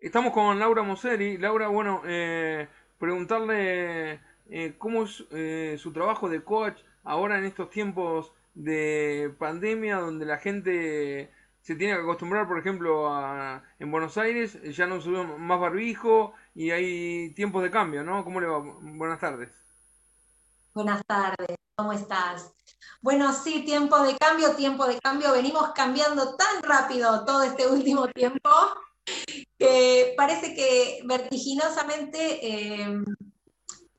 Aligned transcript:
Estamos 0.00 0.32
con 0.32 0.60
Laura 0.60 0.84
Moseri. 0.84 1.38
Laura, 1.38 1.66
bueno, 1.66 2.02
eh, 2.04 2.68
preguntarle 2.98 4.20
eh, 4.48 4.76
cómo 4.78 5.02
es 5.02 5.24
eh, 5.32 5.76
su 5.76 5.92
trabajo 5.92 6.28
de 6.28 6.44
coach 6.44 6.78
ahora 7.02 7.36
en 7.38 7.44
estos 7.44 7.68
tiempos 7.68 8.32
de 8.54 9.34
pandemia 9.40 9.96
donde 9.96 10.24
la 10.24 10.38
gente 10.38 11.32
se 11.62 11.74
tiene 11.74 11.94
que 11.94 12.02
acostumbrar, 12.02 12.46
por 12.46 12.60
ejemplo, 12.60 13.12
a, 13.12 13.64
en 13.80 13.90
Buenos 13.90 14.16
Aires 14.18 14.60
ya 14.76 14.86
no 14.86 15.00
sube 15.00 15.24
más 15.36 15.58
barbijo 15.58 16.32
y 16.54 16.70
hay 16.70 17.34
tiempos 17.34 17.64
de 17.64 17.70
cambio, 17.72 18.04
¿no? 18.04 18.22
¿Cómo 18.22 18.40
le 18.40 18.46
va? 18.46 18.58
Buenas 18.60 19.18
tardes. 19.18 19.50
Buenas 20.74 21.04
tardes, 21.06 21.56
¿cómo 21.74 21.92
estás? 21.92 22.54
Bueno, 23.00 23.32
sí, 23.32 23.64
tiempo 23.64 23.98
de 24.00 24.16
cambio, 24.16 24.54
tiempo 24.54 24.86
de 24.86 25.00
cambio. 25.00 25.32
Venimos 25.32 25.72
cambiando 25.72 26.36
tan 26.36 26.62
rápido 26.62 27.24
todo 27.24 27.42
este 27.42 27.66
último 27.66 28.06
tiempo 28.08 28.50
que 29.58 30.14
parece 30.16 30.54
que 30.54 31.00
vertiginosamente 31.04 32.46
eh, 32.46 33.04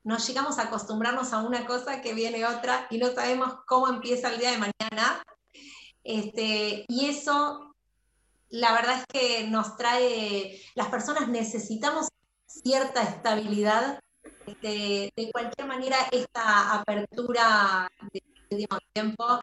nos 0.02 0.26
llegamos 0.26 0.58
a 0.58 0.62
acostumbrarnos 0.62 1.32
a 1.32 1.42
una 1.42 1.66
cosa 1.66 2.00
que 2.00 2.14
viene 2.14 2.46
otra 2.46 2.86
y 2.90 2.98
no 2.98 3.12
sabemos 3.12 3.54
cómo 3.66 3.88
empieza 3.88 4.32
el 4.32 4.40
día 4.40 4.52
de 4.52 4.58
mañana. 4.58 5.22
Este, 6.02 6.86
y 6.88 7.06
eso, 7.06 7.74
la 8.48 8.72
verdad 8.72 9.00
es 9.00 9.06
que 9.06 9.46
nos 9.48 9.76
trae, 9.76 10.60
las 10.74 10.88
personas 10.88 11.28
necesitamos 11.28 12.08
cierta 12.46 13.02
estabilidad. 13.02 14.00
Este, 14.46 15.12
de 15.14 15.30
cualquier 15.30 15.66
manera, 15.66 15.96
esta 16.10 16.80
apertura 16.80 17.90
de 18.12 18.22
último 18.50 18.78
tiempo, 18.92 19.40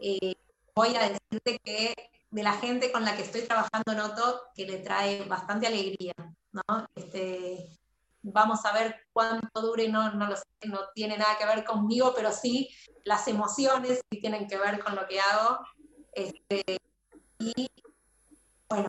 eh, 0.00 0.34
voy 0.74 0.94
a 0.96 1.08
decirte 1.10 1.58
que 1.64 1.94
de 2.32 2.42
la 2.42 2.54
gente 2.54 2.90
con 2.90 3.04
la 3.04 3.14
que 3.14 3.22
estoy 3.22 3.42
trabajando 3.42 3.94
noto 3.94 4.40
que 4.54 4.66
le 4.66 4.78
trae 4.78 5.22
bastante 5.26 5.66
alegría, 5.66 6.14
¿no? 6.50 6.88
Este, 6.94 7.78
vamos 8.22 8.64
a 8.64 8.72
ver 8.72 9.06
cuánto 9.12 9.60
dure, 9.60 9.86
no, 9.90 10.14
no 10.14 10.26
lo 10.26 10.36
sé, 10.36 10.44
no 10.64 10.78
tiene 10.94 11.18
nada 11.18 11.36
que 11.38 11.44
ver 11.44 11.62
conmigo, 11.62 12.14
pero 12.16 12.32
sí 12.32 12.70
las 13.04 13.28
emociones 13.28 14.00
tienen 14.08 14.48
que 14.48 14.56
ver 14.56 14.82
con 14.82 14.96
lo 14.96 15.06
que 15.06 15.20
hago. 15.20 15.58
Este, 16.14 16.78
y 17.38 17.68
bueno, 18.66 18.88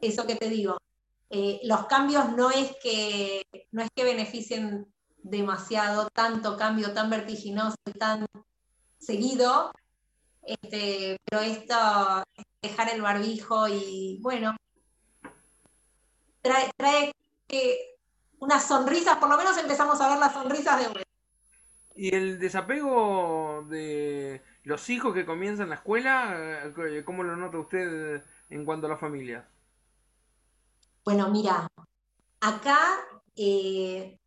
eso 0.00 0.26
que 0.26 0.36
te 0.36 0.48
digo, 0.48 0.78
eh, 1.28 1.60
los 1.64 1.86
cambios 1.86 2.34
no 2.36 2.50
es 2.50 2.74
que 2.82 3.42
no 3.70 3.82
es 3.82 3.90
que 3.94 4.04
beneficien 4.04 4.90
demasiado, 5.18 6.08
tanto 6.08 6.56
cambio 6.56 6.94
tan 6.94 7.10
vertiginoso 7.10 7.76
y 7.84 7.92
tan 7.92 8.26
seguido, 8.98 9.72
este, 10.42 11.18
pero 11.26 11.42
esto, 11.42 11.74
dejar 12.62 12.92
el 12.92 13.02
barbijo 13.02 13.68
y 13.68 14.18
bueno, 14.20 14.56
trae, 16.42 16.70
trae 16.76 17.12
unas 18.40 18.66
sonrisas, 18.66 19.16
por 19.18 19.28
lo 19.28 19.36
menos 19.36 19.56
empezamos 19.58 20.00
a 20.00 20.08
ver 20.08 20.18
las 20.18 20.32
sonrisas 20.32 20.94
de. 20.94 21.06
¿Y 21.94 22.14
el 22.14 22.38
desapego 22.38 23.64
de 23.68 24.42
los 24.62 24.88
hijos 24.88 25.14
que 25.14 25.26
comienzan 25.26 25.68
la 25.68 25.76
escuela, 25.76 26.62
eh, 26.76 27.02
cómo 27.04 27.24
lo 27.24 27.34
nota 27.34 27.58
usted 27.58 28.22
en 28.50 28.64
cuanto 28.64 28.86
a 28.86 28.90
la 28.90 28.98
familia? 28.98 29.48
Bueno, 31.04 31.28
mira, 31.30 31.66
acá 32.40 32.78
eh, 33.34 34.18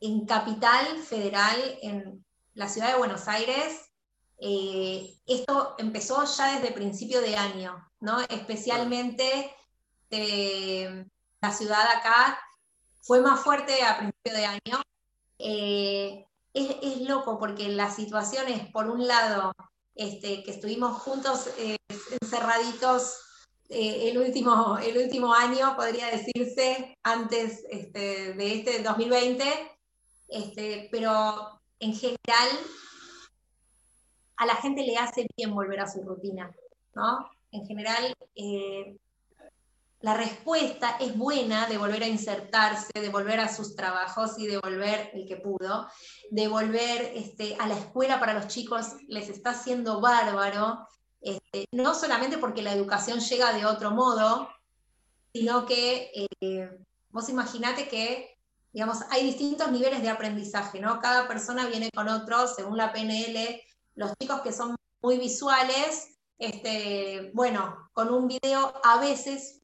en 0.00 0.26
Capital 0.26 0.98
Federal, 0.98 1.56
en 1.82 2.24
la 2.54 2.68
ciudad 2.68 2.92
de 2.92 2.98
Buenos 2.98 3.26
Aires, 3.26 3.89
eh, 4.42 5.18
esto 5.26 5.74
empezó 5.76 6.24
ya 6.24 6.58
desde 6.58 6.72
principio 6.72 7.20
de 7.20 7.36
año, 7.36 7.86
¿no? 8.00 8.20
Especialmente 8.22 9.54
eh, 10.10 11.04
la 11.42 11.52
ciudad 11.52 11.86
acá 11.94 12.40
fue 13.02 13.20
más 13.20 13.40
fuerte 13.40 13.82
a 13.82 13.98
principio 13.98 14.32
de 14.32 14.46
año. 14.46 14.82
Eh, 15.38 16.24
es, 16.54 17.00
loco 17.02 17.38
porque 17.38 17.68
las 17.68 17.96
situaciones, 17.96 18.70
por 18.72 18.88
un 18.88 19.06
lado, 19.06 19.52
este, 19.94 20.42
que 20.42 20.52
estuvimos 20.52 21.02
juntos 21.02 21.50
encerraditos 22.20 23.16
el, 23.68 24.18
último, 24.18 24.78
el 24.78 24.96
último 24.98 25.34
año, 25.34 25.76
podría 25.76 26.06
decirse, 26.06 26.98
antes 27.02 27.64
este, 27.70 28.32
de 28.34 28.54
este 28.54 28.82
2020, 28.82 29.44
este, 30.28 30.88
pero 30.90 31.60
en 31.78 31.94
general 31.94 32.48
a 34.40 34.46
la 34.46 34.56
gente 34.56 34.82
le 34.82 34.96
hace 34.96 35.26
bien 35.36 35.54
volver 35.54 35.80
a 35.80 35.86
su 35.86 36.02
rutina, 36.02 36.50
¿no? 36.94 37.30
En 37.52 37.66
general, 37.66 38.14
eh, 38.34 38.96
la 40.00 40.14
respuesta 40.14 40.96
es 40.98 41.14
buena 41.14 41.66
de 41.66 41.76
volver 41.76 42.04
a 42.04 42.08
insertarse, 42.08 42.90
de 42.98 43.10
volver 43.10 43.38
a 43.38 43.54
sus 43.54 43.76
trabajos 43.76 44.38
y 44.38 44.46
de 44.46 44.56
volver 44.56 45.10
el 45.12 45.28
que 45.28 45.36
pudo, 45.36 45.88
de 46.30 46.48
volver 46.48 47.12
este, 47.14 47.54
a 47.60 47.68
la 47.68 47.76
escuela 47.76 48.18
para 48.18 48.32
los 48.32 48.46
chicos, 48.46 48.96
les 49.08 49.28
está 49.28 49.50
haciendo 49.50 50.00
bárbaro, 50.00 50.88
este, 51.20 51.66
no 51.72 51.94
solamente 51.94 52.38
porque 52.38 52.62
la 52.62 52.72
educación 52.72 53.20
llega 53.20 53.52
de 53.52 53.66
otro 53.66 53.90
modo, 53.90 54.48
sino 55.34 55.66
que 55.66 56.10
eh, 56.40 56.70
vos 57.10 57.28
imaginate 57.28 57.88
que 57.88 58.38
digamos, 58.72 58.98
hay 59.10 59.24
distintos 59.24 59.70
niveles 59.72 60.00
de 60.00 60.08
aprendizaje, 60.08 60.80
¿no? 60.80 61.00
Cada 61.00 61.26
persona 61.26 61.66
viene 61.66 61.90
con 61.90 62.08
otro, 62.08 62.46
según 62.46 62.76
la 62.76 62.92
PNL, 62.92 63.60
los 63.94 64.12
chicos 64.18 64.40
que 64.42 64.52
son 64.52 64.76
muy 65.02 65.18
visuales, 65.18 66.18
este, 66.38 67.30
bueno, 67.34 67.90
con 67.92 68.12
un 68.12 68.26
video 68.26 68.72
a 68.82 68.98
veces, 68.98 69.60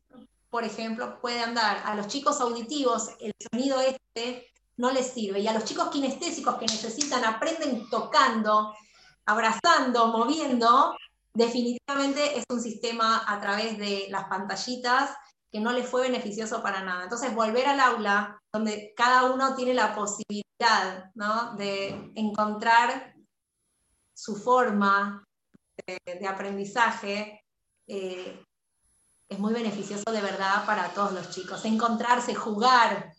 por 0.51 0.65
ejemplo, 0.65 1.21
puede 1.21 1.41
andar. 1.41 1.83
A 1.85 1.95
los 1.95 2.07
chicos 2.09 2.41
auditivos, 2.41 3.11
el 3.21 3.33
sonido 3.51 3.81
este 3.81 4.47
no 4.77 4.91
les 4.91 5.07
sirve. 5.07 5.41
Y 5.41 5.49
a 5.49 5.53
los 5.53 5.65
chicos 5.65 5.89
kinestésicos 5.89 6.57
que 6.57 6.67
necesitan, 6.67 7.25
aprenden 7.25 7.89
tocando, 7.89 8.75
abrazando, 9.25 10.09
moviendo, 10.09 10.95
definitivamente 11.33 12.39
es 12.39 12.45
un 12.51 12.61
sistema 12.61 13.23
a 13.27 13.41
través 13.41 13.79
de 13.79 14.07
las 14.11 14.25
pantallitas 14.25 15.11
que 15.51 15.61
no 15.61 15.73
les 15.73 15.89
fue 15.89 16.03
beneficioso 16.03 16.63
para 16.63 16.83
nada. 16.83 17.05
Entonces, 17.05 17.35
volver 17.35 17.67
al 17.67 17.81
aula, 17.81 18.39
donde 18.53 18.93
cada 18.97 19.33
uno 19.33 19.55
tiene 19.55 19.75
la 19.75 19.95
posibilidad 19.95 21.11
¿no? 21.15 21.55
de 21.57 22.13
encontrar 22.15 23.16
su 24.17 24.35
forma 24.35 25.23
de, 25.87 26.27
aprendizaje 26.27 27.45
eh, 27.87 28.43
es 29.29 29.39
muy 29.39 29.53
beneficioso 29.53 30.11
de 30.11 30.23
verdad 30.23 30.65
para 30.65 30.89
todos 30.89 31.13
los 31.13 31.31
chicos. 31.31 31.65
Encontrarse, 31.67 32.35
jugar. 32.35 33.13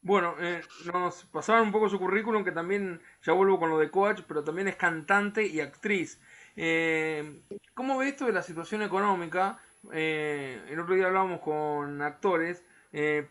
Bueno, 0.00 0.36
eh, 0.40 0.62
nos 0.90 1.24
pasaron 1.26 1.66
un 1.66 1.72
poco 1.72 1.90
su 1.90 1.98
currículum, 1.98 2.44
que 2.44 2.52
también, 2.52 3.02
ya 3.22 3.34
vuelvo 3.34 3.58
con 3.58 3.68
lo 3.68 3.78
de 3.78 3.90
coach, 3.90 4.22
pero 4.26 4.42
también 4.42 4.68
es 4.68 4.76
cantante 4.76 5.46
y 5.46 5.60
actriz. 5.60 6.18
Eh, 6.56 7.42
¿Cómo 7.74 7.98
ve 7.98 8.08
esto 8.08 8.24
de 8.24 8.32
la 8.32 8.42
situación 8.42 8.82
económica? 8.82 9.58
el 9.92 10.78
otro 10.80 10.96
día 10.96 11.06
hablábamos 11.06 11.40
con 11.40 12.02
actores, 12.02 12.64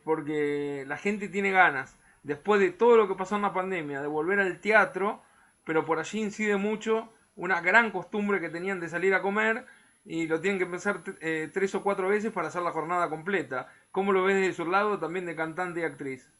porque 0.03 0.85
la 0.87 0.97
gente 0.97 1.27
tiene 1.27 1.51
ganas, 1.51 1.97
después 2.23 2.61
de 2.61 2.71
todo 2.71 2.95
lo 2.95 3.07
que 3.07 3.15
pasó 3.15 3.35
en 3.35 3.41
la 3.41 3.53
pandemia, 3.53 4.01
de 4.01 4.07
volver 4.07 4.39
al 4.39 4.59
teatro 4.61 5.21
pero 5.67 5.85
por 5.85 5.99
allí 5.99 6.21
incide 6.21 6.55
mucho 6.55 7.09
una 7.35 7.59
gran 7.59 7.91
costumbre 7.91 8.39
que 8.39 8.49
tenían 8.49 8.79
de 8.79 8.87
salir 8.87 9.13
a 9.13 9.21
comer 9.21 9.67
y 10.05 10.25
lo 10.25 10.39
tienen 10.39 10.57
que 10.57 10.65
pensar 10.65 11.03
eh, 11.19 11.51
tres 11.53 11.75
o 11.75 11.83
cuatro 11.83 12.07
veces 12.07 12.31
para 12.31 12.47
hacer 12.47 12.61
la 12.61 12.71
jornada 12.71 13.09
completa. 13.09 13.67
¿Cómo 13.91 14.13
lo 14.13 14.23
ves 14.23 14.37
desde 14.37 14.53
su 14.53 14.65
lado 14.65 14.97
también 14.97 15.25
de 15.25 15.35
cantante 15.35 15.81
y 15.81 15.83
actriz? 15.83 16.31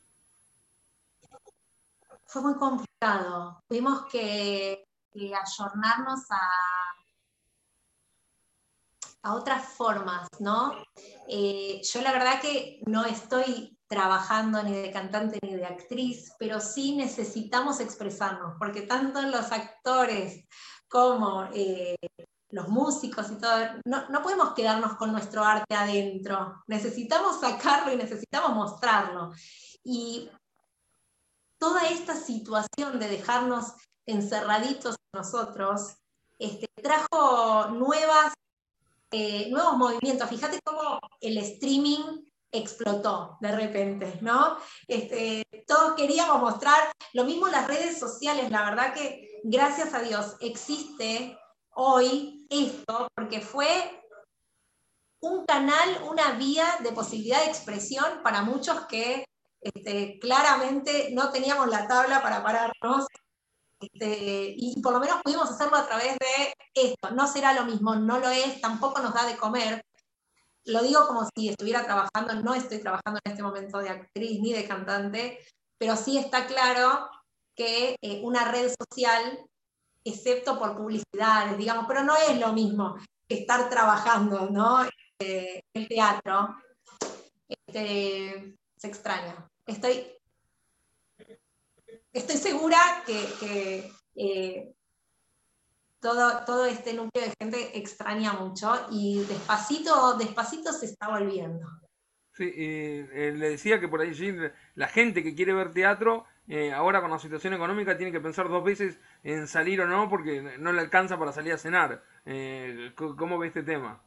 Fue 2.25 2.41
muy 2.41 2.55
complicado. 2.55 3.61
Tuvimos 3.67 4.05
que, 4.05 4.85
ayornarnos 5.13 6.31
a, 6.31 6.49
a 9.23 9.33
otras 9.35 9.67
formas, 9.73 10.29
¿no? 10.39 10.71
Eh, 11.27 11.81
yo 11.83 12.01
la 12.01 12.13
verdad 12.13 12.39
que 12.39 12.79
no 12.85 13.03
estoy 13.05 13.76
trabajando 13.87 14.61
ni 14.63 14.73
de 14.73 14.91
cantante 14.91 15.39
ni 15.41 15.55
de 15.55 15.65
actriz, 15.65 16.33
pero 16.37 16.59
sí 16.59 16.95
necesitamos 16.95 17.79
expresarnos, 17.79 18.55
porque 18.59 18.81
tanto 18.81 19.21
los 19.21 19.51
actores 19.51 20.45
como 20.87 21.49
eh, 21.53 21.95
los 22.49 22.67
músicos 22.67 23.31
y 23.31 23.35
todo, 23.35 23.57
no, 23.85 24.09
no, 24.09 24.21
podemos 24.21 24.53
quedarnos 24.53 24.95
con 24.95 25.11
nuestro 25.11 25.43
arte 25.43 25.75
adentro, 25.75 26.63
necesitamos 26.67 27.39
sacarlo 27.39 27.91
y 27.91 27.97
necesitamos 27.97 28.55
mostrarlo. 28.55 29.31
Y 29.83 30.29
toda 31.57 31.87
esta 31.87 32.15
situación 32.15 32.99
de 32.99 33.09
dejarnos 33.09 33.73
encerraditos 34.05 34.95
nosotros, 35.13 35.97
este, 36.39 36.67
trajo 36.81 37.69
nuevas, 37.69 38.33
eh, 39.11 39.49
nuevos 39.49 39.77
movimientos. 39.77 40.29
Fíjate 40.29 40.59
cómo 40.63 40.99
el 41.19 41.37
streaming 41.39 42.25
explotó 42.51 43.37
de 43.41 43.51
repente, 43.51 44.19
¿no? 44.21 44.57
Este, 44.87 45.43
todos 45.67 45.93
queríamos 45.93 46.39
mostrar, 46.39 46.91
lo 47.13 47.23
mismo 47.23 47.47
las 47.47 47.67
redes 47.67 47.99
sociales, 47.99 48.49
la 48.49 48.69
verdad 48.69 48.93
que 48.93 49.41
gracias 49.43 49.93
a 49.93 49.99
Dios 49.99 50.35
existe 50.39 51.37
hoy 51.71 52.47
esto, 52.49 53.07
porque 53.15 53.41
fue 53.41 53.67
un 55.21 55.45
canal, 55.45 56.03
una 56.09 56.33
vía 56.33 56.65
de 56.81 56.91
posibilidad 56.91 57.39
de 57.43 57.49
expresión 57.49 58.21
para 58.23 58.41
muchos 58.41 58.85
que 58.87 59.25
este, 59.61 60.19
claramente 60.19 61.09
no 61.13 61.31
teníamos 61.31 61.67
la 61.67 61.87
tabla 61.87 62.21
para 62.21 62.43
pararnos. 62.43 63.07
Este, 63.79 64.53
y 64.57 64.81
por 64.81 64.93
lo 64.93 64.99
menos 64.99 65.21
pudimos 65.23 65.49
hacerlo 65.51 65.77
a 65.77 65.87
través 65.87 66.17
de 66.17 66.53
esto. 66.73 67.11
No 67.11 67.27
será 67.27 67.53
lo 67.53 67.65
mismo, 67.65 67.95
no 67.95 68.19
lo 68.19 68.29
es, 68.29 68.59
tampoco 68.61 69.01
nos 69.01 69.13
da 69.13 69.25
de 69.25 69.37
comer. 69.37 69.83
Lo 70.67 70.83
digo 70.83 71.07
como 71.07 71.27
si 71.33 71.49
estuviera 71.49 71.85
trabajando, 71.85 72.35
no 72.43 72.53
estoy 72.53 72.79
trabajando 72.79 73.19
en 73.23 73.31
este 73.31 73.43
momento 73.43 73.79
de 73.79 73.89
actriz 73.89 74.41
ni 74.41 74.51
de 74.51 74.67
cantante, 74.67 75.39
pero 75.77 75.95
sí 75.95 76.17
está 76.17 76.45
claro 76.45 77.09
que 77.55 77.95
eh, 78.01 78.21
una 78.23 78.51
red 78.51 78.69
social, 78.69 79.39
excepto 80.03 80.59
por 80.59 80.75
publicidades, 80.75 81.57
digamos, 81.57 81.85
pero 81.87 82.03
no 82.03 82.15
es 82.17 82.37
lo 82.37 82.51
mismo 82.51 82.97
que 83.27 83.35
estar 83.35 83.69
trabajando, 83.69 84.49
¿no? 84.49 84.85
Eh, 85.19 85.61
el 85.73 85.87
teatro, 85.87 86.55
este, 87.47 88.55
se 88.75 88.87
extraña. 88.87 89.47
Estoy, 89.65 90.05
estoy 92.11 92.37
segura 92.37 93.03
que, 93.05 93.89
eh, 94.15 94.75
todo, 95.99 96.45
todo 96.45 96.65
este 96.65 96.93
núcleo 96.93 97.25
de 97.25 97.33
gente 97.39 97.77
extraña 97.77 98.33
mucho 98.33 98.73
y 98.91 99.23
despacito, 99.25 100.17
despacito 100.17 100.71
se 100.71 100.85
está 100.85 101.09
volviendo. 101.09 101.67
Sí, 102.33 102.51
eh, 102.55 103.33
le 103.35 103.49
decía 103.49 103.79
que 103.79 103.87
por 103.87 104.01
ahí 104.01 104.13
la 104.75 104.87
gente 104.87 105.23
que 105.23 105.33
quiere 105.33 105.53
ver 105.53 105.73
teatro, 105.73 106.25
ahora 106.75 107.01
con 107.01 107.09
la 107.09 107.19
situación 107.19 107.53
económica, 107.53 107.97
tiene 107.97 108.11
que 108.11 108.19
pensar 108.19 108.47
dos 108.47 108.63
veces 108.63 108.99
en 109.23 109.47
salir 109.47 109.81
o 109.81 109.87
no, 109.87 110.07
porque 110.07 110.41
no 110.59 110.71
le 110.71 110.81
alcanza 110.81 111.17
para 111.17 111.31
salir 111.31 111.53
a 111.53 111.57
cenar. 111.57 112.03
¿Cómo 112.95 113.39
ve 113.39 113.47
este 113.47 113.63
tema? 113.63 114.03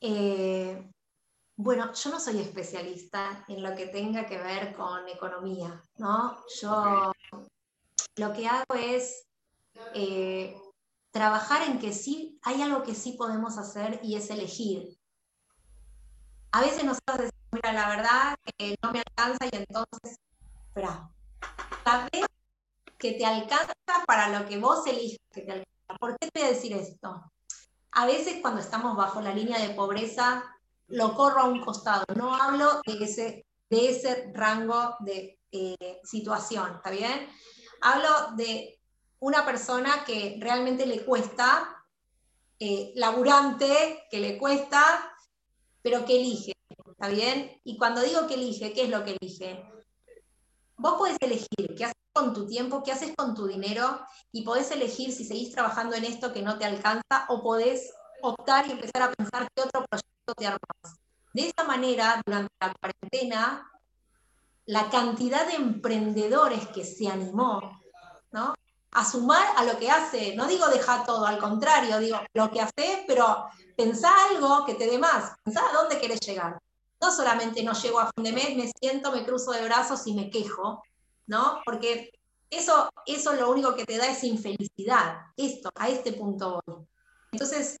Eh, 0.00 0.90
bueno, 1.56 1.92
yo 1.94 2.10
no 2.10 2.20
soy 2.20 2.40
especialista 2.40 3.44
en 3.48 3.62
lo 3.62 3.74
que 3.74 3.86
tenga 3.86 4.26
que 4.26 4.38
ver 4.38 4.74
con 4.74 5.08
economía, 5.08 5.82
¿no? 5.96 6.36
Yo 6.60 7.12
lo 8.16 8.32
que 8.32 8.46
hago 8.46 8.74
es 8.74 9.25
eh, 9.94 10.56
trabajar 11.10 11.62
en 11.62 11.78
que 11.78 11.92
sí, 11.92 12.38
hay 12.42 12.62
algo 12.62 12.82
que 12.82 12.94
sí 12.94 13.12
podemos 13.12 13.58
hacer 13.58 14.00
y 14.02 14.16
es 14.16 14.30
elegir. 14.30 14.98
A 16.52 16.60
veces 16.60 16.84
nosotros 16.84 17.18
decimos, 17.18 17.48
mira, 17.52 17.72
la 17.72 17.88
verdad 17.88 18.36
que 18.56 18.76
no 18.82 18.92
me 18.92 19.02
alcanza 19.06 19.46
y 19.46 19.56
entonces, 19.56 20.18
espera, 20.62 21.10
sabes 21.84 22.26
que 22.98 23.12
te 23.12 23.24
alcanza 23.24 23.72
para 24.06 24.38
lo 24.38 24.46
que 24.48 24.58
vos 24.58 24.86
elijas 24.86 25.18
que 25.32 25.42
te 25.42 25.52
alcanza. 25.52 25.98
¿Por 25.98 26.18
qué 26.18 26.30
te 26.30 26.40
voy 26.40 26.48
a 26.48 26.52
decir 26.52 26.72
esto? 26.72 27.32
A 27.92 28.06
veces 28.06 28.38
cuando 28.42 28.60
estamos 28.60 28.96
bajo 28.96 29.20
la 29.20 29.34
línea 29.34 29.58
de 29.58 29.74
pobreza, 29.74 30.44
lo 30.88 31.14
corro 31.14 31.40
a 31.40 31.44
un 31.44 31.64
costado. 31.64 32.04
No 32.14 32.34
hablo 32.34 32.80
de 32.86 33.04
ese, 33.04 33.46
de 33.70 33.90
ese 33.90 34.30
rango 34.34 34.96
de 35.00 35.38
eh, 35.50 36.00
situación, 36.04 36.76
¿está 36.76 36.90
bien? 36.90 37.28
Hablo 37.80 38.36
de 38.36 38.75
una 39.20 39.44
persona 39.44 40.04
que 40.04 40.36
realmente 40.40 40.86
le 40.86 41.04
cuesta, 41.04 41.84
eh, 42.58 42.92
laburante, 42.96 44.06
que 44.10 44.20
le 44.20 44.38
cuesta, 44.38 45.12
pero 45.82 46.04
que 46.04 46.16
elige, 46.16 46.52
¿está 46.90 47.08
bien? 47.08 47.60
Y 47.64 47.76
cuando 47.76 48.02
digo 48.02 48.26
que 48.26 48.34
elige, 48.34 48.72
¿qué 48.72 48.84
es 48.84 48.90
lo 48.90 49.04
que 49.04 49.16
elige? 49.20 49.64
Vos 50.76 50.94
podés 50.94 51.16
elegir 51.20 51.74
qué 51.76 51.84
haces 51.84 51.94
con 52.12 52.34
tu 52.34 52.46
tiempo, 52.46 52.82
qué 52.82 52.92
haces 52.92 53.14
con 53.16 53.34
tu 53.34 53.46
dinero 53.46 54.00
y 54.32 54.42
podés 54.42 54.70
elegir 54.70 55.12
si 55.12 55.24
seguís 55.24 55.52
trabajando 55.52 55.96
en 55.96 56.04
esto 56.04 56.32
que 56.32 56.42
no 56.42 56.58
te 56.58 56.64
alcanza 56.64 57.26
o 57.28 57.42
podés 57.42 57.92
optar 58.22 58.66
y 58.66 58.72
empezar 58.72 59.02
a 59.02 59.12
pensar 59.12 59.48
qué 59.54 59.62
otro 59.62 59.84
proyecto 59.88 60.34
te 60.36 60.46
armas. 60.46 60.98
De 61.32 61.48
esa 61.48 61.64
manera, 61.64 62.22
durante 62.24 62.52
la 62.60 62.74
cuarentena, 62.74 63.70
la 64.66 64.90
cantidad 64.90 65.46
de 65.46 65.54
emprendedores 65.54 66.66
que 66.68 66.84
se 66.84 67.08
animó. 67.08 67.80
A 68.96 69.04
sumar 69.04 69.46
a 69.56 69.64
lo 69.64 69.78
que 69.78 69.90
hace, 69.90 70.34
no 70.34 70.46
digo 70.46 70.66
dejar 70.68 71.04
todo, 71.04 71.26
al 71.26 71.36
contrario, 71.36 71.98
digo 71.98 72.18
lo 72.32 72.50
que 72.50 72.62
haces, 72.62 73.00
pero 73.06 73.46
pensá 73.76 74.10
algo 74.30 74.64
que 74.64 74.74
te 74.74 74.86
dé 74.86 74.98
más, 74.98 75.32
pensá 75.44 75.68
a 75.68 75.72
dónde 75.74 76.00
querés 76.00 76.18
llegar. 76.20 76.58
No 76.98 77.12
solamente 77.12 77.62
no 77.62 77.74
llego 77.74 78.00
a 78.00 78.10
fin 78.10 78.24
de 78.24 78.32
mes, 78.32 78.56
me 78.56 78.72
siento, 78.80 79.12
me 79.12 79.22
cruzo 79.22 79.52
de 79.52 79.64
brazos 79.64 80.06
y 80.06 80.14
me 80.14 80.30
quejo, 80.30 80.82
¿no? 81.26 81.60
Porque 81.66 82.10
eso, 82.48 82.88
eso 83.04 83.34
lo 83.34 83.50
único 83.50 83.74
que 83.74 83.84
te 83.84 83.98
da 83.98 84.06
es 84.06 84.24
infelicidad. 84.24 85.26
Esto, 85.36 85.68
a 85.74 85.90
este 85.90 86.14
punto 86.14 86.62
voy. 86.64 86.76
Entonces, 87.32 87.78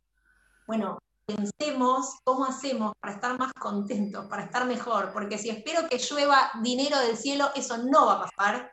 bueno, 0.66 0.98
pensemos 1.24 2.16
cómo 2.24 2.44
hacemos 2.44 2.92
para 3.00 3.14
estar 3.14 3.38
más 3.38 3.54
contentos, 3.54 4.26
para 4.26 4.44
estar 4.44 4.66
mejor, 4.66 5.14
porque 5.14 5.38
si 5.38 5.48
espero 5.48 5.88
que 5.88 5.96
llueva 5.96 6.50
dinero 6.62 6.98
del 6.98 7.16
cielo, 7.16 7.48
eso 7.54 7.78
no 7.78 8.04
va 8.04 8.12
a 8.16 8.26
pasar. 8.26 8.70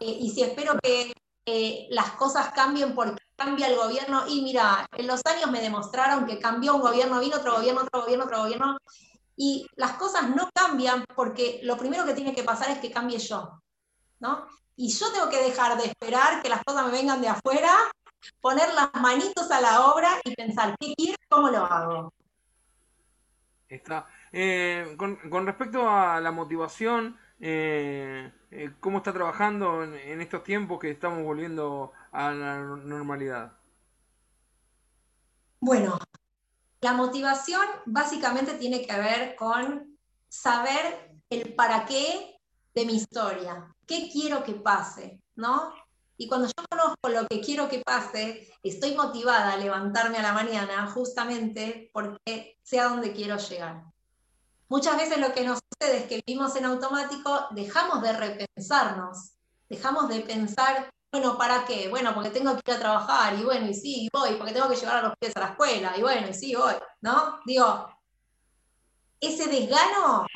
Eh, 0.00 0.18
y 0.22 0.30
si 0.30 0.42
espero 0.42 0.76
que 0.82 1.12
eh, 1.46 1.86
las 1.90 2.12
cosas 2.12 2.52
cambien 2.52 2.94
porque 2.94 3.22
cambia 3.36 3.66
el 3.66 3.76
gobierno, 3.76 4.24
y 4.28 4.42
mira, 4.42 4.86
en 4.96 5.06
los 5.06 5.20
años 5.26 5.50
me 5.50 5.60
demostraron 5.60 6.26
que 6.26 6.38
cambió 6.38 6.74
un 6.74 6.80
gobierno, 6.80 7.20
vino 7.20 7.36
otro 7.36 7.54
gobierno, 7.54 7.82
otro 7.82 8.02
gobierno, 8.02 8.24
otro 8.24 8.38
gobierno, 8.42 8.76
y 9.36 9.66
las 9.74 9.92
cosas 9.94 10.30
no 10.30 10.48
cambian 10.54 11.04
porque 11.14 11.60
lo 11.64 11.76
primero 11.76 12.04
que 12.04 12.14
tiene 12.14 12.34
que 12.34 12.44
pasar 12.44 12.70
es 12.70 12.78
que 12.78 12.92
cambie 12.92 13.18
yo, 13.18 13.60
¿no? 14.20 14.46
Y 14.76 14.90
yo 14.90 15.12
tengo 15.12 15.28
que 15.28 15.42
dejar 15.42 15.76
de 15.76 15.86
esperar 15.86 16.42
que 16.42 16.48
las 16.48 16.62
cosas 16.64 16.86
me 16.86 16.92
vengan 16.92 17.20
de 17.20 17.28
afuera, 17.28 17.70
poner 18.40 18.72
las 18.74 18.90
manitos 19.00 19.50
a 19.50 19.60
la 19.60 19.86
obra 19.86 20.20
y 20.24 20.34
pensar, 20.34 20.74
¿qué 20.78 20.94
quiero? 20.94 21.18
¿Cómo 21.28 21.48
lo 21.48 21.64
hago? 21.64 22.12
Está. 23.68 24.06
Eh, 24.32 24.96
con, 24.96 25.46
respecto 25.46 25.88
a 25.88 26.20
la 26.20 26.30
motivación, 26.30 27.18
eh, 27.40 28.32
eh, 28.50 28.72
¿cómo 28.80 28.98
está 28.98 29.12
trabajando 29.12 29.82
en, 29.82 30.20
estos 30.20 30.44
tiempos 30.44 30.78
que 30.78 30.90
estamos 30.90 31.22
volviendo 31.22 31.92
a 32.12 32.30
la 32.30 32.58
normalidad? 32.58 33.52
Bueno, 35.60 35.98
la 36.80 36.92
motivación 36.92 37.62
básicamente 37.86 38.54
tiene 38.54 38.86
que 38.86 38.96
ver 38.96 39.36
con 39.36 39.98
saber 40.28 41.18
el 41.30 41.54
para 41.54 41.84
qué 41.84 42.38
de 42.74 42.84
mi 42.84 42.94
historia, 42.94 43.74
qué 43.86 44.08
quiero 44.12 44.44
que 44.44 44.54
pase, 44.54 45.20
¿no? 45.36 45.72
Y 46.16 46.28
cuando 46.28 46.46
yo 46.46 46.64
conozco 46.70 47.08
lo 47.08 47.26
que 47.26 47.40
quiero 47.40 47.68
que 47.68 47.80
pase, 47.80 48.52
estoy 48.62 48.94
motivada 48.94 49.54
a 49.54 49.56
levantarme 49.56 50.18
a 50.18 50.22
la 50.22 50.32
mañana 50.32 50.86
justamente 50.86 51.90
porque 51.92 52.58
sé 52.62 52.78
a 52.78 52.88
dónde 52.88 53.12
quiero 53.12 53.36
llegar. 53.36 53.93
Muchas 54.68 54.96
veces 54.96 55.18
lo 55.18 55.32
que 55.32 55.44
nos 55.44 55.60
sucede 55.60 55.98
es 55.98 56.04
que 56.04 56.22
vivimos 56.26 56.56
en 56.56 56.64
automático, 56.64 57.46
dejamos 57.50 58.02
de 58.02 58.12
repensarnos, 58.12 59.32
dejamos 59.68 60.08
de 60.08 60.20
pensar, 60.20 60.90
bueno, 61.12 61.36
¿para 61.36 61.64
qué? 61.64 61.88
Bueno, 61.88 62.14
porque 62.14 62.30
tengo 62.30 62.54
que 62.54 62.70
ir 62.70 62.76
a 62.76 62.80
trabajar, 62.80 63.38
y 63.38 63.44
bueno, 63.44 63.68
y 63.68 63.74
sí, 63.74 64.08
voy, 64.12 64.34
porque 64.36 64.52
tengo 64.52 64.68
que 64.68 64.76
llevar 64.76 64.96
a 64.96 65.02
los 65.02 65.16
pies 65.18 65.36
a 65.36 65.40
la 65.40 65.46
escuela, 65.48 65.94
y 65.96 66.02
bueno, 66.02 66.28
y 66.28 66.34
sí, 66.34 66.54
voy, 66.54 66.74
¿no? 67.02 67.40
Digo, 67.44 67.88
ese 69.20 69.46
desgano 69.46 70.26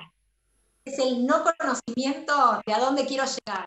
es 0.85 0.99
el 0.99 1.26
no 1.26 1.44
conocimiento 1.58 2.61
de 2.66 2.73
a 2.73 2.78
dónde 2.78 3.06
quiero 3.06 3.25
llegar. 3.25 3.66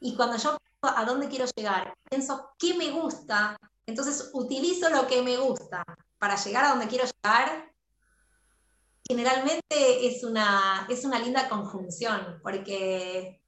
Y 0.00 0.14
cuando 0.16 0.36
yo 0.36 0.56
a 0.82 1.04
dónde 1.04 1.28
quiero 1.28 1.46
llegar, 1.56 1.94
pienso 2.08 2.50
qué 2.58 2.74
me 2.74 2.90
gusta, 2.90 3.56
entonces 3.86 4.30
utilizo 4.32 4.88
lo 4.90 5.06
que 5.06 5.22
me 5.22 5.36
gusta 5.36 5.82
para 6.18 6.36
llegar 6.36 6.64
a 6.64 6.70
donde 6.70 6.88
quiero 6.88 7.04
llegar, 7.04 7.72
generalmente 9.08 10.06
es 10.06 10.22
una, 10.22 10.86
es 10.88 11.04
una 11.04 11.18
linda 11.18 11.48
conjunción, 11.48 12.40
porque 12.42 13.40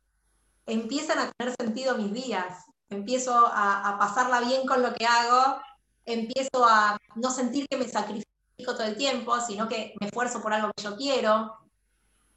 empiezan 0.66 1.18
a 1.18 1.32
tener 1.32 1.54
sentido 1.58 1.96
mis 1.96 2.12
días, 2.12 2.64
empiezo 2.88 3.34
a, 3.34 3.88
a 3.88 3.98
pasarla 3.98 4.40
bien 4.40 4.66
con 4.66 4.82
lo 4.82 4.94
que 4.94 5.06
hago, 5.06 5.60
empiezo 6.06 6.64
a 6.64 6.98
no 7.16 7.30
sentir 7.30 7.68
que 7.68 7.76
me 7.76 7.88
sacrifico 7.88 8.26
todo 8.64 8.84
el 8.84 8.96
tiempo, 8.96 9.40
sino 9.40 9.68
que 9.68 9.94
me 10.00 10.06
esfuerzo 10.06 10.42
por 10.42 10.52
algo 10.52 10.72
que 10.76 10.82
yo 10.82 10.96
quiero. 10.96 11.56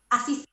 Así, 0.09 0.45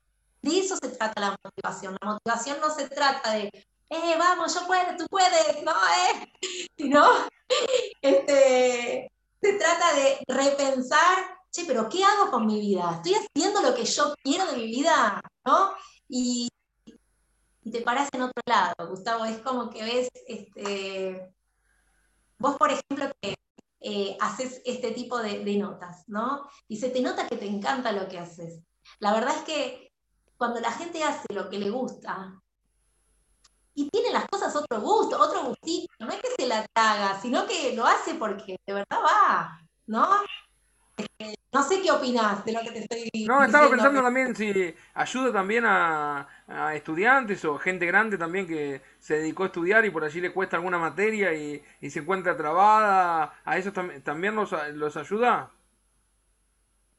de 0.43 0.59
eso 0.59 0.77
se 0.77 0.89
trata 0.89 1.21
la 1.21 1.37
motivación. 1.45 1.97
La 2.01 2.13
motivación 2.13 2.59
no 2.61 2.75
se 2.75 2.89
trata 2.89 3.33
de 3.33 3.51
eh, 3.91 4.15
vamos, 4.17 4.55
yo 4.55 4.67
puedo, 4.69 4.97
tú 4.97 5.05
puedes, 5.11 5.65
no, 5.65 5.73
eh, 5.73 6.33
sino, 6.79 7.05
este, 8.01 9.11
se 9.43 9.53
trata 9.55 9.95
de 9.95 10.19
repensar, 10.29 11.40
che, 11.51 11.65
pero 11.67 11.89
¿qué 11.89 12.05
hago 12.05 12.31
con 12.31 12.47
mi 12.47 12.61
vida? 12.61 12.93
¿Estoy 12.97 13.15
haciendo 13.15 13.61
lo 13.61 13.75
que 13.75 13.85
yo 13.85 14.15
quiero 14.23 14.47
de 14.47 14.57
mi 14.57 14.67
vida? 14.67 15.21
¿No? 15.45 15.73
Y, 16.09 16.49
te 17.71 17.83
paras 17.83 18.09
en 18.13 18.23
otro 18.23 18.43
lado, 18.47 18.75
Gustavo, 18.89 19.25
es 19.25 19.39
como 19.39 19.71
que 19.71 19.83
ves, 19.85 20.09
este, 20.27 21.33
vos 22.39 22.57
por 22.57 22.71
ejemplo, 22.71 23.11
que 23.21 23.35
eh, 23.81 24.17
haces 24.21 24.61
este 24.65 24.91
tipo 24.93 25.19
de, 25.19 25.45
de 25.45 25.57
notas, 25.57 26.05
¿no? 26.09 26.49
Y 26.69 26.79
se 26.79 26.89
te 26.91 27.01
nota 27.01 27.29
que 27.29 27.37
te 27.37 27.47
encanta 27.47 27.93
lo 27.93 28.09
que 28.09 28.19
haces. 28.19 28.61
La 28.99 29.13
verdad 29.13 29.37
es 29.37 29.43
que 29.43 29.93
cuando 30.37 30.59
la 30.61 30.73
gente 30.73 31.05
hace 31.05 31.33
lo 31.33 31.49
que 31.49 31.59
le 31.59 31.71
gusta, 31.71 32.41
y 33.75 33.89
tiene 33.89 34.11
las 34.11 34.27
cosas 34.29 34.55
otro 34.57 34.81
gusto, 34.81 35.19
otro 35.19 35.45
gustito, 35.45 35.93
no 36.01 36.11
es 36.11 36.21
que 36.21 36.29
se 36.39 36.47
la 36.47 36.67
traga, 36.73 37.21
sino 37.21 37.47
que 37.47 37.75
lo 37.75 37.87
hace 37.87 38.15
porque 38.15 38.59
de 38.67 38.73
verdad 38.75 38.99
va, 39.05 39.61
¿no? 39.87 40.09
Sé 41.63 41.83
qué 41.83 41.91
opinás 41.91 42.45
de 42.45 42.53
lo 42.53 42.61
que 42.61 42.71
te 42.71 42.79
estoy 42.81 43.09
diciendo. 43.13 43.35
No, 43.35 43.45
estaba 43.45 43.71
pensando 43.71 44.03
también 44.03 44.35
si 44.35 44.75
ayuda 44.95 45.33
también 45.33 45.65
a, 45.67 46.27
estudiantes 46.75 47.45
o 47.45 47.59
gente 47.59 47.87
grande 47.87 48.19
también 48.19 48.47
que 48.47 48.81
se 48.99 49.19
dedicó 49.19 49.45
a 49.45 49.47
estudiar 49.47 49.85
y 49.85 49.91
por 49.91 50.05
allí 50.05 50.21
le 50.21 50.33
cuesta 50.33 50.57
alguna 50.57 50.79
materia 50.79 51.33
y, 51.33 51.63
se 51.89 52.01
encuentra 52.01 52.37
trabada. 52.37 53.35
¿A 53.45 53.59
eso 53.59 53.73
también 53.73 54.35
los, 54.35 54.51
los 54.75 54.97
ayuda? 54.97 55.51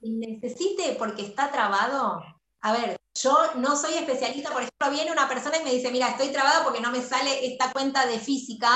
necesite 0.01 0.95
porque 0.97 1.23
está 1.23 1.51
trabado. 1.51 2.23
A 2.61 2.71
ver, 2.73 2.97
yo 3.15 3.37
no 3.55 3.75
soy 3.75 3.95
especialista, 3.95 4.51
por 4.51 4.61
ejemplo, 4.61 4.91
viene 4.91 5.11
una 5.11 5.27
persona 5.27 5.57
y 5.57 5.63
me 5.63 5.73
dice, 5.73 5.91
mira, 5.91 6.09
estoy 6.09 6.29
trabado 6.29 6.63
porque 6.63 6.81
no 6.81 6.91
me 6.91 7.01
sale 7.01 7.45
esta 7.45 7.71
cuenta 7.71 8.05
de 8.05 8.19
física, 8.19 8.69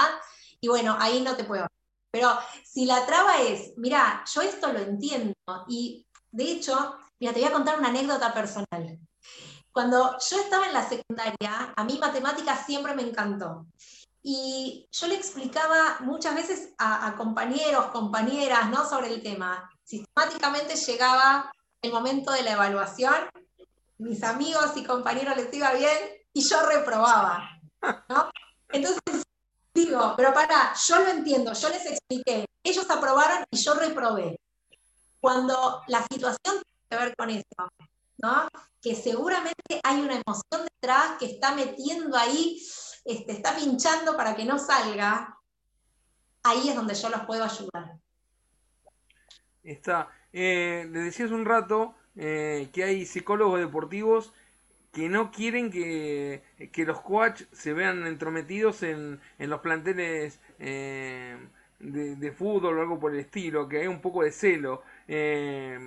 y 0.59 0.67
bueno, 0.67 0.95
ahí 0.99 1.21
no 1.21 1.35
te 1.35 1.43
puedo. 1.43 1.67
Pero 2.15 2.29
si 2.63 2.85
la 2.85 3.05
traba 3.05 3.41
es, 3.41 3.73
mira, 3.75 4.23
yo 4.33 4.41
esto 4.41 4.71
lo 4.71 4.79
entiendo, 4.79 5.35
y 5.67 6.07
de 6.31 6.49
hecho, 6.49 6.95
mira, 7.19 7.33
te 7.33 7.41
voy 7.41 7.49
a 7.49 7.51
contar 7.51 7.77
una 7.77 7.89
anécdota 7.89 8.33
personal. 8.33 8.97
Cuando 9.69 10.17
yo 10.17 10.39
estaba 10.39 10.65
en 10.65 10.73
la 10.73 10.87
secundaria, 10.87 11.73
a 11.75 11.83
mí 11.83 11.97
matemáticas 11.99 12.65
siempre 12.65 12.95
me 12.95 13.01
encantó. 13.01 13.65
Y 14.23 14.87
yo 14.93 15.07
le 15.07 15.15
explicaba 15.15 15.97
muchas 15.99 16.35
veces 16.35 16.69
a, 16.77 17.05
a 17.05 17.17
compañeros, 17.17 17.87
compañeras, 17.87 18.69
¿no? 18.69 18.87
Sobre 18.87 19.13
el 19.13 19.21
tema 19.21 19.69
sistemáticamente 19.83 20.77
llegaba 20.77 21.51
el 21.81 21.91
momento 21.91 22.31
de 22.31 22.43
la 22.43 22.53
evaluación, 22.53 23.13
mis 23.97 24.23
amigos 24.23 24.71
y 24.77 24.85
compañeros 24.85 25.35
les 25.35 25.53
iba 25.53 25.73
bien 25.73 25.97
y 26.31 26.47
yo 26.47 26.65
reprobaba. 26.65 27.59
Entonces 28.69 29.24
digo, 29.75 30.13
pero 30.15 30.33
para, 30.33 30.73
yo 30.73 30.99
lo 30.99 31.09
entiendo, 31.09 31.53
yo 31.53 31.69
les 31.69 31.85
expliqué, 31.85 32.45
ellos 32.63 32.89
aprobaron 32.89 33.43
y 33.51 33.57
yo 33.57 33.73
reprobé. 33.75 34.39
Cuando 35.19 35.81
la 35.87 36.01
situación 36.03 36.37
tiene 36.63 36.87
que 36.89 36.97
ver 36.97 37.15
con 37.15 37.29
eso, 37.29 37.71
¿no? 38.17 38.47
que 38.81 38.95
seguramente 38.95 39.81
hay 39.83 40.01
una 40.01 40.21
emoción 40.25 40.67
detrás 40.75 41.17
que 41.19 41.25
está 41.25 41.53
metiendo 41.55 42.15
ahí, 42.15 42.61
este, 43.03 43.31
está 43.31 43.55
pinchando 43.55 44.15
para 44.15 44.35
que 44.35 44.45
no 44.45 44.59
salga, 44.59 45.37
ahí 46.43 46.69
es 46.69 46.75
donde 46.75 46.93
yo 46.93 47.09
los 47.09 47.21
puedo 47.25 47.43
ayudar. 47.43 47.97
Está. 49.63 50.09
Eh, 50.31 50.87
le 50.91 50.99
decías 50.99 51.31
un 51.31 51.45
rato 51.45 51.95
eh, 52.15 52.69
que 52.71 52.83
hay 52.83 53.05
psicólogos 53.05 53.59
deportivos 53.59 54.31
que 54.95 55.09
no 55.09 55.29
quieren 55.29 55.69
que, 55.69 56.41
los 56.85 57.01
coach 57.01 57.43
se 57.51 57.73
vean 57.73 58.07
entrometidos 58.07 58.81
en, 58.83 59.19
los 59.39 59.59
planteles 59.59 60.39
eh, 60.59 61.37
de, 61.79 62.31
fútbol 62.31 62.77
o 62.77 62.81
algo 62.81 62.99
por 62.99 63.13
el 63.13 63.19
estilo, 63.19 63.67
que 63.67 63.81
hay 63.81 63.87
un 63.87 63.99
poco 63.99 64.23
de 64.23 64.31
celo. 64.31 64.83
Eh, 65.07 65.77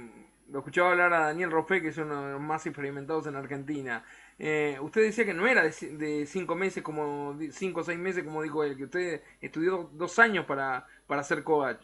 lo 0.50 0.58
escuchaba 0.58 0.90
hablar 0.90 1.12
a 1.14 1.20
Daniel 1.20 1.50
Rofe, 1.50 1.80
que 1.80 1.88
es 1.88 1.98
uno 1.98 2.26
de 2.26 2.32
los 2.32 2.40
más 2.40 2.66
experimentados 2.66 3.26
en 3.26 3.36
Argentina. 3.36 4.04
usted 4.38 5.02
decía 5.02 5.24
que 5.24 5.34
no 5.34 5.46
era 5.46 5.62
de, 5.62 6.26
cinco 6.26 6.54
meses, 6.54 6.82
como 6.82 7.38
cinco 7.50 7.80
o 7.80 7.84
seis 7.84 7.98
meses, 7.98 8.24
como 8.24 8.42
dijo 8.42 8.62
él, 8.62 8.76
que 8.76 8.84
usted 8.84 9.22
estudió 9.40 9.90
dos 9.94 10.18
años 10.18 10.44
para, 10.44 10.86
para 11.06 11.22
ser 11.22 11.42
coach 11.44 11.78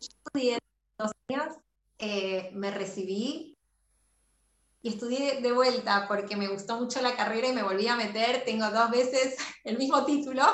estudié 0.00 0.58
dos 0.98 1.12
años, 1.28 1.56
eh, 1.98 2.50
me 2.54 2.70
recibí 2.70 3.56
y 4.82 4.88
estudié 4.90 5.40
de 5.40 5.52
vuelta 5.52 6.06
porque 6.08 6.36
me 6.36 6.48
gustó 6.48 6.76
mucho 6.76 7.02
la 7.02 7.14
carrera 7.14 7.48
y 7.48 7.52
me 7.52 7.62
volví 7.62 7.86
a 7.86 7.96
meter. 7.96 8.44
Tengo 8.44 8.70
dos 8.70 8.90
veces 8.90 9.36
el 9.64 9.76
mismo 9.78 10.04
título. 10.04 10.44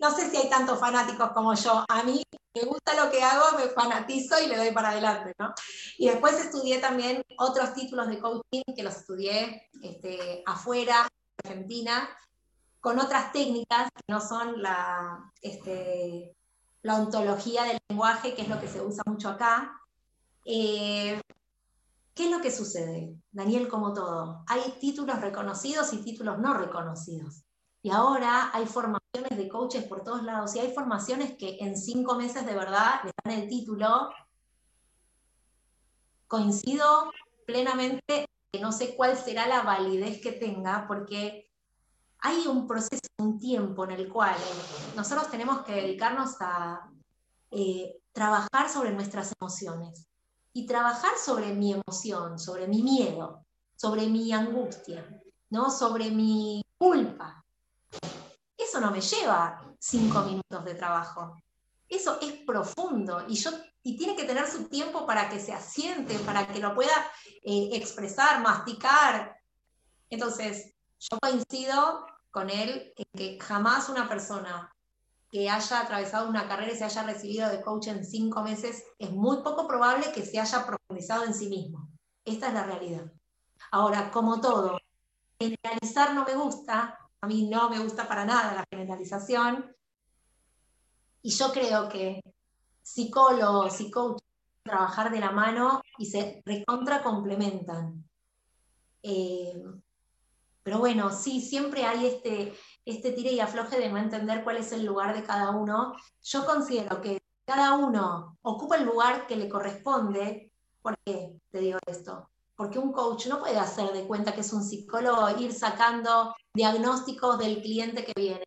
No 0.00 0.10
sé 0.14 0.30
si 0.30 0.36
hay 0.36 0.50
tantos 0.50 0.78
fanáticos 0.80 1.30
como 1.32 1.54
yo. 1.54 1.84
A 1.88 2.02
mí 2.02 2.22
me 2.54 2.62
gusta 2.62 2.94
lo 2.94 3.10
que 3.10 3.22
hago, 3.22 3.56
me 3.56 3.68
fanatizo 3.68 4.40
y 4.42 4.48
le 4.48 4.56
doy 4.56 4.72
para 4.72 4.90
adelante. 4.90 5.32
¿no? 5.38 5.54
Y 5.96 6.08
después 6.08 6.34
estudié 6.34 6.78
también 6.78 7.22
otros 7.38 7.72
títulos 7.74 8.08
de 8.08 8.18
coaching 8.18 8.62
que 8.74 8.82
los 8.82 8.96
estudié 8.96 9.70
este, 9.82 10.42
afuera, 10.44 11.08
en 11.44 11.50
Argentina, 11.50 12.08
con 12.80 12.98
otras 12.98 13.32
técnicas 13.32 13.88
que 13.94 14.02
no 14.12 14.20
son 14.20 14.60
la, 14.60 15.32
este, 15.40 16.34
la 16.82 16.96
ontología 16.96 17.62
del 17.62 17.78
lenguaje, 17.88 18.34
que 18.34 18.42
es 18.42 18.48
lo 18.48 18.60
que 18.60 18.68
se 18.68 18.80
usa 18.80 19.04
mucho 19.06 19.28
acá. 19.28 19.80
Eh, 20.44 21.20
¿Qué 22.14 22.26
es 22.26 22.30
lo 22.30 22.42
que 22.42 22.50
sucede, 22.50 23.16
Daniel, 23.30 23.68
como 23.68 23.94
todo? 23.94 24.44
Hay 24.46 24.60
títulos 24.78 25.20
reconocidos 25.20 25.94
y 25.94 26.02
títulos 26.02 26.38
no 26.38 26.52
reconocidos. 26.52 27.44
Y 27.82 27.90
ahora 27.90 28.50
hay 28.52 28.66
formaciones 28.66 29.36
de 29.36 29.48
coaches 29.48 29.84
por 29.84 30.04
todos 30.04 30.22
lados 30.22 30.54
y 30.54 30.60
hay 30.60 30.72
formaciones 30.74 31.36
que 31.38 31.56
en 31.60 31.76
cinco 31.76 32.14
meses 32.16 32.44
de 32.44 32.54
verdad 32.54 33.00
le 33.04 33.12
dan 33.24 33.40
el 33.40 33.48
título. 33.48 34.10
Coincido 36.28 37.10
plenamente 37.46 38.26
que 38.52 38.60
no 38.60 38.72
sé 38.72 38.94
cuál 38.94 39.16
será 39.16 39.46
la 39.46 39.62
validez 39.62 40.20
que 40.20 40.32
tenga, 40.32 40.86
porque 40.86 41.50
hay 42.18 42.46
un 42.46 42.66
proceso, 42.66 43.00
un 43.18 43.38
tiempo 43.38 43.84
en 43.84 43.92
el 43.92 44.12
cual 44.12 44.36
nosotros 44.94 45.30
tenemos 45.30 45.62
que 45.62 45.72
dedicarnos 45.72 46.36
a 46.40 46.90
eh, 47.50 48.00
trabajar 48.12 48.68
sobre 48.68 48.92
nuestras 48.92 49.32
emociones 49.40 50.11
y 50.52 50.66
trabajar 50.66 51.12
sobre 51.18 51.52
mi 51.52 51.72
emoción, 51.72 52.38
sobre 52.38 52.66
mi 52.66 52.82
miedo, 52.82 53.44
sobre 53.76 54.06
mi 54.06 54.32
angustia, 54.32 55.04
¿no? 55.50 55.70
sobre 55.70 56.10
mi 56.10 56.64
culpa. 56.78 57.44
Eso 58.56 58.80
no 58.80 58.90
me 58.90 59.00
lleva 59.00 59.74
cinco 59.78 60.22
minutos 60.22 60.64
de 60.64 60.74
trabajo. 60.74 61.36
Eso 61.88 62.18
es 62.20 62.32
profundo 62.46 63.24
y, 63.28 63.34
yo, 63.34 63.50
y 63.82 63.96
tiene 63.96 64.16
que 64.16 64.24
tener 64.24 64.48
su 64.48 64.68
tiempo 64.68 65.06
para 65.06 65.28
que 65.28 65.40
se 65.40 65.52
asiente, 65.52 66.18
para 66.20 66.46
que 66.46 66.60
lo 66.60 66.74
pueda 66.74 66.94
eh, 67.42 67.70
expresar, 67.72 68.40
masticar. 68.40 69.36
Entonces, 70.08 70.74
yo 70.98 71.18
coincido 71.20 72.06
con 72.30 72.48
él 72.48 72.92
en 72.96 73.04
que 73.14 73.38
jamás 73.40 73.88
una 73.88 74.08
persona 74.08 74.74
que 75.32 75.48
haya 75.48 75.80
atravesado 75.80 76.28
una 76.28 76.46
carrera 76.46 76.72
y 76.72 76.76
se 76.76 76.84
haya 76.84 77.04
recibido 77.04 77.48
de 77.48 77.62
coach 77.62 77.86
en 77.86 78.04
cinco 78.04 78.42
meses, 78.42 78.84
es 78.98 79.10
muy 79.10 79.42
poco 79.42 79.66
probable 79.66 80.12
que 80.12 80.26
se 80.26 80.38
haya 80.38 80.66
profundizado 80.66 81.24
en 81.24 81.32
sí 81.32 81.48
mismo. 81.48 81.88
Esta 82.22 82.48
es 82.48 82.54
la 82.54 82.64
realidad. 82.64 83.10
Ahora, 83.70 84.10
como 84.10 84.42
todo, 84.42 84.78
generalizar 85.40 86.14
no 86.14 86.26
me 86.26 86.34
gusta, 86.34 86.98
a 87.22 87.26
mí 87.26 87.48
no 87.48 87.70
me 87.70 87.78
gusta 87.78 88.06
para 88.06 88.26
nada 88.26 88.54
la 88.54 88.66
generalización, 88.70 89.74
y 91.22 91.30
yo 91.30 91.50
creo 91.50 91.88
que 91.88 92.20
psicólogos 92.82 93.80
y 93.80 93.90
coaches 93.90 94.28
trabajar 94.62 95.10
de 95.10 95.20
la 95.20 95.30
mano 95.30 95.80
y 95.98 96.06
se 96.06 96.42
recontra 96.44 97.02
complementan. 97.02 98.04
Eh, 99.02 99.62
pero 100.62 100.78
bueno, 100.78 101.10
sí, 101.10 101.40
siempre 101.40 101.84
hay 101.84 102.06
este, 102.06 102.54
este 102.84 103.12
tire 103.12 103.32
y 103.32 103.40
afloje 103.40 103.78
de 103.78 103.88
no 103.88 103.98
entender 103.98 104.42
cuál 104.44 104.56
es 104.56 104.72
el 104.72 104.84
lugar 104.84 105.14
de 105.14 105.22
cada 105.22 105.50
uno. 105.50 105.94
Yo 106.22 106.44
considero 106.44 107.00
que 107.00 107.22
cada 107.44 107.74
uno 107.74 108.38
ocupa 108.42 108.76
el 108.76 108.84
lugar 108.84 109.26
que 109.26 109.36
le 109.36 109.48
corresponde. 109.48 110.52
¿Por 110.80 110.96
qué 111.04 111.38
te 111.50 111.58
digo 111.58 111.78
esto? 111.86 112.28
Porque 112.56 112.78
un 112.78 112.92
coach 112.92 113.26
no 113.26 113.40
puede 113.40 113.58
hacer 113.58 113.92
de 113.92 114.06
cuenta 114.06 114.34
que 114.34 114.40
es 114.40 114.52
un 114.52 114.62
psicólogo, 114.62 115.28
ir 115.38 115.52
sacando 115.52 116.34
diagnósticos 116.54 117.38
del 117.38 117.62
cliente 117.62 118.04
que 118.04 118.12
viene. 118.16 118.44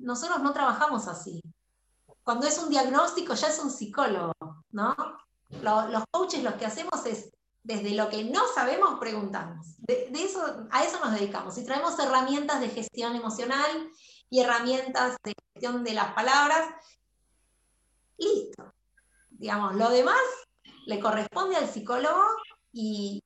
nosotros 0.00 0.42
no 0.42 0.52
trabajamos 0.52 1.06
así. 1.08 1.42
Cuando 2.22 2.46
es 2.46 2.58
un 2.58 2.70
diagnóstico 2.70 3.34
ya 3.34 3.48
es 3.48 3.58
un 3.58 3.70
psicólogo, 3.70 4.34
¿no? 4.70 4.94
los 5.62 6.04
coaches 6.12 6.44
lo 6.44 6.56
que 6.56 6.66
hacemos 6.66 7.04
es 7.06 7.32
desde 7.62 7.94
lo 7.94 8.08
que 8.08 8.24
no 8.24 8.46
sabemos, 8.54 8.98
preguntamos. 8.98 9.76
De, 9.78 10.10
eso, 10.14 10.66
a 10.70 10.84
eso 10.84 10.98
nos 11.00 11.12
dedicamos. 11.14 11.56
Y 11.58 11.64
traemos 11.64 11.98
herramientas 11.98 12.60
de 12.60 12.70
gestión 12.70 13.14
emocional 13.14 13.90
y 14.30 14.40
herramientas 14.40 15.16
de 15.22 15.34
gestión 15.52 15.84
de 15.84 15.94
las 15.94 16.12
palabras. 16.14 16.74
Listo. 18.16 18.72
Digamos, 19.30 19.74
lo 19.76 19.90
demás 19.90 20.20
le 20.86 21.00
corresponde 21.00 21.56
al 21.56 21.68
psicólogo 21.68 22.22
y 22.72 23.22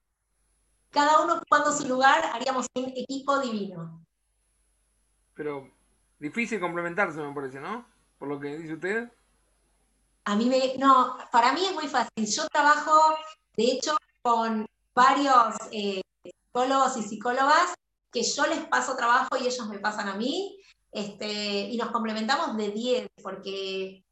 cada 0.91 1.23
uno 1.23 1.35
ocupando 1.35 1.73
su 1.73 1.89
lugar 1.89 2.25
haríamos 2.33 2.67
un 2.75 2.93
equipo 2.97 3.39
divino. 3.41 4.05
Pero 5.35 5.71
difícil 6.19 6.61
complementarse, 6.61 7.21
me 7.21 7.35
parece, 7.35 7.61
¿no? 7.61 7.87
Por 8.19 8.29
lo 8.29 8.39
que 8.39 8.57
dice 8.57 8.75
usted. 8.75 9.13
A 10.25 10.37
mí 10.37 10.47
me, 10.47 10.77
no, 10.79 11.19
para 11.33 11.53
mí 11.53 11.67
es 11.67 11.75
muy 11.75 11.89
fácil. 11.89 12.27
Yo 12.27 12.47
trabajo, 12.49 13.17
de 13.57 13.65
hecho, 13.65 13.97
con 14.25 14.67
varios 14.95 15.55
eh, 15.71 16.01
psicólogos 16.23 16.97
y 16.97 17.03
psicólogas 17.03 17.75
que 18.11 18.23
yo 18.23 18.47
les 18.47 18.67
paso 18.69 18.97
trabajo 18.97 19.37
y 19.37 19.47
ellos 19.47 19.69
me 19.69 19.79
pasan 19.79 20.09
a 20.09 20.15
mí, 20.15 20.59
este, 20.91 21.69
y 21.69 21.77
nos 21.77 21.91
complementamos 21.91 22.57
de 22.57 22.71
10, 22.71 23.09
porque 23.23 24.03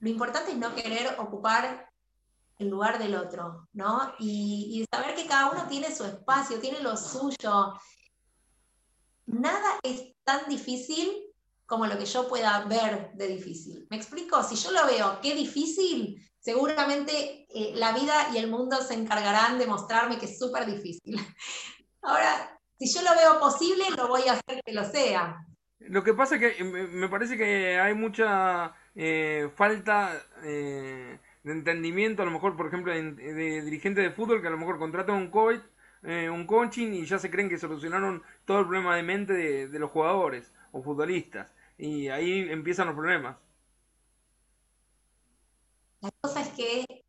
lo 0.00 0.08
importante 0.08 0.50
es 0.50 0.56
no 0.56 0.74
querer 0.74 1.16
ocupar 1.20 1.88
el 2.58 2.68
lugar 2.70 2.98
del 2.98 3.14
otro, 3.14 3.68
¿no? 3.74 4.14
Y, 4.18 4.80
y, 4.80 4.86
saber 4.92 5.14
que 5.14 5.26
cada 5.26 5.50
uno 5.50 5.66
tiene 5.68 5.94
su 5.94 6.04
espacio, 6.04 6.58
tiene 6.58 6.80
lo 6.80 6.96
suyo. 6.96 7.74
Nada 9.26 9.78
es 9.82 10.14
tan 10.24 10.48
difícil 10.48 11.22
como 11.66 11.86
lo 11.86 11.98
que 11.98 12.06
yo 12.06 12.26
pueda 12.28 12.64
ver 12.64 13.12
de 13.14 13.28
difícil. 13.28 13.86
¿Me 13.90 13.96
explico? 13.96 14.42
Si 14.42 14.56
yo 14.56 14.72
lo 14.72 14.86
veo, 14.86 15.20
qué 15.20 15.34
difícil, 15.34 16.31
seguramente 16.42 17.46
eh, 17.48 17.72
la 17.74 17.92
vida 17.92 18.28
y 18.34 18.36
el 18.36 18.50
mundo 18.50 18.76
se 18.82 18.94
encargarán 18.94 19.58
de 19.58 19.66
mostrarme 19.66 20.18
que 20.18 20.26
es 20.26 20.38
súper 20.38 20.66
difícil. 20.66 21.16
Ahora, 22.02 22.58
si 22.78 22.92
yo 22.92 23.02
lo 23.02 23.16
veo 23.16 23.40
posible, 23.40 23.84
lo 23.96 24.08
voy 24.08 24.22
a 24.28 24.32
hacer 24.32 24.60
que 24.64 24.72
lo 24.72 24.84
sea. 24.84 25.46
Lo 25.78 26.04
que 26.04 26.14
pasa 26.14 26.36
es 26.36 26.56
que 26.56 26.64
me 26.64 27.08
parece 27.08 27.36
que 27.36 27.78
hay 27.78 27.94
mucha 27.94 28.74
eh, 28.94 29.50
falta 29.54 30.22
eh, 30.44 31.18
de 31.42 31.52
entendimiento, 31.52 32.22
a 32.22 32.24
lo 32.24 32.30
mejor, 32.30 32.56
por 32.56 32.66
ejemplo, 32.66 32.92
de, 32.92 33.62
dirigentes 33.62 34.04
de 34.04 34.10
fútbol 34.10 34.40
que 34.40 34.48
a 34.48 34.50
lo 34.50 34.58
mejor 34.58 34.78
contratan 34.78 35.16
un 35.16 35.30
coach, 35.30 35.60
eh, 36.02 36.28
un 36.30 36.46
coaching 36.46 36.92
y 36.92 37.04
ya 37.04 37.18
se 37.18 37.30
creen 37.30 37.48
que 37.48 37.58
solucionaron 37.58 38.22
todo 38.44 38.60
el 38.60 38.66
problema 38.66 38.96
de 38.96 39.02
mente 39.02 39.32
de, 39.32 39.78
los 39.78 39.90
jugadores 39.90 40.52
o 40.72 40.82
futbolistas. 40.82 41.52
Y 41.78 42.08
ahí 42.08 42.48
empiezan 42.50 42.86
los 42.86 42.96
problemas. 42.96 43.36
La 46.02 46.10
cosa 46.20 46.40
es 46.40 46.48
que 46.48 47.04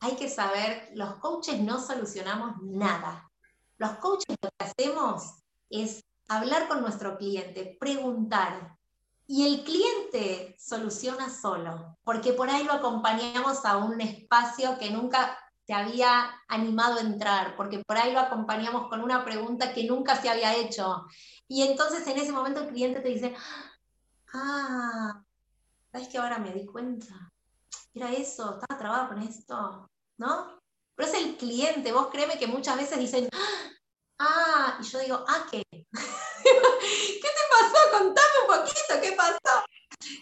hay 0.00 0.16
que 0.16 0.30
saber, 0.30 0.90
los 0.94 1.16
coaches 1.16 1.60
no 1.60 1.80
solucionamos 1.80 2.62
nada. 2.62 3.30
Los 3.76 3.92
coaches 3.98 4.36
lo 4.40 4.48
que 4.48 4.64
hacemos 4.64 5.34
es 5.68 6.02
hablar 6.28 6.66
con 6.66 6.80
nuestro 6.80 7.18
cliente, 7.18 7.76
preguntar. 7.78 8.76
Y 9.26 9.46
el 9.46 9.64
cliente 9.64 10.56
soluciona 10.58 11.28
solo, 11.28 11.98
porque 12.02 12.32
por 12.32 12.48
ahí 12.48 12.64
lo 12.64 12.72
acompañamos 12.72 13.66
a 13.66 13.76
un 13.76 14.00
espacio 14.00 14.78
que 14.78 14.90
nunca 14.90 15.38
se 15.66 15.74
había 15.74 16.30
animado 16.48 16.96
a 16.96 17.02
entrar, 17.02 17.54
porque 17.54 17.82
por 17.86 17.98
ahí 17.98 18.14
lo 18.14 18.20
acompañamos 18.20 18.88
con 18.88 19.02
una 19.02 19.22
pregunta 19.26 19.74
que 19.74 19.84
nunca 19.84 20.16
se 20.16 20.30
había 20.30 20.56
hecho. 20.56 21.04
Y 21.46 21.64
entonces 21.64 22.06
en 22.06 22.16
ese 22.16 22.32
momento 22.32 22.62
el 22.62 22.68
cliente 22.68 23.00
te 23.00 23.10
dice, 23.10 23.34
ah, 24.32 25.22
¿sabes 25.92 26.08
que 26.08 26.16
ahora 26.16 26.38
me 26.38 26.54
di 26.54 26.64
cuenta? 26.64 27.30
Era 27.94 28.12
eso, 28.12 28.58
estaba 28.58 28.78
trabado 28.78 29.08
con 29.08 29.22
esto, 29.22 29.88
¿no? 30.18 30.58
Pero 30.94 31.08
es 31.08 31.14
el 31.14 31.36
cliente, 31.36 31.92
vos 31.92 32.08
créeme 32.08 32.38
que 32.38 32.46
muchas 32.46 32.76
veces 32.76 32.98
dicen, 32.98 33.28
ah, 34.18 34.78
y 34.80 34.84
yo 34.84 34.98
digo, 34.98 35.24
ah, 35.26 35.46
¿qué? 35.50 35.62
¿Qué 35.72 35.82
te 37.22 37.44
pasó? 37.50 37.98
Contame 37.98 38.38
un 38.42 38.46
poquito, 38.46 39.00
¿qué 39.00 39.12
pasó? 39.12 39.64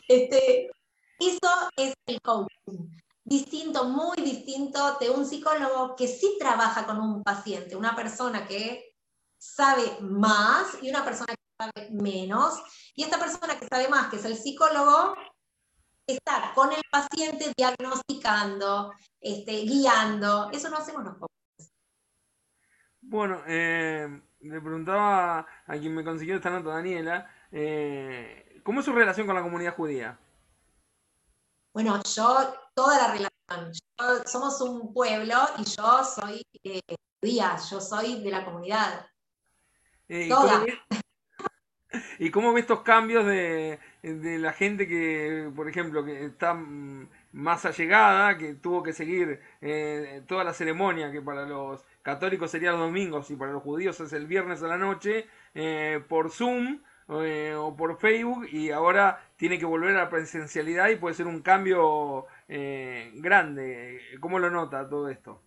Este, 0.08 0.70
eso 1.18 1.70
es 1.76 1.94
el 2.06 2.20
coaching. 2.20 2.88
Distinto, 3.24 3.84
muy 3.84 4.16
distinto 4.18 4.96
de 5.00 5.10
un 5.10 5.26
psicólogo 5.26 5.96
que 5.96 6.06
sí 6.06 6.36
trabaja 6.38 6.86
con 6.86 7.00
un 7.00 7.24
paciente, 7.24 7.74
una 7.74 7.96
persona 7.96 8.46
que 8.46 8.94
sabe 9.38 9.98
más 10.00 10.78
y 10.82 10.90
una 10.90 11.04
persona 11.04 11.34
que 11.34 11.64
sabe 11.64 11.90
menos. 11.90 12.54
Y 12.94 13.02
esta 13.02 13.18
persona 13.18 13.58
que 13.58 13.66
sabe 13.66 13.88
más, 13.88 14.10
que 14.10 14.16
es 14.16 14.24
el 14.24 14.36
psicólogo, 14.36 15.16
está 16.06 16.52
con 16.54 16.72
el 16.72 16.82
paciente 16.90 17.52
diagnosticando, 17.56 18.92
este, 19.20 19.52
guiando. 19.62 20.50
Eso 20.52 20.70
no 20.70 20.76
hacemos 20.76 21.02
coaches. 21.04 21.72
Bueno, 23.00 23.42
eh, 23.46 24.20
le 24.40 24.60
preguntaba 24.60 25.46
a 25.66 25.72
quien 25.78 25.94
me 25.94 26.04
consiguió 26.04 26.36
esta 26.36 26.50
nota, 26.50 26.70
Daniela, 26.70 27.30
eh, 27.50 28.60
¿cómo 28.62 28.80
es 28.80 28.86
su 28.86 28.92
relación 28.92 29.26
con 29.26 29.36
la 29.36 29.42
comunidad 29.42 29.74
judía? 29.74 30.18
Bueno, 31.72 32.00
yo, 32.02 32.54
toda 32.74 32.96
la 32.98 33.12
relación. 33.12 34.26
somos 34.26 34.60
un 34.60 34.92
pueblo 34.92 35.36
y 35.58 35.64
yo 35.64 36.04
soy 36.04 36.42
eh, 36.64 36.80
judía, 37.20 37.56
yo 37.70 37.80
soy 37.80 38.22
de 38.22 38.30
la 38.30 38.44
comunidad. 38.44 39.06
Eh, 40.08 40.28
toda. 40.28 40.64
¿Y 42.18 42.30
cómo 42.30 42.52
ve 42.52 42.60
estos 42.60 42.80
cambios 42.80 43.26
de, 43.26 43.78
la 44.14 44.52
gente 44.52 44.86
que, 44.86 45.50
por 45.54 45.68
ejemplo, 45.68 46.04
que 46.04 46.24
está 46.24 46.54
más 47.32 47.64
allegada, 47.64 48.38
que 48.38 48.54
tuvo 48.54 48.82
que 48.82 48.92
seguir 48.92 49.40
toda 50.26 50.44
la 50.44 50.54
ceremonia 50.54 51.10
que 51.10 51.20
para 51.20 51.44
los 51.44 51.84
católicos 52.06 52.52
sería 52.52 52.70
los 52.70 52.78
domingos 52.78 53.32
y 53.32 53.36
para 53.36 53.50
los 53.50 53.64
judíos 53.64 53.98
es 53.98 54.12
el 54.12 54.28
viernes 54.28 54.62
a 54.62 54.68
la 54.68 54.78
noche, 54.78 55.26
eh, 55.54 56.00
por 56.08 56.30
Zoom 56.30 56.80
eh, 57.08 57.52
o 57.56 57.74
por 57.74 57.98
Facebook 57.98 58.46
y 58.52 58.70
ahora 58.70 59.28
tiene 59.36 59.58
que 59.58 59.64
volver 59.64 59.96
a 59.96 60.04
la 60.04 60.08
presencialidad 60.08 60.88
y 60.88 60.96
puede 60.96 61.16
ser 61.16 61.26
un 61.26 61.42
cambio 61.42 62.26
eh, 62.46 63.10
grande. 63.14 64.00
¿Cómo 64.20 64.38
lo 64.38 64.50
nota 64.50 64.88
todo 64.88 65.08
esto? 65.08 65.42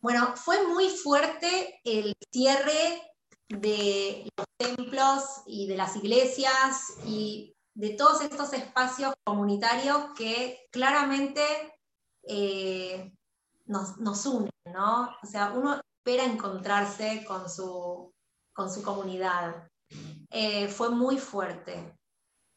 Bueno, 0.00 0.34
fue 0.36 0.66
muy 0.68 0.88
fuerte 0.88 1.80
el 1.84 2.14
cierre 2.32 3.02
de 3.48 4.24
los 4.34 4.46
templos 4.60 5.42
y 5.46 5.66
de 5.66 5.76
las 5.76 5.96
iglesias 5.96 6.98
y 7.06 7.56
de 7.74 7.90
todos 7.90 8.20
estos 8.20 8.52
espacios 8.52 9.14
comunitarios 9.24 10.12
que 10.16 10.68
claramente 10.70 11.42
nos, 13.64 14.26
unen, 14.26 14.50
¿no? 14.66 15.16
O 15.22 15.26
sea, 15.26 15.52
uno 15.52 15.80
espera 15.98 16.24
encontrarse 16.24 17.24
con 17.26 17.48
su, 17.48 18.12
con 18.52 18.70
su 18.70 18.82
comunidad. 18.82 19.66
Eh, 20.30 20.68
fue 20.68 20.90
muy 20.90 21.18
fuerte. 21.18 21.96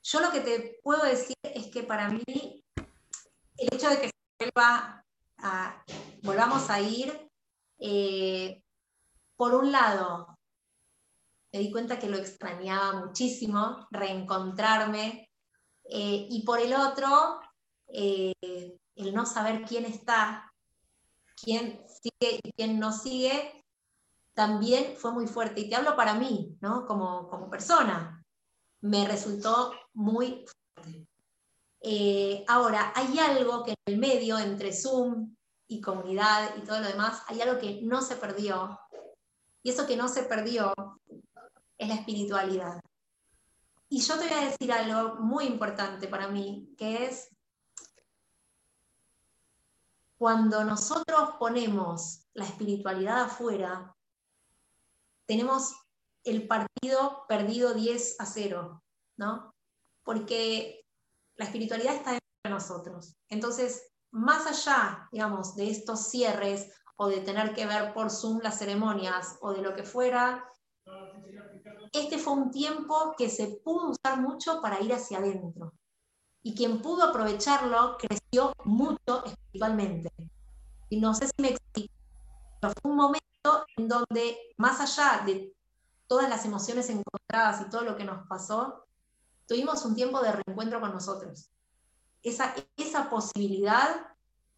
Yo 0.04 0.20
lo 0.20 0.32
que 0.32 0.42
te 0.42 0.80
puedo 0.84 1.04
decir 1.04 1.36
es 1.44 1.68
que 1.68 1.84
para 1.84 2.10
mí 2.10 2.64
el 3.58 3.70
hecho 3.72 3.90
de 3.90 4.02
que 4.02 4.08
se 4.08 4.14
vuelva 4.40 5.06
a, 5.38 5.84
volvamos 6.22 6.70
a 6.70 6.82
ir, 6.82 7.30
eh, 7.80 8.62
por 9.38 9.54
un 9.56 9.72
lado, 9.72 10.33
me 11.54 11.60
di 11.60 11.72
cuenta 11.72 12.00
que 12.00 12.10
lo 12.10 12.18
extrañaba 12.18 13.06
muchísimo, 13.06 13.88
reencontrarme, 13.92 15.30
eh, 15.86 16.28
y 16.30 16.44
por 16.44 16.60
el 16.60 16.74
otro, 16.74 17.40
el 17.88 19.14
no 19.14 19.26
saber 19.26 19.64
quién 19.64 19.86
está 19.86 20.54
quién 21.44 21.84
sigue 21.88 22.40
y 22.44 22.52
quién 22.54 22.80
no 22.80 22.92
sigue, 22.92 23.64
también 24.34 24.96
fue 24.98 25.12
muy 25.12 25.28
fuerte. 25.28 25.62
Y 25.62 25.70
te 25.70 25.76
hablo 25.76 25.96
para 25.96 26.16
mí, 26.16 26.58
¿no? 26.62 26.86
Como, 26.86 27.28
como 27.28 27.50
persona. 27.50 28.24
Me 28.82 29.08
resultó 29.08 29.74
muy 29.94 30.46
fuerte. 30.46 31.08
Eh, 31.82 32.46
ahora, 32.48 32.94
hay 32.96 33.20
algo 33.20 33.64
que 33.64 33.72
en 33.72 33.94
el 33.94 33.98
medio, 33.98 34.40
entre 34.40 34.74
Zoom 34.74 35.36
y 35.68 35.82
comunidad 35.82 36.56
y 36.58 36.62
todo 36.62 36.80
lo 36.80 36.88
demás, 36.88 37.24
hay 37.28 37.42
algo 37.42 37.60
que 37.60 37.82
no 37.84 38.02
se 38.02 38.16
perdió. 38.16 38.80
Y 39.64 39.70
eso 39.70 39.86
que 39.86 39.98
no 39.98 40.08
se 40.08 40.24
perdió 40.24 40.74
es 41.84 41.90
la 41.90 41.96
espiritualidad. 41.96 42.80
Y 43.90 44.02
yo 44.02 44.18
te 44.18 44.28
voy 44.28 44.34
a 44.34 44.50
decir 44.50 44.72
algo 44.72 45.20
muy 45.20 45.46
importante 45.46 46.08
para 46.08 46.28
mí, 46.28 46.74
que 46.78 47.06
es 47.06 47.30
cuando 50.18 50.64
nosotros 50.64 51.36
ponemos 51.38 52.26
la 52.34 52.46
espiritualidad 52.46 53.24
afuera, 53.24 53.96
tenemos 55.26 55.76
el 56.24 56.48
partido 56.48 57.26
perdido 57.28 57.74
10 57.74 58.20
a 58.20 58.26
0, 58.26 58.84
¿no? 59.18 59.54
Porque 60.04 60.88
la 61.36 61.46
espiritualidad 61.46 61.96
está 61.96 62.12
dentro 62.12 62.30
de 62.46 62.50
nosotros. 62.50 63.16
Entonces, 63.30 63.92
más 64.12 64.48
allá, 64.48 65.10
digamos, 65.12 65.56
de 65.56 65.70
estos 65.70 66.08
cierres 66.08 66.72
o 66.96 67.08
de 67.08 67.20
tener 67.20 67.54
que 67.54 67.66
ver 67.66 67.94
por 67.94 68.10
Zoom 68.10 68.40
las 68.42 68.60
ceremonias 68.60 69.38
o 69.42 69.54
de 69.54 69.62
lo 69.62 69.76
que 69.76 69.84
fuera, 69.84 70.48
este 71.94 72.18
fue 72.18 72.34
un 72.34 72.52
tiempo 72.52 73.14
que 73.18 73.30
se 73.30 73.48
pudo 73.64 73.92
usar 73.92 74.20
mucho 74.20 74.62
para 74.62 74.82
ir 74.82 74.94
hacia 74.94 75.20
adentro 75.20 75.74
y 76.44 76.54
quien 76.54 76.82
pudo 76.82 77.04
aprovecharlo 77.06 77.98
creció 77.98 78.54
mucho 78.66 79.24
espiritualmente. 79.26 80.12
Y 80.90 81.00
no 81.00 81.14
sé 81.16 81.28
si 81.28 81.42
me 81.42 81.50
explico, 81.50 81.94
pero 82.60 82.74
fue 82.82 82.92
un 82.92 82.98
momento 82.98 83.66
en 83.78 83.88
donde, 83.88 84.38
más 84.58 84.80
allá 84.82 85.24
de 85.26 85.56
todas 86.08 86.30
las 86.30 86.46
emociones 86.46 86.90
encontradas 86.90 87.62
y 87.62 87.70
todo 87.70 87.82
lo 87.82 87.96
que 87.96 88.04
nos 88.04 88.28
pasó, 88.28 88.86
tuvimos 89.48 89.86
un 89.86 89.96
tiempo 89.96 90.22
de 90.22 90.34
reencuentro 90.34 90.82
con 90.82 90.92
nosotros. 90.92 91.50
Esa, 92.22 92.54
esa 92.78 93.10
posibilidad 93.10 94.08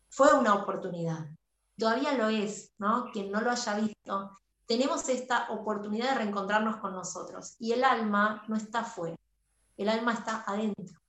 fue 0.10 0.34
una 0.34 0.56
oportunidad. 0.56 1.30
Todavía 1.78 2.14
lo 2.14 2.30
es, 2.30 2.72
¿no? 2.78 3.12
Quien 3.12 3.32
no 3.32 3.42
lo 3.42 3.52
haya 3.52 3.76
visto, 3.76 4.40
tenemos 4.68 5.08
esta 5.10 5.50
oportunidad 5.52 6.10
de 6.10 6.16
reencontrarnos 6.16 6.78
con 6.78 6.94
nosotros. 6.94 7.56
Y 7.60 7.74
el 7.74 7.84
alma 7.84 8.44
no 8.48 8.56
está 8.56 8.80
afuera, 8.80 9.18
el 9.78 9.90
alma 9.90 10.14
está 10.14 10.44
adentro. 10.48 11.00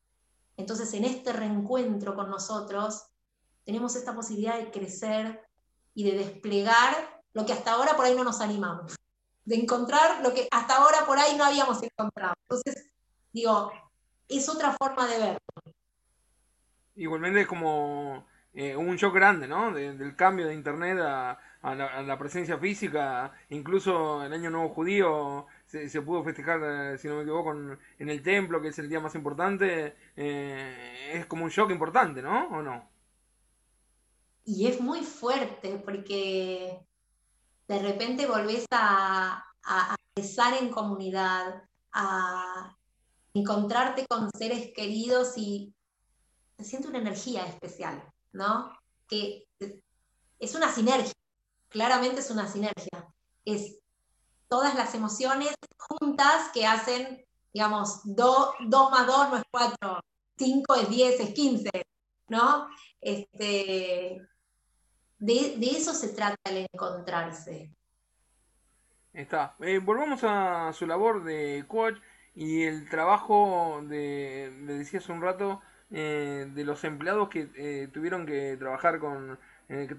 Entonces, 0.57 0.93
en 0.95 1.05
este 1.05 1.33
reencuentro 1.33 2.15
con 2.15 2.31
nosotros, 2.31 3.07
tenemos 3.65 3.97
esta 3.97 4.15
posibilidad 4.15 4.59
de 4.59 4.71
crecer 4.71 5.43
y 5.95 6.05
de 6.05 6.19
desplegar 6.19 7.23
lo 7.33 7.45
que 7.45 7.53
hasta 7.53 7.73
ahora 7.73 7.97
por 7.97 8.07
ahí 8.07 8.15
no 8.15 8.25
nos 8.25 8.41
animamos, 8.41 8.97
de 9.45 9.57
encontrar 9.57 10.23
lo 10.23 10.33
que 10.33 10.49
hasta 10.51 10.77
ahora 10.77 11.05
por 11.07 11.19
ahí 11.19 11.37
no 11.37 11.45
habíamos 11.45 11.83
encontrado. 11.83 12.35
Entonces, 12.43 12.91
digo, 13.33 13.73
es 14.29 14.49
otra 14.49 14.75
forma 14.79 15.07
de 15.07 15.19
verlo. 15.19 15.75
Igualmente 16.95 17.43
es 17.43 17.47
como 17.47 18.27
eh, 18.55 18.75
un 18.75 18.97
shock 18.97 19.15
grande, 19.15 19.47
¿no? 19.47 19.73
del 19.73 20.17
cambio 20.17 20.47
de 20.47 20.55
Internet 20.55 20.99
a, 21.03 21.39
la, 21.75 22.19
presencia 22.19 22.59
física. 22.59 23.33
Incluso 23.51 24.23
el 24.23 24.33
Año 24.33 24.51
Nuevo 24.51 24.75
Judío 24.75 25.47
se, 25.67 26.01
pudo 26.03 26.23
festejar, 26.23 26.61
eh, 26.63 26.99
si 26.99 27.09
no 27.09 27.17
me 27.17 27.23
equivoco, 27.23 27.53
en, 27.99 28.09
el 28.09 28.23
templo, 28.23 28.61
que 28.61 28.69
es 28.69 28.79
el 28.79 28.89
día 28.89 29.01
más 29.01 29.15
importante, 29.15 29.97
eh, 30.17 31.11
es 31.15 31.27
como 31.27 31.45
un 31.45 31.51
shock 31.51 31.71
importante, 31.71 32.23
¿no? 32.23 32.49
¿O 32.49 32.63
no? 32.63 32.89
Y 34.45 34.69
es 34.69 34.81
muy 34.81 35.03
fuerte 35.03 35.83
porque 35.85 36.79
de 37.67 37.79
repente 37.81 38.27
volvés 38.27 38.65
a, 38.71 39.45
a, 39.65 39.97
en 40.61 40.71
comunidad, 40.71 41.65
a 41.93 42.77
encontrarte 43.35 44.07
con 44.07 44.31
seres 44.31 44.73
queridos 44.75 45.37
y 45.37 45.75
se 46.59 46.65
siente 46.65 46.89
una 46.89 46.99
energía 46.99 47.45
especial, 47.47 48.03
¿no? 48.33 48.73
Que 49.09 49.47
es 50.39 50.55
una 50.55 50.71
sinergia, 50.71 51.13
claramente 51.69 52.21
es 52.21 52.31
una 52.31 52.47
sinergia. 52.49 53.07
Es 53.45 53.79
todas 54.49 54.75
las 54.75 54.95
emociones 54.95 55.55
juntas 55.79 56.51
que 56.53 56.67
hacen, 56.67 57.25
digamos, 57.53 58.01
2 58.05 58.55
más 58.91 59.07
2 59.07 59.31
no 59.31 59.37
es 59.37 59.45
4, 59.51 60.01
5 60.39 60.75
es 60.75 60.89
10, 60.89 61.21
es 61.21 61.35
15, 61.35 61.71
¿no? 62.29 62.69
Este, 63.01 64.21
de, 65.19 65.57
eso 65.61 65.95
se 65.95 66.09
trata 66.09 66.37
el 66.45 66.67
encontrarse. 66.73 67.71
Está. 69.13 69.57
Eh, 69.61 69.79
volvamos 69.79 70.21
a 70.25 70.73
su 70.73 70.87
labor 70.87 71.25
de 71.25 71.65
coach 71.67 71.97
y 72.35 72.65
el 72.65 72.89
trabajo 72.91 73.81
de, 73.83 74.53
me 74.55 74.75
decía 74.75 74.99
hace 74.99 75.13
un 75.13 75.23
rato, 75.23 75.63
eh, 75.91 76.51
de 76.53 76.65
los 76.65 76.85
empleados 76.85 77.29
que 77.29 77.49
eh, 77.55 77.89
tuvieron 77.93 78.27
que 78.27 78.57
trabajar 78.59 78.99
con 78.99 79.39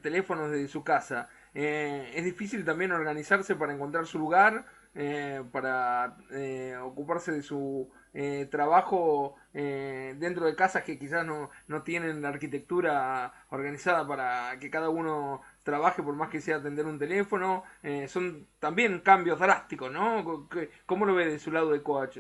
teléfonos 0.02 0.52
desde 0.52 0.68
su 0.68 0.84
casa. 0.84 1.30
Es 1.60 2.24
difícil 2.24 2.64
también 2.64 2.92
organizarse 2.92 3.56
para 3.56 3.74
encontrar 3.74 4.06
su 4.06 4.20
lugar, 4.20 4.66
para 5.52 6.18
ocuparse 6.84 7.32
de 7.32 7.42
su 7.42 7.90
trabajo 8.50 9.36
dentro 9.54 10.46
de 10.46 10.56
casas 10.56 10.84
que 10.84 11.00
quizás 11.00 11.26
no, 11.26 11.50
no 11.68 11.82
tienen 11.84 12.22
la 12.22 12.30
arquitectura 12.30 13.46
organizada 13.50 14.08
para 14.08 14.58
que 14.60 14.70
cada 14.70 14.90
uno 14.90 15.42
trabaje 15.68 16.02
por 16.02 16.16
más 16.16 16.30
que 16.30 16.40
sea 16.40 16.56
atender 16.56 16.86
un 16.86 16.98
teléfono, 16.98 17.64
eh, 17.84 18.08
son 18.08 18.48
también 18.58 19.02
cambios 19.02 19.38
drásticos, 19.38 19.92
¿no? 19.92 20.48
¿Cómo 20.86 21.06
lo 21.06 21.14
ve 21.14 21.26
de 21.26 21.40
su 21.40 21.52
lado 21.52 21.72
de 21.72 21.84
coach? 21.84 22.20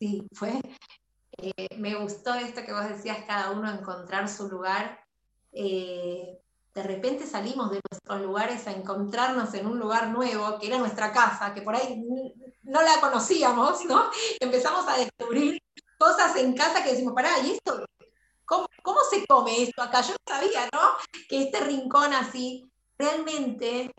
Sí, 0.00 0.26
fue, 0.32 0.60
eh, 1.36 1.76
me 1.78 1.94
gustó 1.94 2.34
esto 2.34 2.64
que 2.64 2.72
vos 2.72 2.88
decías, 2.88 3.18
cada 3.28 3.52
uno 3.52 3.70
encontrar 3.70 4.28
su 4.28 4.48
lugar. 4.48 4.98
Eh, 5.60 6.40
de 6.72 6.82
repente 6.84 7.26
salimos 7.26 7.72
de 7.72 7.80
nuestros 7.90 8.20
lugares 8.20 8.64
a 8.68 8.70
encontrarnos 8.70 9.52
en 9.54 9.66
un 9.66 9.80
lugar 9.80 10.10
nuevo, 10.10 10.56
que 10.60 10.68
era 10.68 10.78
nuestra 10.78 11.12
casa, 11.12 11.52
que 11.52 11.62
por 11.62 11.74
ahí 11.74 12.00
no 12.62 12.80
la 12.80 13.00
conocíamos, 13.00 13.84
¿no? 13.84 14.08
Empezamos 14.40 14.86
a 14.86 14.98
descubrir 14.98 15.60
cosas 15.98 16.36
en 16.36 16.54
casa 16.54 16.84
que 16.84 16.90
decimos, 16.90 17.12
pará, 17.12 17.40
¿y 17.44 17.50
esto 17.50 17.84
¿Cómo, 18.44 18.68
se 19.10 19.26
come 19.26 19.64
esto 19.64 19.82
acá? 19.82 20.00
Yo 20.00 20.12
no 20.12 20.18
sabía, 20.26 20.68
¿no? 20.72 20.92
Que 21.28 21.42
este 21.42 21.58
rincón 21.60 22.14
así, 22.14 22.70
realmente 22.96 23.92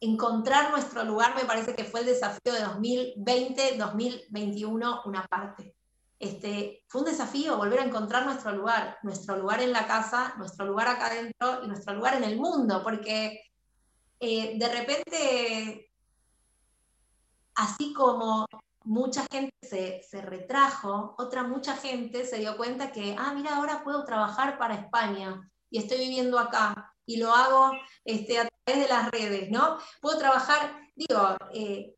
encontrar 0.00 0.70
nuestro 0.70 1.02
lugar 1.02 1.34
me 1.34 1.46
parece 1.46 1.74
que 1.74 1.84
fue 1.84 2.00
el 2.00 2.06
desafío 2.06 2.52
de 2.52 2.66
2020-2021 2.66 5.00
una 5.06 5.26
parte. 5.26 5.74
Este, 6.18 6.82
fue 6.88 7.02
un 7.02 7.08
desafío 7.08 7.58
volver 7.58 7.80
a 7.80 7.84
encontrar 7.84 8.24
nuestro 8.24 8.52
lugar, 8.52 8.98
nuestro 9.02 9.36
lugar 9.36 9.60
en 9.60 9.72
la 9.72 9.86
casa, 9.86 10.34
nuestro 10.38 10.64
lugar 10.64 10.88
acá 10.88 11.06
adentro 11.08 11.62
y 11.62 11.68
nuestro 11.68 11.94
lugar 11.94 12.14
en 12.14 12.24
el 12.24 12.36
mundo, 12.36 12.82
porque 12.82 13.42
eh, 14.18 14.58
de 14.58 14.68
repente, 14.68 15.90
así 17.54 17.92
como 17.92 18.46
mucha 18.84 19.26
gente 19.30 19.54
se, 19.62 20.22
retrajo, 20.22 21.14
otra 21.18 21.42
mucha 21.42 21.76
gente 21.76 22.24
se 22.24 22.38
dio 22.38 22.56
cuenta 22.56 22.92
que, 22.92 23.14
ah, 23.18 23.34
mira, 23.34 23.56
ahora 23.56 23.84
puedo 23.84 24.04
trabajar 24.04 24.58
para 24.58 24.76
España 24.76 25.50
y 25.68 25.78
estoy 25.78 25.98
viviendo 25.98 26.38
acá 26.38 26.94
y 27.04 27.18
lo 27.18 27.34
hago 27.34 27.72
este, 28.04 28.38
a 28.38 28.48
través 28.48 28.82
de 28.84 28.88
las 28.88 29.10
redes, 29.10 29.50
¿no? 29.50 29.78
Puedo 30.00 30.18
trabajar, 30.18 30.80
digo, 30.94 31.36
eh, 31.52 31.94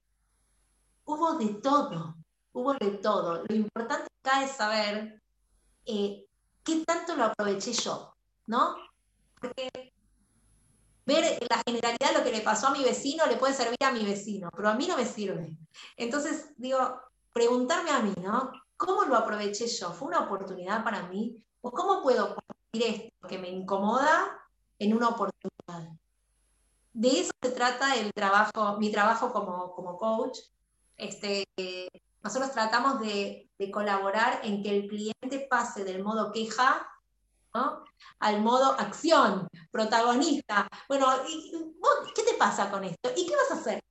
hubo 1.04 1.34
de 1.34 1.54
todo, 1.54 2.16
hubo 2.58 2.74
de 2.74 2.90
todo. 2.98 3.44
Lo 3.48 3.54
importante 3.54 4.08
acá 4.22 4.44
es 4.44 4.52
saber 4.52 5.22
eh, 5.86 6.26
qué 6.64 6.84
tanto 6.84 7.16
lo 7.16 7.24
aproveché 7.24 7.72
yo, 7.72 8.14
¿no? 8.46 8.74
Porque 9.40 9.70
ver 11.06 11.38
la 11.48 11.62
generalidad 11.66 12.08
de 12.12 12.18
lo 12.18 12.24
que 12.24 12.32
le 12.32 12.42
pasó 12.42 12.68
a 12.68 12.72
mi 12.72 12.84
vecino 12.84 13.26
le 13.26 13.36
puede 13.36 13.54
servir 13.54 13.82
a 13.82 13.92
mi 13.92 14.04
vecino, 14.04 14.50
pero 14.54 14.68
a 14.68 14.74
mí 14.74 14.86
no 14.86 14.96
me 14.96 15.06
sirve. 15.06 15.56
Entonces, 15.96 16.52
digo, 16.56 17.00
preguntarme 17.32 17.90
a 17.90 18.00
mí, 18.00 18.12
¿no? 18.20 18.52
¿Cómo 18.76 19.04
lo 19.04 19.16
aproveché 19.16 19.66
yo? 19.66 19.92
¿Fue 19.92 20.08
una 20.08 20.20
oportunidad 20.20 20.84
para 20.84 21.08
mí? 21.08 21.42
¿O 21.60 21.70
cómo 21.70 22.02
puedo 22.02 22.36
convertir 22.36 23.10
esto 23.12 23.28
que 23.28 23.38
me 23.38 23.48
incomoda 23.48 24.38
en 24.78 24.94
una 24.94 25.08
oportunidad? 25.08 25.96
De 26.92 27.20
eso 27.20 27.30
se 27.42 27.50
trata 27.52 27.94
el 27.96 28.12
trabajo, 28.12 28.76
mi 28.78 28.90
trabajo 28.90 29.32
como, 29.32 29.72
como 29.72 29.96
coach. 29.96 30.38
Este, 30.96 31.44
nosotros 32.28 32.52
tratamos 32.52 33.00
de, 33.00 33.48
colaborar 33.72 34.40
en 34.44 34.62
que 34.62 34.68
el 34.68 34.86
cliente 34.86 35.46
pase 35.48 35.82
del 35.82 36.04
modo 36.04 36.30
queja 36.30 36.86
al 38.20 38.42
modo 38.42 38.72
acción, 38.78 39.48
protagonista. 39.70 40.68
Bueno, 40.88 41.06
¿qué 42.14 42.22
te 42.22 42.34
pasa 42.34 42.70
con 42.70 42.84
esto? 42.84 43.10
¿Y 43.16 43.26
qué 43.26 43.34
vas 43.34 43.50
a 43.50 43.54
hacer? 43.54 43.82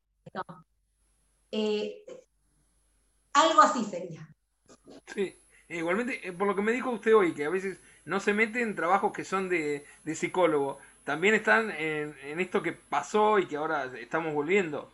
Eh, 1.52 2.06
algo 3.34 3.62
así 3.62 3.84
sería. 3.84 4.30
Sí, 5.08 5.36
igualmente, 5.67 6.28
eh, 6.28 6.32
por 6.32 6.45
lo 6.47 6.56
que 6.56 6.62
me 6.62 6.73
dijo 6.73 6.91
usted 6.91 7.15
hoy, 7.15 7.34
que 7.34 7.45
a 7.45 7.50
veces 7.50 7.80
no 8.06 8.19
se 8.19 8.34
mete 8.34 8.62
en 8.62 8.76
trabajos 8.76 9.13
que 9.13 9.26
son 9.26 9.50
de, 9.50 9.84
psicólogo, 10.13 10.78
también 11.04 11.34
están 11.34 11.71
en, 11.71 12.39
esto 12.39 12.62
que 12.62 12.73
pasó 12.73 13.39
y 13.39 13.47
que 13.47 13.58
ahora 13.58 13.86
estamos 13.97 14.36
volviendo. 14.36 14.93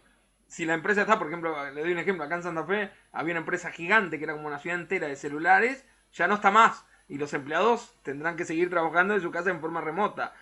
Si 0.53 0.65
la 0.65 0.75
empresa 0.75 1.01
está, 1.01 1.17
por 1.17 1.29
ejemplo, 1.29 1.71
le 1.71 1.81
doy 1.81 1.93
un 1.93 1.97
ejemplo, 1.97 2.23
acá 2.23 2.35
en 2.35 2.43
Santa 2.43 2.63
Fe 2.63 2.91
había 3.11 3.33
una 3.33 3.39
empresa 3.39 3.71
gigante 3.71 4.19
que 4.19 4.25
era 4.25 4.33
como 4.33 4.45
una 4.45 4.59
ciudad 4.59 4.79
entera 4.79 5.07
de 5.07 5.15
celulares, 5.15 5.83
ya 6.13 6.27
no 6.27 6.35
está 6.35 6.51
más 6.51 6.85
y 7.09 7.17
los 7.17 7.33
empleados 7.33 7.95
tendrán 8.03 8.37
que 8.37 8.45
seguir 8.45 8.69
trabajando 8.69 9.15
en 9.15 9.21
su 9.21 9.31
casa 9.31 9.49
en 9.49 9.59
forma 9.59 9.81
remota. 9.81 10.35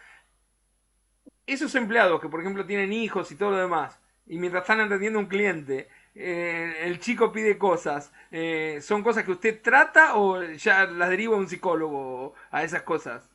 Esos 1.47 1.73
empleados 1.75 2.19
que, 2.19 2.27
por 2.27 2.41
ejemplo, 2.41 2.65
tienen 2.65 2.91
hijos 2.91 3.31
y 3.31 3.37
todo 3.37 3.51
lo 3.51 3.57
demás, 3.59 4.01
y 4.27 4.37
mientras 4.37 4.63
están 4.63 4.81
atendiendo 4.81 5.17
un 5.17 5.27
cliente, 5.27 5.87
eh, 6.13 6.73
el 6.81 6.99
chico 6.99 7.31
pide 7.31 7.57
cosas, 7.57 8.11
eh, 8.31 8.79
¿son 8.81 9.03
cosas 9.03 9.23
que 9.23 9.31
usted 9.31 9.61
trata 9.61 10.17
o 10.17 10.43
ya 10.43 10.87
las 10.87 11.09
deriva 11.09 11.37
un 11.37 11.47
psicólogo 11.47 12.33
a 12.49 12.65
esas 12.65 12.81
cosas? 12.81 13.29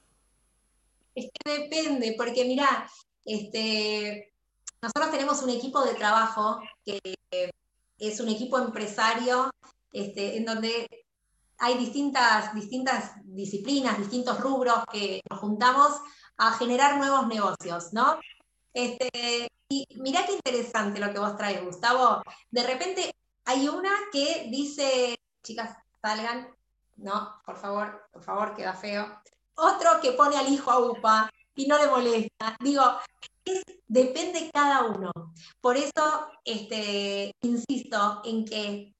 Es 1.14 1.30
que 1.32 1.58
depende, 1.58 2.14
porque 2.18 2.44
mira, 2.44 2.86
este, 3.24 4.35
nosotros 4.86 5.10
tenemos 5.10 5.42
un 5.42 5.50
equipo 5.50 5.82
de 5.82 5.94
trabajo 5.94 6.60
que 6.84 7.00
es 7.98 8.20
un 8.20 8.28
equipo 8.28 8.56
empresario 8.58 9.50
este, 9.92 10.36
en 10.36 10.44
donde 10.44 10.88
hay 11.58 11.76
distintas, 11.76 12.54
distintas 12.54 13.12
disciplinas, 13.24 13.98
distintos 13.98 14.40
rubros 14.40 14.84
que 14.92 15.22
nos 15.28 15.40
juntamos 15.40 15.92
a 16.36 16.52
generar 16.52 16.98
nuevos 16.98 17.26
negocios, 17.26 17.92
¿no? 17.92 18.20
Este, 18.72 19.48
y 19.68 19.88
mirá 19.96 20.24
qué 20.24 20.34
interesante 20.34 21.00
lo 21.00 21.12
que 21.12 21.18
vos 21.18 21.36
traes, 21.36 21.64
Gustavo. 21.64 22.22
De 22.50 22.62
repente 22.62 23.12
hay 23.44 23.68
una 23.68 23.90
que 24.12 24.48
dice, 24.52 25.18
chicas, 25.42 25.76
salgan, 26.00 26.48
no, 26.96 27.40
por 27.44 27.56
favor, 27.56 28.08
por 28.12 28.22
favor, 28.22 28.54
queda 28.54 28.74
feo. 28.74 29.20
Otro 29.56 30.00
que 30.00 30.12
pone 30.12 30.36
al 30.36 30.48
hijo 30.48 30.70
a 30.70 30.78
UPA 30.78 31.28
y 31.56 31.66
no 31.66 31.76
le 31.76 31.88
molesta. 31.88 32.56
Digo, 32.60 32.82
depende 33.86 34.50
cada 34.52 34.84
uno. 34.84 35.10
Por 35.60 35.76
eso, 35.76 36.28
este, 36.44 37.32
insisto 37.42 38.22
en 38.24 38.44
que 38.44 38.94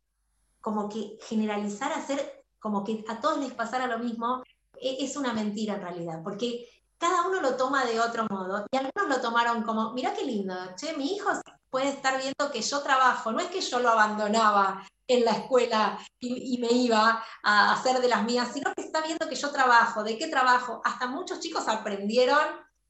como 0.60 0.88
que 0.88 1.18
generalizar, 1.28 1.92
hacer 1.92 2.44
como 2.58 2.82
que 2.82 3.04
a 3.08 3.20
todos 3.20 3.38
les 3.38 3.52
pasara 3.52 3.86
lo 3.86 3.98
mismo, 3.98 4.42
e, 4.80 5.04
es 5.04 5.16
una 5.16 5.32
mentira 5.32 5.74
en 5.74 5.82
realidad, 5.82 6.20
porque 6.24 6.68
cada 6.98 7.26
uno 7.28 7.40
lo 7.40 7.56
toma 7.56 7.84
de 7.84 8.00
otro 8.00 8.26
modo 8.28 8.66
y 8.70 8.76
algunos 8.76 9.08
lo 9.08 9.20
tomaron 9.20 9.62
como, 9.62 9.92
mira 9.92 10.14
qué 10.14 10.24
lindo, 10.24 10.54
che, 10.76 10.96
mi 10.96 11.14
hijo 11.14 11.30
puede 11.70 11.90
estar 11.90 12.18
viendo 12.18 12.50
que 12.50 12.62
yo 12.62 12.80
trabajo, 12.82 13.32
no 13.32 13.40
es 13.40 13.48
que 13.48 13.60
yo 13.60 13.78
lo 13.78 13.90
abandonaba 13.90 14.84
en 15.08 15.24
la 15.24 15.32
escuela 15.32 15.98
y, 16.18 16.58
me 16.58 16.72
iba 16.72 17.22
a 17.42 17.72
hacer 17.72 18.00
de 18.00 18.08
las 18.08 18.24
mías, 18.24 18.48
sino 18.52 18.72
que 18.74 18.82
está 18.82 19.02
viendo 19.02 19.28
que 19.28 19.36
yo 19.36 19.52
trabajo, 19.52 20.02
de 20.02 20.18
qué 20.18 20.26
trabajo. 20.26 20.80
Hasta 20.84 21.06
muchos 21.06 21.38
chicos 21.40 21.68
aprendieron, 21.68 22.38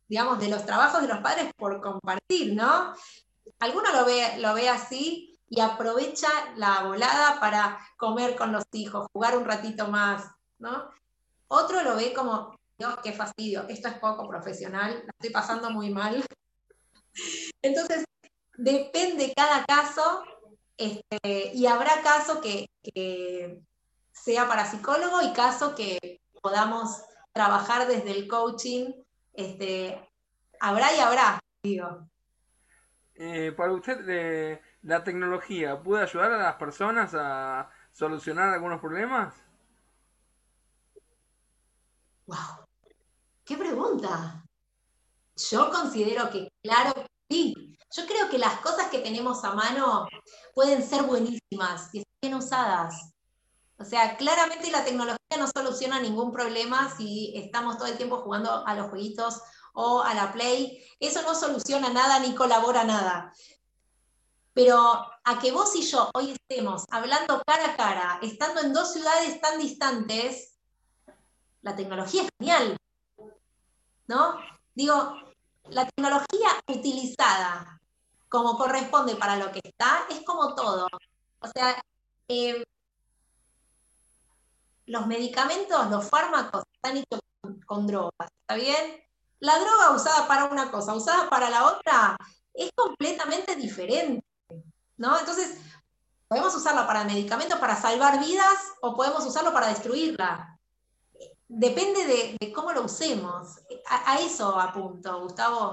digamos, 0.08 0.38
de 0.38 0.48
los 0.48 0.64
trabajos 0.64 1.02
de 1.02 1.08
los 1.08 1.18
padres 1.18 1.52
por 1.56 1.80
compartir, 1.80 2.54
¿no? 2.54 2.94
Alguno 3.58 3.92
lo 3.92 4.04
ve, 4.04 4.38
lo 4.38 4.54
ve 4.54 4.68
así 4.68 5.38
y 5.48 5.60
aprovecha 5.60 6.28
la 6.56 6.84
volada 6.84 7.38
para 7.40 7.78
comer 7.96 8.36
con 8.36 8.52
los 8.52 8.64
hijos, 8.72 9.06
jugar 9.12 9.36
un 9.36 9.44
ratito 9.44 9.88
más, 9.88 10.24
¿no? 10.58 10.90
Otro 11.48 11.82
lo 11.82 11.96
ve 11.96 12.12
como, 12.12 12.58
Dios, 12.78 12.96
qué 13.02 13.12
fastidio, 13.12 13.66
esto 13.68 13.88
es 13.88 13.94
poco 13.94 14.28
profesional, 14.28 15.02
la 15.04 15.12
estoy 15.12 15.30
pasando 15.30 15.70
muy 15.70 15.90
mal. 15.90 16.24
Entonces, 17.62 18.04
depende 18.56 19.32
cada 19.34 19.64
caso, 19.64 20.24
este, 20.76 21.52
y 21.54 21.66
habrá 21.66 22.02
caso 22.02 22.40
que, 22.40 22.68
sea 24.12 24.48
para 24.48 24.68
psicólogo 24.68 25.20
y 25.22 25.32
caso 25.32 25.74
que 25.74 26.20
podamos 26.40 27.02
trabajar 27.32 27.86
desde 27.86 28.12
el 28.12 28.26
coaching. 28.26 28.92
Este, 29.36 30.10
habrá 30.60 30.94
y 30.94 30.98
habrá, 30.98 31.38
digo. 31.62 32.08
Eh, 33.14 33.52
para 33.52 33.72
usted, 33.72 34.08
eh, 34.08 34.62
¿la 34.82 35.04
tecnología 35.04 35.82
puede 35.82 36.04
ayudar 36.04 36.32
a 36.32 36.38
las 36.38 36.56
personas 36.56 37.14
a 37.14 37.70
solucionar 37.92 38.54
algunos 38.54 38.80
problemas? 38.80 39.34
¡Wow! 42.26 42.66
¡Qué 43.44 43.56
pregunta! 43.56 44.42
Yo 45.50 45.70
considero 45.70 46.30
que, 46.30 46.48
claro, 46.62 47.06
sí. 47.28 47.78
Yo 47.94 48.06
creo 48.06 48.28
que 48.30 48.38
las 48.38 48.60
cosas 48.60 48.88
que 48.88 48.98
tenemos 48.98 49.44
a 49.44 49.54
mano 49.54 50.08
pueden 50.54 50.82
ser 50.82 51.04
buenísimas 51.04 51.94
y 51.94 51.98
están 51.98 52.18
bien 52.22 52.34
usadas. 52.34 53.12
O 53.78 53.84
sea, 53.84 54.16
claramente 54.16 54.70
la 54.70 54.84
tecnología 54.84 55.15
no 55.36 55.48
soluciona 55.48 56.00
ningún 56.00 56.32
problema 56.32 56.94
si 56.96 57.32
estamos 57.36 57.76
todo 57.76 57.88
el 57.88 57.96
tiempo 57.96 58.18
jugando 58.18 58.64
a 58.66 58.74
los 58.74 58.88
jueguitos 58.90 59.42
o 59.74 60.02
a 60.02 60.14
la 60.14 60.32
Play. 60.32 60.82
Eso 61.00 61.22
no 61.22 61.34
soluciona 61.34 61.90
nada 61.90 62.20
ni 62.20 62.34
colabora 62.34 62.84
nada. 62.84 63.32
Pero 64.54 64.78
a 65.24 65.38
que 65.40 65.50
vos 65.50 65.74
y 65.74 65.82
yo 65.82 66.10
hoy 66.14 66.30
estemos 66.32 66.84
hablando 66.90 67.42
cara 67.44 67.72
a 67.72 67.76
cara, 67.76 68.18
estando 68.22 68.60
en 68.60 68.72
dos 68.72 68.92
ciudades 68.92 69.40
tan 69.40 69.58
distantes, 69.58 70.56
la 71.62 71.74
tecnología 71.74 72.22
es 72.22 72.28
genial. 72.38 72.76
¿No? 74.06 74.36
Digo, 74.74 75.16
la 75.64 75.86
tecnología 75.86 76.48
utilizada 76.68 77.80
como 78.28 78.56
corresponde 78.56 79.16
para 79.16 79.36
lo 79.36 79.50
que 79.50 79.60
está 79.64 80.06
es 80.08 80.22
como 80.24 80.54
todo. 80.54 80.86
O 81.40 81.48
sea, 81.48 81.82
eh, 82.28 82.64
los 84.86 85.06
medicamentos, 85.06 85.90
los 85.90 86.08
fármacos 86.08 86.64
están 86.72 86.96
hechos 86.96 87.20
con, 87.66 87.86
drogas, 87.86 88.30
¿está 88.40 88.54
bien? 88.54 89.02
La 89.40 89.58
droga 89.58 89.90
usada 89.90 90.26
para 90.26 90.46
una 90.46 90.70
cosa, 90.70 90.94
usada 90.94 91.28
para 91.28 91.50
la 91.50 91.66
otra, 91.66 92.16
es 92.54 92.70
completamente 92.74 93.56
diferente, 93.56 94.24
¿no? 94.96 95.18
Entonces, 95.18 95.60
podemos 96.28 96.54
usarla 96.54 96.86
para 96.86 97.04
medicamentos 97.04 97.58
para 97.58 97.76
salvar 97.76 98.18
vidas 98.20 98.56
o 98.80 98.96
podemos 98.96 99.24
usarlo 99.26 99.52
para 99.52 99.68
destruirla. 99.68 100.58
Depende 101.48 102.36
de, 102.40 102.52
cómo 102.52 102.72
lo 102.72 102.84
usemos. 102.84 103.60
A, 103.86 104.14
a, 104.14 104.20
eso 104.20 104.58
apunto, 104.58 105.20
Gustavo. 105.22 105.72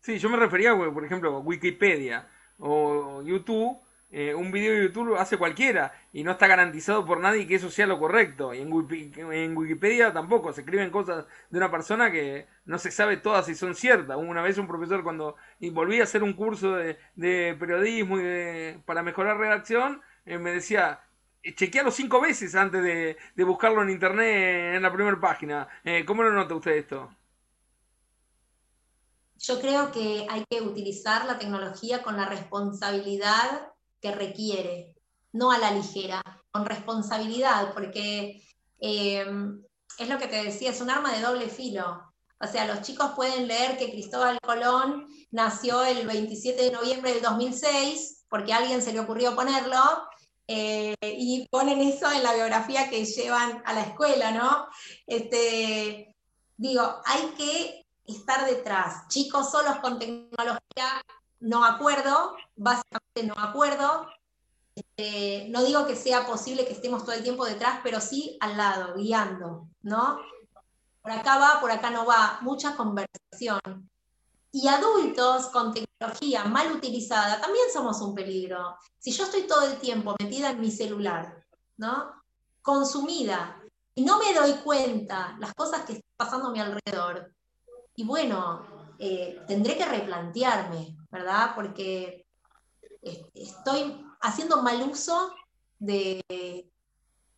Sí, 0.00 0.18
yo 0.18 0.30
me 0.30 0.36
refería, 0.36 0.76
por 0.76 1.04
ejemplo, 1.04 1.36
a 1.36 1.40
Wikipedia 1.40 2.28
o 2.58 3.22
YouTube 3.22 3.80
eh, 4.14 4.34
un 4.34 4.52
video 4.52 4.74
de 4.74 4.82
YouTube 4.82 5.06
lo 5.06 5.18
hace 5.18 5.38
cualquiera 5.38 5.94
y 6.12 6.22
no 6.22 6.32
está 6.32 6.46
garantizado 6.46 7.06
por 7.06 7.18
nadie 7.18 7.46
que 7.46 7.54
eso 7.54 7.70
sea 7.70 7.86
lo 7.86 7.98
correcto. 7.98 8.52
Y 8.52 8.60
en, 8.60 9.56
Wikipedia 9.56 10.12
tampoco, 10.12 10.52
se 10.52 10.60
escriben 10.60 10.90
cosas 10.90 11.24
de 11.48 11.56
una 11.56 11.70
persona 11.70 12.12
que 12.12 12.46
no 12.66 12.78
se 12.78 12.90
sabe 12.90 13.16
todas 13.16 13.46
si 13.46 13.54
son 13.54 13.74
ciertas. 13.74 14.18
Una 14.18 14.42
vez 14.42 14.58
un 14.58 14.68
profesor 14.68 15.02
cuando 15.02 15.36
volví 15.72 15.98
a 16.00 16.04
hacer 16.04 16.22
un 16.22 16.34
curso 16.34 16.74
de, 16.74 17.56
periodismo 17.58 18.20
y 18.20 18.78
para 18.84 19.02
mejorar 19.02 19.38
redacción, 19.38 20.02
eh, 20.26 20.36
me 20.36 20.52
decía, 20.52 21.00
eh, 21.42 21.54
chequealo 21.54 21.90
cinco 21.90 22.20
veces 22.20 22.54
antes 22.54 22.82
de, 22.82 23.44
buscarlo 23.44 23.82
en 23.82 23.88
internet 23.88 24.76
en 24.76 24.82
la 24.82 24.92
primera 24.92 25.18
página. 25.18 25.68
¿Cómo 26.04 26.22
lo 26.22 26.32
nota 26.32 26.54
usted 26.54 26.72
esto? 26.72 27.08
Yo 29.38 29.58
creo 29.58 29.90
que 29.90 30.26
hay 30.28 30.44
que 30.50 30.60
utilizar 30.60 31.24
la 31.24 31.38
tecnología 31.38 32.02
con 32.02 32.18
la 32.18 32.26
responsabilidad 32.26 33.71
que 34.02 34.12
requiere, 34.12 34.94
no 35.32 35.50
a 35.50 35.58
la 35.58 35.70
ligera, 35.70 36.22
con 36.50 36.66
responsabilidad, 36.66 37.72
porque 37.72 38.42
eh, 38.80 39.24
es 39.98 40.08
lo 40.08 40.18
que 40.18 40.26
te 40.26 40.44
decía, 40.44 40.70
es 40.70 40.80
un 40.80 40.90
arma 40.90 41.14
de 41.14 41.22
doble 41.22 41.48
filo. 41.48 42.02
O 42.40 42.46
sea, 42.46 42.66
los 42.66 42.82
chicos 42.82 43.12
pueden 43.14 43.46
leer 43.46 43.78
que 43.78 43.92
Cristóbal 43.92 44.38
Colón 44.42 45.06
nació 45.30 45.84
el 45.84 46.06
27 46.06 46.64
de 46.64 46.72
noviembre 46.72 47.14
del 47.14 47.22
2006, 47.22 48.24
porque 48.28 48.52
a 48.52 48.58
alguien 48.58 48.82
se 48.82 48.92
le 48.92 49.00
ocurrió 49.00 49.36
ponerlo, 49.36 49.78
eh, 50.48 50.96
y 51.00 51.46
ponen 51.48 51.80
eso 51.80 52.10
en 52.10 52.24
la 52.24 52.34
biografía 52.34 52.90
que 52.90 53.04
llevan 53.04 53.62
a 53.64 53.72
la 53.74 53.82
escuela, 53.82 54.32
¿no? 54.32 54.66
Este, 55.06 56.16
digo, 56.56 57.00
hay 57.06 57.28
que 57.38 57.86
estar 58.04 58.44
detrás. 58.44 59.06
Chicos 59.08 59.50
solos 59.50 59.76
con 59.78 60.00
tecnología 60.00 61.00
no 61.42 61.64
acuerdo, 61.64 62.36
básicamente 62.56 63.24
no 63.24 63.34
acuerdo. 63.36 64.06
Este, 64.74 65.48
no 65.50 65.62
digo 65.62 65.86
que 65.86 65.96
sea 65.96 66.26
posible 66.26 66.64
que 66.64 66.72
estemos 66.72 67.04
todo 67.04 67.14
el 67.14 67.22
tiempo 67.22 67.44
detrás, 67.44 67.80
pero 67.82 68.00
sí 68.00 68.38
al 68.40 68.56
lado, 68.56 68.94
guiando, 68.94 69.68
¿no? 69.82 70.18
Por 71.02 71.12
acá 71.12 71.38
va, 71.38 71.60
por 71.60 71.70
acá 71.70 71.90
no 71.90 72.06
va, 72.06 72.38
mucha 72.40 72.76
conversación. 72.76 73.60
Y 74.52 74.68
adultos 74.68 75.48
con 75.48 75.74
tecnología 75.74 76.44
mal 76.44 76.72
utilizada 76.72 77.40
también 77.40 77.66
somos 77.72 78.00
un 78.00 78.14
peligro. 78.14 78.76
Si 78.98 79.10
yo 79.10 79.24
estoy 79.24 79.42
todo 79.42 79.66
el 79.66 79.78
tiempo 79.78 80.14
metida 80.20 80.50
en 80.50 80.60
mi 80.60 80.70
celular, 80.70 81.44
¿no? 81.76 82.22
Consumida, 82.62 83.60
y 83.94 84.04
no 84.04 84.18
me 84.18 84.32
doy 84.32 84.54
cuenta 84.64 85.36
las 85.40 85.52
cosas 85.54 85.84
que 85.84 85.94
están 85.94 86.16
pasando 86.16 86.48
a 86.48 86.52
mi 86.52 86.60
alrededor, 86.60 87.34
y 87.94 88.04
bueno, 88.04 88.64
eh, 88.98 89.40
tendré 89.46 89.76
que 89.76 89.84
replantearme, 89.84 90.96
¿verdad? 91.10 91.52
Porque 91.54 92.26
estoy 93.34 94.04
haciendo 94.20 94.62
mal 94.62 94.82
uso 94.88 95.34
de, 95.78 96.70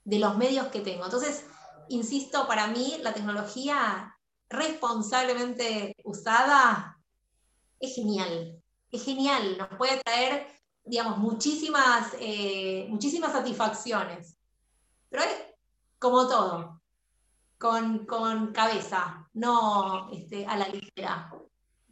de 0.05 0.19
los 0.19 0.37
medios 0.37 0.69
que 0.69 0.81
tengo. 0.81 1.05
Entonces, 1.05 1.47
insisto, 1.89 2.47
para 2.47 2.67
mí 2.69 2.99
la 3.03 3.15
tecnología 3.15 4.15
responsablemente 4.49 5.97
usada 6.05 6.99
es 7.81 7.95
genial, 7.95 8.63
es 8.91 9.05
genial, 9.05 9.59
nos 9.59 9.69
puede 9.77 10.01
traer, 10.03 10.47
digamos, 10.85 11.19
muchísimas, 11.19 12.15
eh, 12.21 12.87
muchísimas 12.89 13.33
satisfacciones. 13.33 14.37
Pero 15.09 15.25
es 15.25 15.31
como 15.99 16.27
todo, 16.29 16.83
con, 17.59 18.07
con 18.07 18.53
cabeza, 18.53 19.29
no 19.33 20.11
este, 20.13 20.47
a 20.47 20.57
la 20.57 20.69
ligera. 20.69 21.33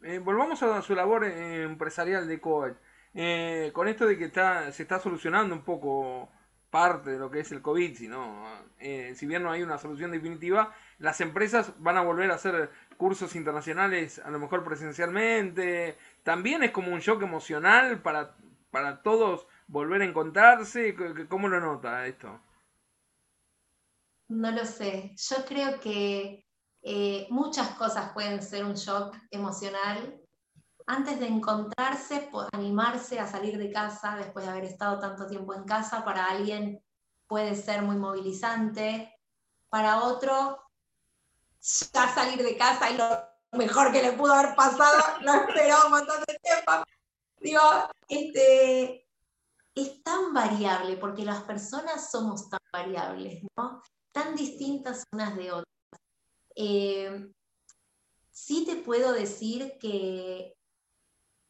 Eh, 0.03 0.19
volvamos 0.19 0.61
a 0.63 0.81
su 0.81 0.95
labor 0.95 1.23
eh, 1.25 1.63
empresarial 1.63 2.27
de 2.27 2.41
coach. 2.41 2.75
Eh, 3.13 3.71
con 3.73 3.87
esto 3.87 4.05
de 4.05 4.17
que 4.17 4.25
está, 4.25 4.71
se 4.71 4.83
está 4.83 4.99
solucionando 4.99 5.55
un 5.55 5.63
poco 5.63 6.29
parte 6.69 7.11
de 7.11 7.19
lo 7.19 7.29
que 7.29 7.41
es 7.41 7.51
el 7.51 7.61
COVID, 7.61 7.95
si, 7.95 8.07
no, 8.07 8.47
si 8.79 9.27
bien 9.27 9.43
no 9.43 9.51
hay 9.51 9.61
una 9.61 9.77
solución 9.77 10.09
definitiva, 10.09 10.73
las 10.97 11.21
empresas 11.21 11.71
van 11.77 11.97
a 11.97 12.01
volver 12.01 12.31
a 12.31 12.35
hacer 12.35 12.71
cursos 12.97 13.35
internacionales, 13.35 14.17
a 14.17 14.31
lo 14.31 14.39
mejor 14.39 14.63
presencialmente. 14.63 15.97
También 16.23 16.63
es 16.63 16.71
como 16.71 16.91
un 16.91 16.99
shock 16.99 17.21
emocional 17.21 18.01
para, 18.01 18.35
para 18.71 19.03
todos 19.03 19.47
volver 19.67 20.01
a 20.01 20.05
encontrarse. 20.05 20.95
¿Cómo 21.29 21.47
lo 21.47 21.59
nota 21.59 22.07
esto? 22.07 22.41
No 24.29 24.51
lo 24.51 24.65
sé. 24.65 25.13
Yo 25.15 25.45
creo 25.45 25.79
que 25.79 26.43
eh, 26.85 27.27
muchas 27.29 27.69
cosas 27.75 28.11
pueden 28.13 28.43
ser 28.43 28.65
un 28.65 28.73
shock 28.73 29.15
emocional. 29.31 30.19
Antes 30.85 31.17
de 31.17 31.27
encontrarse, 31.27 32.29
animarse 32.51 33.19
a 33.19 33.25
salir 33.25 33.57
de 33.57 33.71
casa 33.71 34.17
después 34.17 34.45
de 34.45 34.51
haber 34.51 34.65
estado 34.65 34.99
tanto 34.99 35.25
tiempo 35.27 35.53
en 35.53 35.63
casa, 35.63 36.03
para 36.03 36.25
alguien 36.25 36.83
puede 37.25 37.55
ser 37.55 37.83
muy 37.83 37.95
movilizante. 37.95 39.17
Para 39.69 40.03
otro, 40.03 40.61
ya 41.61 42.13
salir 42.13 42.43
de 42.43 42.57
casa 42.57 42.89
es 42.89 42.97
lo 42.97 43.57
mejor 43.57 43.93
que 43.93 44.03
le 44.03 44.11
pudo 44.11 44.33
haber 44.33 44.53
pasado, 44.55 45.01
lo 45.21 45.33
esperó 45.33 45.85
un 45.85 45.91
montón 45.91 46.19
de 46.27 46.37
tiempo. 46.43 46.71
Digo, 47.39 47.61
este, 48.09 49.07
es 49.73 50.03
tan 50.03 50.33
variable 50.33 50.97
porque 50.97 51.23
las 51.23 51.43
personas 51.43 52.11
somos 52.11 52.49
tan 52.49 52.59
variables, 52.73 53.41
¿no? 53.55 53.81
Tan 54.11 54.35
distintas 54.35 55.05
unas 55.13 55.35
de 55.37 55.51
otras. 55.51 55.73
Eh, 56.55 57.31
sí 58.31 58.65
te 58.65 58.75
puedo 58.77 59.13
decir 59.13 59.77
que 59.79 60.55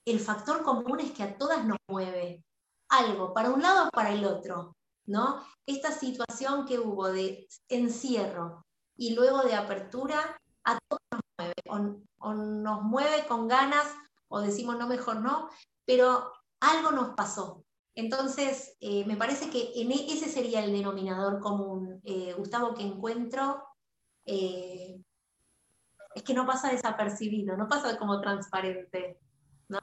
el 0.06 0.20
factor 0.20 0.64
común 0.64 1.00
es 1.00 1.12
que 1.12 1.24
a 1.24 1.38
todas 1.38 1.66
nos 1.66 1.78
mueve 1.88 2.44
algo, 2.90 3.34
para 3.34 3.52
un 3.52 3.62
lado 3.62 3.88
o 3.88 3.90
para 3.92 4.12
el 4.12 4.26
otro, 4.26 4.76
¿no? 5.06 5.44
Esta 5.66 5.92
situación 5.92 6.66
que 6.66 6.80
hubo 6.80 7.12
de 7.12 7.48
encierro 7.70 8.66
y 8.96 9.16
luego 9.16 9.44
de 9.44 9.56
apertura, 9.56 10.40
a 10.64 10.78
todos 10.88 11.02
nos 11.12 11.22
mueve, 11.38 12.04
o, 12.20 12.34
nos 12.34 12.84
mueve 12.84 13.26
con 13.28 13.48
ganas, 13.48 13.88
o 14.28 14.42
decimos 14.42 14.78
no, 14.78 14.88
mejor 14.88 15.22
no, 15.22 15.50
pero 15.86 16.32
algo 16.60 16.92
nos 16.92 17.16
pasó. 17.16 17.64
Entonces, 17.96 18.76
eh, 18.80 19.06
me 19.06 19.18
parece 19.18 19.50
que 19.50 19.72
e, 19.76 20.14
ese 20.14 20.30
sería 20.30 20.64
el 20.64 20.74
denominador 20.74 21.40
común, 21.40 22.02
eh, 22.04 22.34
Gustavo, 22.38 22.74
que 22.74 22.84
encuentro 22.84 23.64
es 26.16 26.24
que 26.24 26.34
no 26.34 26.46
pasa 26.46 26.72
desapercibido, 26.72 27.58
no 27.58 27.68
pasa 27.68 27.98
como 27.98 28.22
transparente, 28.22 29.20
¿no? 29.70 29.80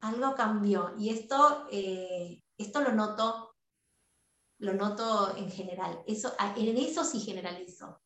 algo 0.00 0.34
cambió. 0.34 0.94
Y 0.98 1.10
esto, 1.10 1.68
eh, 1.70 2.42
esto 2.58 2.80
lo 2.80 2.92
noto, 2.92 3.56
lo 4.58 4.74
noto 4.74 5.36
en 5.36 5.50
general. 5.50 6.02
Eso, 6.06 6.34
en 6.56 6.76
eso 6.76 7.04
sí 7.04 7.20
generalizo. 7.20 8.00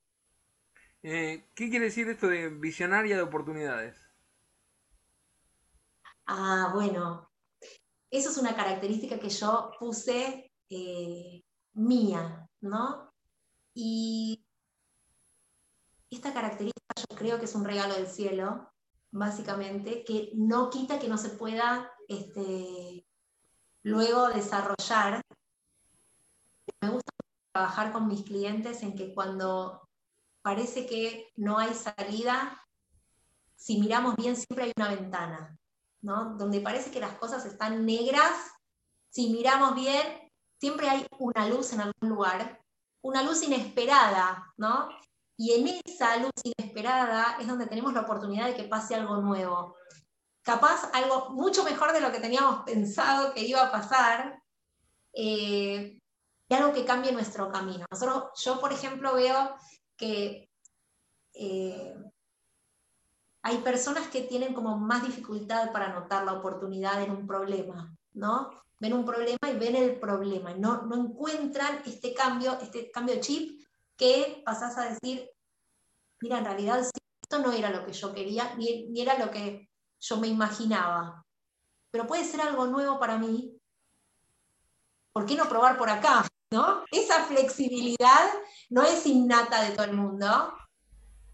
Eh, 1.03 1.49
¿Qué 1.55 1.71
quiere 1.71 1.87
decir 1.87 2.09
esto 2.09 2.29
de 2.29 2.49
visionaria 2.49 3.17
de 3.17 3.23
oportunidades? 3.23 3.97
Ah, 6.27 6.71
bueno, 6.75 7.31
eso 8.11 8.31
es 8.31 8.37
una 8.37 8.55
característica 8.55 9.19
que 9.19 9.31
yo 9.31 9.73
puse 9.79 10.53
eh, 10.69 11.43
mía, 11.73 12.49
¿no? 12.61 13.13
Y 13.75 14.45
esta 16.11 16.33
característica 16.33 16.90
yo 17.09 17.17
creo 17.17 17.39
que 17.39 17.45
es 17.45 17.55
un 17.55 17.65
regalo 17.65 17.95
del 17.95 18.07
cielo, 18.07 18.71
básicamente, 19.11 20.05
que 20.05 20.31
no 20.35 20.71
quita 20.71 20.99
que 20.99 21.09
no 21.09 21.19
se 21.19 21.31
pueda 21.31 21.91
este, 22.09 23.07
luego 23.83 24.29
desarrollar. 24.29 25.23
Me 26.81 26.91
gusta 26.91 27.11
trabajar 27.53 27.93
con 27.93 28.07
mis 28.07 28.23
clientes 28.23 28.83
en 28.83 28.95
que 28.95 29.13
cuando 29.15 29.89
parece 30.43 30.87
que 30.87 31.33
no 31.37 31.59
hay 31.59 31.75
salida, 31.75 32.61
si 33.57 33.79
miramos 33.81 34.17
bien 34.17 34.37
siempre 34.37 34.65
hay 34.65 34.73
una 34.77 34.89
ventana, 34.89 35.59
¿no? 36.01 36.37
Donde 36.37 36.61
parece 36.61 36.91
que 36.91 37.01
las 37.01 37.15
cosas 37.19 37.45
están 37.45 37.85
negras, 37.85 38.33
si 39.11 39.31
miramos 39.31 39.75
bien, 39.75 40.31
siempre 40.59 40.89
hay 40.89 41.07
una 41.19 41.49
luz 41.49 41.73
en 41.73 41.81
algún 41.81 42.09
lugar, 42.09 42.61
una 43.03 43.23
luz 43.23 43.43
inesperada, 43.43 44.53
¿no? 44.57 44.89
Y 45.41 45.53
en 45.53 45.81
esa 45.87 46.19
luz 46.19 46.33
inesperada 46.45 47.39
es 47.41 47.47
donde 47.47 47.67
tenemos 47.67 47.95
la 47.95 48.03
oportunidad 48.03 48.49
de 48.49 48.55
que 48.55 48.65
pase 48.65 48.95
algo 48.95 49.17
nuevo. 49.23 49.75
Capaz 50.43 50.91
algo 50.93 51.31
mucho 51.31 51.65
mejor 51.65 51.95
de 51.95 52.03
lo 52.03 52.13
que 52.13 52.21
teníamos 52.21 52.63
pensado 52.65 53.33
que 53.33 53.47
iba 53.47 53.63
a 53.63 53.73
pasar, 53.73 54.39
eh, 55.15 55.99
y 56.47 56.55
algo 56.55 56.75
que 56.75 56.85
cambie 56.85 57.13
nuestro 57.13 57.51
camino. 57.51 57.87
Nosotros, 57.91 58.25
yo, 58.45 58.61
por 58.61 58.71
ejemplo, 58.71 59.15
veo 59.15 59.57
que 59.97 60.51
eh, 61.33 61.95
hay 63.41 63.59
personas 63.63 64.09
que 64.09 64.21
tienen 64.21 64.53
como 64.53 64.77
más 64.77 65.07
dificultad 65.07 65.73
para 65.73 65.89
notar 65.89 66.27
la 66.27 66.35
oportunidad 66.35 67.03
en 67.03 67.13
un 67.13 67.27
problema, 67.27 67.97
¿no? 68.13 68.51
Ven 68.79 68.93
un 68.93 69.07
problema 69.07 69.51
y 69.51 69.59
ven 69.59 69.75
el 69.75 69.99
problema, 69.99 70.53
no, 70.53 70.83
no 70.83 70.97
encuentran 70.97 71.81
este 71.87 72.13
cambio, 72.13 72.59
este 72.61 72.91
cambio 72.91 73.19
chip 73.21 73.59
que 74.01 74.43
pasás 74.47 74.79
a 74.79 74.89
decir, 74.89 75.31
mira, 76.23 76.39
en 76.39 76.47
realidad 76.47 76.81
esto 76.81 77.39
no 77.39 77.53
era 77.53 77.69
lo 77.69 77.85
que 77.85 77.93
yo 77.93 78.15
quería, 78.15 78.55
ni, 78.55 78.89
ni 78.89 79.03
era 79.03 79.19
lo 79.19 79.31
que 79.31 79.69
yo 80.01 80.17
me 80.17 80.27
imaginaba, 80.27 81.23
pero 81.91 82.07
puede 82.07 82.25
ser 82.25 82.41
algo 82.41 82.67
nuevo 82.67 82.99
para 82.99 83.19
mí. 83.19 83.61
¿Por 85.13 85.27
qué 85.27 85.35
no 85.35 85.51
probar 85.51 85.77
por 85.77 85.91
acá? 85.91 86.27
¿No? 86.51 86.83
Esa 86.91 87.25
flexibilidad 87.27 88.31
no 88.71 88.83
es 88.85 89.05
innata 89.05 89.65
de 89.65 89.73
todo 89.73 89.85
el 89.85 89.93
mundo, 89.93 90.55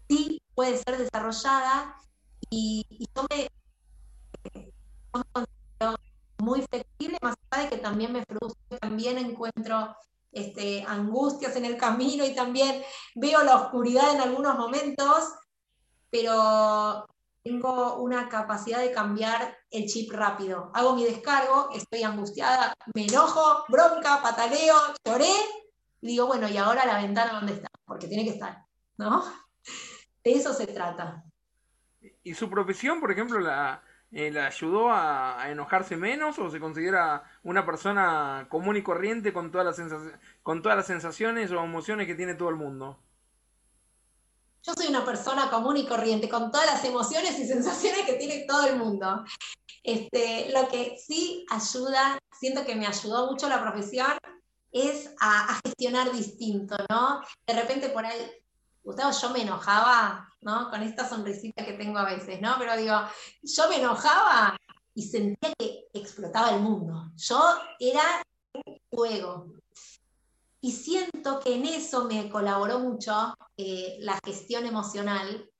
sí 0.09 0.41
puede 0.53 0.77
ser 0.77 0.97
desarrollada 0.97 1.95
y, 2.49 2.85
yo, 3.15 3.25
me, 3.29 3.47
considero 5.31 5.97
muy 6.39 6.61
flexible, 6.63 7.17
más 7.21 7.35
allá 7.49 7.63
de 7.63 7.69
que 7.69 7.77
también 7.77 8.11
me 8.11 8.25
frustra, 8.25 8.77
también 8.79 9.17
encuentro 9.19 9.95
este, 10.37 10.83
angustias 10.87 11.55
en 11.55 11.65
el 11.65 11.77
camino 11.77 12.25
y 12.25 12.35
también 12.35 12.83
veo 13.15 13.43
la 13.43 13.55
oscuridad 13.55 14.13
en 14.13 14.21
algunos 14.21 14.57
momentos, 14.57 15.33
pero 16.09 17.07
tengo 17.43 17.95
una 17.97 18.29
capacidad 18.29 18.79
de 18.79 18.91
cambiar 18.91 19.57
el 19.71 19.85
chip 19.85 20.11
rápido. 20.11 20.69
Hago 20.73 20.95
mi 20.95 21.05
descargo, 21.05 21.69
estoy 21.73 22.03
angustiada, 22.03 22.73
me 22.93 23.05
enojo, 23.05 23.65
bronca, 23.69 24.21
pataleo, 24.21 24.75
lloré, 25.05 25.31
y 26.01 26.07
digo, 26.07 26.27
bueno, 26.27 26.47
¿y 26.47 26.57
ahora 26.57 26.85
la 26.85 27.01
ventana 27.01 27.33
dónde 27.33 27.53
está? 27.53 27.69
Porque 27.85 28.07
tiene 28.07 28.23
que 28.23 28.31
estar, 28.31 28.65
¿no? 28.97 29.23
De 30.23 30.33
eso 30.33 30.53
se 30.53 30.67
trata. 30.67 31.23
¿Y 32.23 32.33
su 32.33 32.49
profesión, 32.49 32.99
por 32.99 33.11
ejemplo, 33.11 33.39
la, 33.39 33.81
eh, 34.11 34.31
¿Le 34.31 34.39
ayudó 34.39 34.89
a, 34.89 35.49
enojarse 35.49 35.97
menos 35.97 36.39
o 36.39 36.49
se 36.49 36.59
considera 36.59 37.23
una 37.43 37.65
persona 37.65 38.47
común 38.49 38.77
y 38.77 38.83
corriente 38.83 39.33
con 39.33 39.51
todas, 39.51 39.77
las 39.77 39.91
con 40.43 40.61
todas 40.61 40.77
las 40.77 40.87
sensaciones 40.87 41.51
o 41.51 41.61
emociones 41.61 42.07
que 42.07 42.15
tiene 42.15 42.35
todo 42.35 42.49
el 42.49 42.55
mundo? 42.55 42.99
Yo 44.63 44.73
soy 44.73 44.87
una 44.87 45.05
persona 45.05 45.49
común 45.49 45.77
y 45.77 45.85
corriente 45.85 46.29
con 46.29 46.51
todas 46.51 46.67
las 46.67 46.83
emociones 46.85 47.37
y 47.39 47.47
sensaciones 47.47 48.05
que 48.05 48.13
tiene 48.13 48.45
todo 48.47 48.67
el 48.67 48.77
mundo. 48.77 49.23
Este, 49.83 50.51
lo 50.51 50.67
que 50.67 50.97
sí 50.97 51.45
ayuda, 51.49 52.17
siento 52.31 52.65
que 52.65 52.75
me 52.75 52.87
ayudó 52.87 53.31
mucho 53.31 53.47
la 53.47 53.61
profesión, 53.61 54.11
es 54.71 55.13
a 55.19 55.59
gestionar 55.65 56.11
distinto, 56.11 56.75
¿no? 56.89 57.21
De 57.45 57.53
repente 57.53 57.89
por 57.89 58.05
ahí 58.05 58.29
Gustavo, 58.87 59.11
yo 59.11 59.29
me 59.31 59.41
enojaba, 59.41 60.33
¿no? 60.39 60.69
Con 60.69 60.81
esta 60.81 61.07
sonrisita 61.07 61.65
que 61.65 61.73
tengo 61.73 61.97
a 61.97 62.05
veces, 62.05 62.39
¿no? 62.39 62.55
Pero 62.57 62.77
digo, 62.77 62.95
yo 63.43 63.67
me 63.67 63.79
enojaba 63.81 64.55
y 64.95 65.01
sentía 65.03 65.51
que 65.59 65.87
explotaba 65.93 66.51
el 66.51 66.61
mundo. 66.61 67.11
Yo 67.17 67.37
era 67.81 68.23
un 68.53 68.79
fuego. 68.89 69.51
Y 70.61 70.71
siento 70.71 71.41
que 71.41 71.55
en 71.55 71.65
eso 71.65 72.05
me 72.05 72.29
colaboró 72.29 72.79
mucho 72.79 73.35
eh, 73.57 73.97
la 73.99 74.17
gestión 74.25 74.65
emocional, 74.65 75.51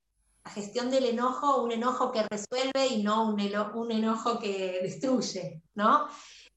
la 0.46 0.52
gestión 0.52 0.90
del 0.90 1.08
enojo, 1.08 1.62
un 1.62 1.74
enojo 1.74 2.14
que 2.14 2.24
resuelve 2.24 2.88
y 2.88 3.04
no 3.04 3.28
un, 3.28 3.42
un 3.74 3.92
enojo 3.92 4.40
que 4.40 4.80
destruye, 4.82 5.62
¿no? 5.76 6.08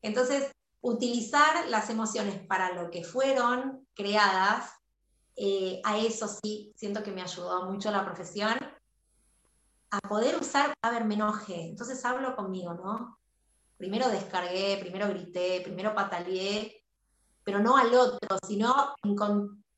Entonces, 0.03 0.53
utilizar 0.83 1.69
las 1.69 1.91
emociones 1.91 2.47
para 2.47 2.81
lo 2.81 2.93
que 2.93 3.03
fueron 3.03 3.89
creadas 3.93 4.80
eh, 5.37 5.81
a 5.85 5.99
eso 5.99 6.29
sí, 6.29 6.73
siento 6.77 7.03
que 7.03 7.13
me 7.13 7.23
ayudó 7.23 7.71
mucho 7.71 7.91
la 7.91 8.05
profesión, 8.05 8.59
a 9.91 10.01
poder 10.09 10.37
usar, 10.37 10.73
a 10.83 10.91
ver, 10.91 11.05
me 11.05 11.15
enojé, 11.15 11.69
entonces 11.69 12.05
hablo 12.05 12.37
conmigo, 12.37 12.75
¿no? 12.75 13.19
Primero 13.77 14.09
descargué, 14.09 14.77
primero 14.81 15.09
grité, 15.09 15.63
primero 15.63 15.95
pataleé, 15.95 16.85
pero 17.43 17.59
no 17.61 17.77
al 17.77 17.93
otro, 17.95 18.39
sino 18.47 18.95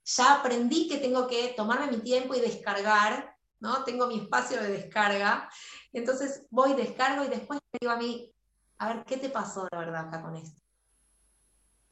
ya 0.05 0.35
aprendí 0.35 0.88
que 0.88 0.99
tengo 0.99 1.27
que 1.27 1.55
tomarme 1.57 1.97
mi 1.97 2.03
tiempo 2.03 2.35
y 2.35 2.41
descargar, 2.41 3.35
¿no? 3.61 3.85
Tengo 3.85 4.07
mi 4.07 4.19
espacio 4.19 4.61
de 4.61 4.69
descarga, 4.69 5.49
entonces 5.93 6.47
voy, 6.51 6.75
descargo 6.75 7.25
y 7.25 7.29
después 7.29 7.61
te 7.71 7.79
digo 7.81 7.93
a 7.93 7.97
mí, 7.97 8.35
a 8.79 8.93
ver, 8.93 9.05
¿qué 9.05 9.17
te 9.17 9.31
pasó 9.31 9.69
de 9.71 9.79
verdad 9.79 10.09
acá 10.09 10.21
con 10.21 10.37
esto? 10.37 10.61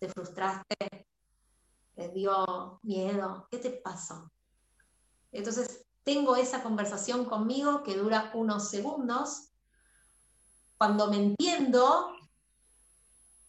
¿Te 0.01 0.09
frustraste? 0.09 1.07
Dio 2.09 2.81
miedo, 2.83 3.47
¿qué 3.51 3.59
te 3.59 3.71
pasó? 3.71 4.31
Entonces, 5.33 5.87
tengo 6.03 6.37
esa 6.37 6.63
conversación 6.63 7.25
conmigo 7.25 7.83
que 7.83 7.97
dura 7.97 8.31
unos 8.35 8.69
segundos. 8.69 9.51
Cuando 10.77 11.09
me 11.09 11.17
entiendo, 11.17 12.13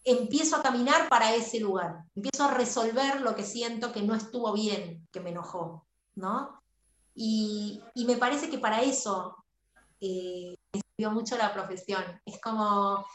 empiezo 0.04 0.58
a 0.58 0.64
caminar 0.64 1.08
para 1.10 1.34
ese 1.34 1.60
lugar, 1.60 2.04
empiezo 2.16 2.44
a 2.44 2.54
resolver 2.54 3.22
lo 3.22 3.36
que 3.36 3.44
siento 3.44 3.92
que 3.92 4.02
no 4.02 4.16
estuvo 4.16 4.52
bien, 4.54 5.08
que 5.12 5.22
me 5.22 5.30
enojó, 5.30 5.86
¿no? 6.16 6.62
Y, 7.14 7.82
me 7.96 8.18
parece 8.18 8.50
que 8.50 8.58
para 8.58 8.82
eso 8.82 9.36
eh, 10.00 10.56
me 10.74 10.82
sirvió 10.82 11.12
mucho 11.12 11.38
la 11.38 11.54
profesión. 11.54 12.04
Es 12.26 12.40
como 12.42 13.06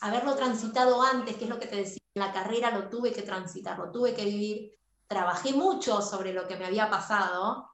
haberlo 0.00 0.34
transitado 0.34 1.02
antes, 1.02 1.36
que 1.36 1.44
es 1.44 1.50
lo 1.50 1.58
que 1.58 1.66
te 1.66 1.76
decía, 1.76 2.00
la 2.14 2.32
carrera 2.32 2.70
lo 2.70 2.88
tuve 2.88 3.12
que 3.12 3.22
transitar, 3.22 3.78
lo 3.78 3.90
tuve 3.90 4.14
que 4.14 4.24
vivir, 4.24 4.72
trabajé 5.06 5.52
mucho 5.52 6.02
sobre 6.02 6.32
lo 6.32 6.46
que 6.46 6.56
me 6.56 6.66
había 6.66 6.88
pasado 6.88 7.70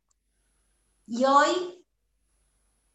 y 1.06 1.24
hoy 1.24 1.84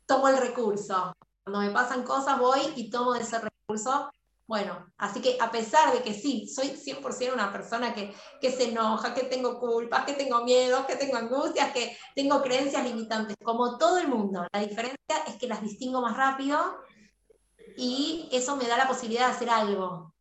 tomo 0.05 0.27
el 0.27 0.37
recurso. 0.37 1.13
Cuando 1.43 1.61
me 1.61 1.71
pasan 1.71 2.03
cosas 2.03 2.37
voy 2.37 2.59
y 2.75 2.89
tomo 2.89 3.15
ese 3.15 3.39
recurso. 3.39 4.11
Bueno, 4.45 4.91
así 4.97 5.21
que 5.21 5.37
a 5.39 5.49
pesar 5.49 5.93
de 5.93 6.03
que 6.03 6.13
sí, 6.13 6.47
soy 6.47 6.71
100% 6.71 7.33
una 7.33 7.53
persona 7.53 7.93
que, 7.93 8.13
que 8.41 8.51
se 8.51 8.69
enoja, 8.69 9.13
que 9.13 9.23
tengo 9.23 9.59
culpas, 9.59 10.03
que 10.03 10.13
tengo 10.13 10.43
miedos, 10.43 10.85
que 10.85 10.97
tengo 10.97 11.15
angustias, 11.15 11.71
que 11.71 11.97
tengo 12.13 12.41
creencias 12.41 12.83
limitantes, 12.83 13.37
como 13.41 13.77
todo 13.77 13.97
el 13.97 14.09
mundo. 14.09 14.45
La 14.51 14.59
diferencia 14.59 15.23
es 15.25 15.35
que 15.35 15.47
las 15.47 15.61
distingo 15.61 16.01
más 16.01 16.17
rápido 16.17 16.59
y 17.77 18.29
eso 18.31 18.55
me 18.57 18.67
da 18.67 18.77
la 18.77 18.87
posibilidad 18.87 19.27
de 19.27 19.33
hacer 19.33 19.49
algo. 19.49 20.13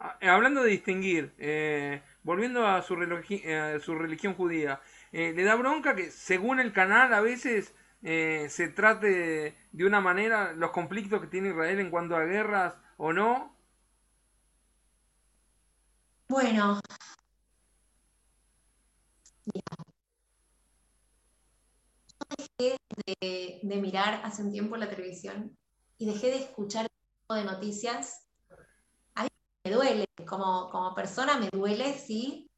Ah, 0.00 0.18
eh, 0.20 0.28
hablando 0.28 0.62
de 0.62 0.70
distinguir, 0.70 1.34
eh, 1.38 2.02
volviendo 2.22 2.66
a 2.66 2.82
su, 2.82 2.94
eh, 3.30 3.78
su 3.82 3.94
religión 3.94 4.34
judía, 4.34 4.80
¿le 5.12 5.44
da 5.44 5.54
bronca 5.54 5.94
que 5.94 6.10
según 6.10 6.60
el 6.60 6.72
canal 6.72 7.14
a 7.14 7.20
veces 7.20 7.72
se 8.02 8.68
trate 8.74 9.56
de 9.72 9.84
una 9.86 10.00
manera 10.00 10.52
los 10.52 10.72
conflictos 10.72 11.20
que 11.20 11.28
tiene 11.28 11.50
Israel 11.50 11.78
en 11.80 11.90
cuanto 11.90 12.16
a 12.16 12.24
guerras 12.24 12.74
o 12.98 13.12
no? 13.12 13.54
Bueno, 16.28 16.80
yo 19.46 19.60
dejé 22.58 22.76
de, 23.06 23.60
de 23.62 23.76
mirar 23.80 24.20
hace 24.24 24.42
un 24.42 24.52
tiempo 24.52 24.76
la 24.76 24.88
televisión 24.90 25.56
y 25.98 26.06
dejé 26.06 26.28
de 26.28 26.38
escuchar 26.38 26.86
tipo 26.88 27.34
de 27.34 27.44
noticias, 27.44 28.26
a 29.14 29.24
mí 29.24 29.28
me 29.64 29.72
duele, 29.72 30.06
como, 30.28 30.68
como 30.70 30.94
persona 30.94 31.38
me 31.38 31.48
duele, 31.52 31.98
sí, 31.98 32.50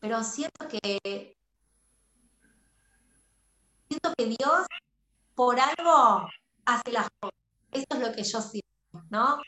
pero 0.00 0.22
siento 0.22 0.68
que 0.68 1.34
siento 3.88 4.12
que 4.16 4.26
Dios 4.26 4.66
por 5.34 5.58
algo 5.58 6.28
hace 6.64 6.92
las 6.92 7.08
cosas. 7.20 7.38
Esto 7.72 7.96
es 7.96 8.02
lo 8.08 8.12
que 8.12 8.22
yo 8.22 8.40
siento, 8.40 8.68
¿no? 9.10 9.38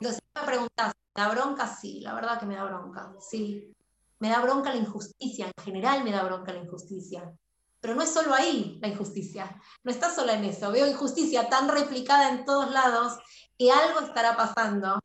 Entonces 0.00 0.22
me 0.34 0.42
preguntas, 0.42 0.94
¿me 1.14 1.22
da 1.22 1.28
bronca? 1.30 1.66
Sí, 1.66 2.00
la 2.00 2.14
verdad 2.14 2.38
que 2.38 2.46
me 2.46 2.56
da 2.56 2.64
bronca, 2.64 3.14
sí. 3.20 3.72
Me 4.20 4.30
da 4.30 4.40
bronca 4.40 4.70
la 4.70 4.76
injusticia, 4.76 5.46
en 5.46 5.64
general 5.64 6.04
me 6.04 6.12
da 6.12 6.24
bronca 6.24 6.52
la 6.52 6.60
injusticia. 6.60 7.32
Pero 7.80 7.94
no 7.94 8.02
es 8.02 8.12
solo 8.12 8.34
ahí 8.34 8.78
la 8.82 8.88
injusticia, 8.88 9.60
no 9.84 9.90
está 9.90 10.12
solo 10.12 10.32
en 10.32 10.44
eso. 10.44 10.72
Veo 10.72 10.86
injusticia 10.86 11.48
tan 11.48 11.68
replicada 11.68 12.30
en 12.30 12.44
todos 12.44 12.70
lados 12.70 13.18
que 13.56 13.70
algo 13.70 14.00
estará 14.00 14.36
pasando. 14.36 14.98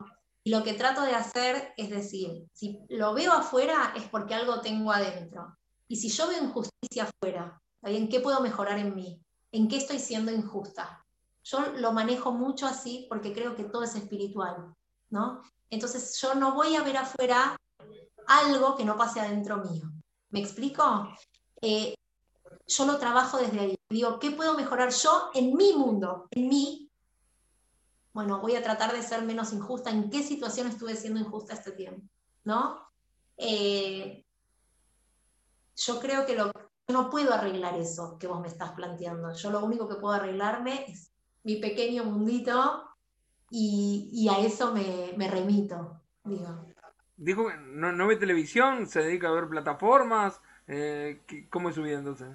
Y 0.43 0.49
lo 0.49 0.63
que 0.63 0.73
trato 0.73 1.01
de 1.01 1.15
hacer 1.15 1.73
es 1.77 1.89
decir, 1.89 2.47
si 2.53 2.79
lo 2.89 3.13
veo 3.13 3.31
afuera 3.31 3.93
es 3.95 4.03
porque 4.09 4.33
algo 4.33 4.61
tengo 4.61 4.91
adentro. 4.91 5.57
Y 5.87 5.97
si 5.97 6.09
yo 6.09 6.27
veo 6.27 6.43
injusticia 6.43 7.03
afuera, 7.03 7.61
¿en 7.83 8.09
qué 8.09 8.19
puedo 8.19 8.41
mejorar 8.41 8.79
en 8.79 8.95
mí? 8.95 9.21
¿En 9.51 9.67
qué 9.67 9.77
estoy 9.77 9.99
siendo 9.99 10.31
injusta? 10.31 11.05
Yo 11.43 11.73
lo 11.75 11.93
manejo 11.93 12.31
mucho 12.31 12.65
así 12.65 13.05
porque 13.09 13.33
creo 13.33 13.55
que 13.55 13.65
todo 13.65 13.83
es 13.83 13.95
espiritual, 13.95 14.73
¿no? 15.09 15.41
Entonces 15.69 16.17
yo 16.19 16.35
no 16.35 16.55
voy 16.55 16.75
a 16.75 16.83
ver 16.83 16.97
afuera 16.97 17.55
algo 18.27 18.75
que 18.75 18.85
no 18.85 18.97
pase 18.97 19.19
adentro 19.19 19.57
mío. 19.57 19.91
¿Me 20.29 20.39
explico? 20.39 21.09
Eh, 21.61 21.93
yo 22.67 22.85
lo 22.85 22.97
trabajo 22.97 23.37
desde 23.37 23.59
ahí. 23.59 23.79
Digo, 23.89 24.19
¿qué 24.19 24.31
puedo 24.31 24.55
mejorar 24.55 24.91
yo 24.91 25.29
en 25.33 25.55
mi 25.55 25.73
mundo, 25.73 26.27
en 26.31 26.47
mí? 26.47 26.89
Bueno, 28.13 28.39
voy 28.41 28.55
a 28.55 28.63
tratar 28.63 28.93
de 28.93 29.01
ser 29.01 29.23
menos 29.23 29.53
injusta. 29.53 29.89
¿En 29.89 30.09
qué 30.09 30.23
situación 30.23 30.67
estuve 30.67 30.95
siendo 30.95 31.19
injusta 31.19 31.53
este 31.53 31.71
tiempo? 31.71 32.07
¿No? 32.43 32.87
Eh, 33.37 34.25
yo 35.75 35.99
creo 35.99 36.25
que 36.25 36.35
lo, 36.35 36.51
no 36.87 37.09
puedo 37.09 37.33
arreglar 37.33 37.75
eso 37.75 38.17
que 38.19 38.27
vos 38.27 38.39
me 38.39 38.47
estás 38.47 38.71
planteando. 38.71 39.33
Yo 39.33 39.49
lo 39.49 39.63
único 39.63 39.87
que 39.87 39.95
puedo 39.95 40.13
arreglarme 40.13 40.85
es 40.87 41.11
mi 41.43 41.57
pequeño 41.57 42.03
mundito 42.03 42.83
y, 43.49 44.27
a 44.29 44.39
eso 44.39 44.73
me, 44.73 45.27
remito. 45.27 46.01
Digo. 46.23 46.65
Dijo 47.17 47.47
que 47.47 47.57
no, 47.57 48.07
ve 48.07 48.15
televisión, 48.15 48.87
se 48.87 49.01
dedica 49.01 49.29
a 49.29 49.31
ver 49.31 49.47
plataformas. 49.47 50.41
Eh, 50.67 51.21
¿Cómo 51.49 51.69
es 51.69 51.75
su 51.75 51.83
vida 51.83 51.99
entonces? 51.99 52.29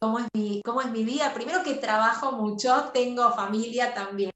¿Cómo 0.00 0.18
es, 0.18 0.26
mi, 0.32 0.62
¿Cómo 0.62 0.80
es 0.80 0.90
mi 0.90 1.04
vida? 1.04 1.34
Primero 1.34 1.62
que 1.62 1.74
trabajo 1.74 2.32
mucho, 2.32 2.90
tengo 2.94 3.30
familia 3.32 3.92
también. 3.92 4.32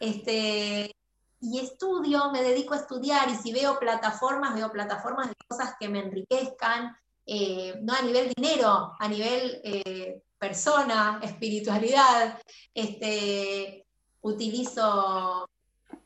Este, 0.00 0.96
y 1.40 1.60
estudio, 1.60 2.32
me 2.32 2.42
dedico 2.42 2.74
a 2.74 2.78
estudiar 2.78 3.28
y 3.28 3.36
si 3.36 3.52
veo 3.52 3.78
plataformas, 3.78 4.52
veo 4.52 4.72
plataformas 4.72 5.28
de 5.28 5.34
cosas 5.46 5.74
que 5.78 5.88
me 5.88 6.00
enriquezcan, 6.00 6.96
eh, 7.24 7.78
no 7.82 7.94
a 7.94 8.02
nivel 8.02 8.32
dinero, 8.34 8.96
a 8.98 9.06
nivel 9.06 9.60
eh, 9.62 10.22
persona, 10.36 11.20
espiritualidad. 11.22 12.40
Este, 12.74 13.86
utilizo 14.22 15.48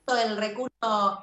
todo 0.04 0.18
el 0.18 0.36
recurso 0.36 1.22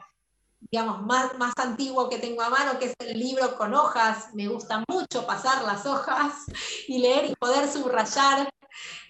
digamos, 0.62 1.02
más, 1.02 1.38
más 1.38 1.54
antiguo 1.58 2.10
que 2.10 2.20
tengo 2.20 2.42
a 2.42 2.50
mano, 2.50 2.80
que 2.80 2.86
es 2.86 2.96
el 3.00 3.20
libro 3.20 3.58
con 3.58 3.74
hojas. 3.74 4.34
Me 4.34 4.48
gusta 4.48 4.84
mucho 4.88 5.26
pasar 5.26 5.64
las 5.64 5.86
hojas 5.86 6.46
y 6.88 7.00
leer 7.00 7.26
y 7.26 7.36
poder 7.36 7.68
subrayar 7.70 8.50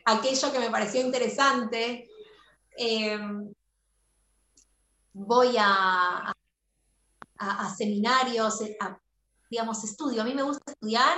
aquello 0.05 0.51
que 0.51 0.59
me 0.59 0.69
pareció 0.69 1.01
interesante. 1.01 2.09
Em, 2.77 3.53
voy 5.13 5.55
a, 5.59 6.33
a, 7.37 7.69
seminarios, 7.75 8.61
a 8.79 8.97
digamos, 9.49 9.83
estudio. 9.83 10.21
A 10.21 10.25
mí 10.25 10.33
me 10.33 10.43
gusta 10.43 10.71
estudiar 10.71 11.17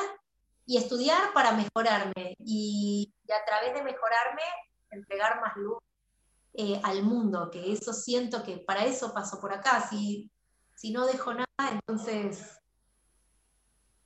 y 0.65 0.77
estudiar 0.77 1.33
para 1.33 1.51
mejorarme 1.51 2.35
y, 2.39 3.13
a 3.29 3.45
través 3.45 3.73
de 3.73 3.83
mejorarme 3.83 4.41
entregar 4.89 5.39
más 5.41 5.55
luz 5.57 5.77
eh, 6.53 6.79
al 6.83 7.03
mundo, 7.03 7.49
que 7.51 7.71
eso 7.71 7.93
siento 7.93 8.43
que 8.43 8.57
para 8.57 8.85
eso 8.85 9.13
paso 9.13 9.39
por 9.39 9.53
acá. 9.53 9.87
Si, 9.89 10.29
si 10.75 10.91
no 10.91 11.05
dejo 11.05 11.33
nada, 11.33 11.47
entonces, 11.71 12.59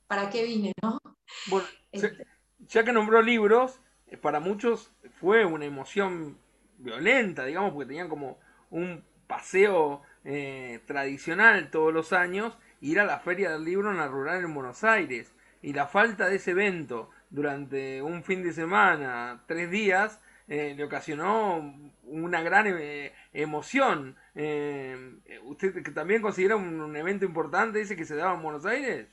¿para 0.06 0.30
qué 0.30 0.44
vine, 0.44 0.72
no? 0.82 0.98
Bueno, 1.48 1.68
este. 1.92 2.26
ya 2.60 2.84
que 2.84 2.92
nombró 2.92 3.20
libros, 3.20 3.80
eh, 4.06 4.16
para 4.16 4.40
muchos 4.40 4.90
fue 5.20 5.44
una 5.44 5.66
emoción 5.66 6.38
violenta, 6.78 7.44
digamos, 7.44 7.72
porque 7.72 7.88
tenían 7.88 8.08
como 8.08 8.38
un 8.70 9.04
paseo 9.26 10.02
eh, 10.24 10.80
tradicional 10.86 11.70
todos 11.70 11.92
los 11.92 12.12
años 12.12 12.56
ir 12.80 13.00
a 13.00 13.04
la 13.04 13.18
Feria 13.18 13.50
del 13.50 13.64
Libro 13.64 13.90
en 13.90 13.98
la 13.98 14.08
Rural 14.08 14.42
en 14.42 14.54
Buenos 14.54 14.84
Aires. 14.84 15.32
Y 15.60 15.72
la 15.72 15.86
falta 15.86 16.28
de 16.28 16.36
ese 16.36 16.52
evento 16.52 17.10
durante 17.30 18.00
un 18.00 18.22
fin 18.22 18.42
de 18.42 18.52
semana, 18.52 19.42
tres 19.46 19.70
días, 19.70 20.20
eh, 20.48 20.74
le 20.74 20.84
ocasionó 20.84 21.74
una 22.04 22.40
gran 22.40 22.66
eh, 22.68 23.12
emoción. 23.34 24.16
Eh, 24.34 25.20
¿Usted 25.44 25.82
que 25.82 25.90
también 25.90 26.22
considera 26.22 26.56
un, 26.56 26.96
evento 26.96 27.26
importante 27.26 27.82
ese 27.82 27.96
que 27.96 28.06
se 28.06 28.16
daba 28.16 28.34
en 28.34 28.42
Buenos 28.42 28.64
Aires? 28.64 29.08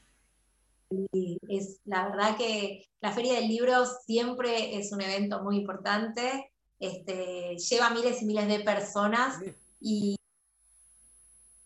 Sí, 1.11 1.37
es 1.49 1.81
la 1.83 2.07
verdad 2.07 2.37
que 2.37 2.87
la 3.01 3.11
Feria 3.11 3.33
del 3.33 3.49
Libro 3.49 3.85
siempre 3.85 4.77
es 4.77 4.93
un 4.93 5.01
evento 5.01 5.43
muy 5.43 5.57
importante. 5.57 6.51
Este, 6.79 7.57
lleva 7.57 7.89
miles 7.89 8.21
y 8.21 8.25
miles 8.25 8.47
de 8.47 8.59
personas 8.59 9.41
y, 9.81 10.15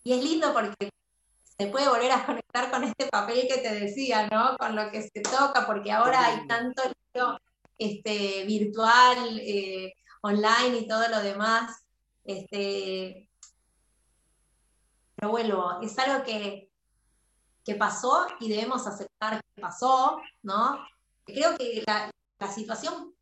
y 0.03 0.13
es 0.13 0.23
lindo 0.23 0.51
porque 0.51 0.89
se 1.59 1.67
puede 1.67 1.89
volver 1.89 2.11
a 2.11 2.25
conectar 2.25 2.71
con 2.71 2.85
este 2.85 3.07
papel 3.07 3.47
que 3.47 3.59
te 3.59 3.75
decía, 3.75 4.27
¿no? 4.31 4.57
Con 4.57 4.75
lo 4.75 4.89
que 4.89 5.03
se 5.03 5.21
toca, 5.21 5.67
porque 5.67 5.91
ahora 5.91 6.25
hay 6.25 6.47
tanto 6.47 6.81
libro 7.13 7.37
este, 7.79 8.43
virtual, 8.45 9.39
eh, 9.39 9.95
online 10.21 10.77
y 10.79 10.87
todo 10.87 11.07
lo 11.07 11.21
demás. 11.21 11.83
Este, 12.23 13.29
pero 15.15 15.31
vuelvo, 15.31 15.81
es 15.81 15.97
algo 15.97 16.23
que, 16.23 16.69
que 17.65 17.75
pasó 17.75 18.27
y 18.39 18.49
debemos 18.49 18.87
aceptar 18.87 19.41
que 19.55 19.61
pasó, 19.61 20.21
¿no? 20.43 20.79
Creo 21.25 21.57
que 21.57 21.83
la, 21.85 22.11
situación 22.53 23.13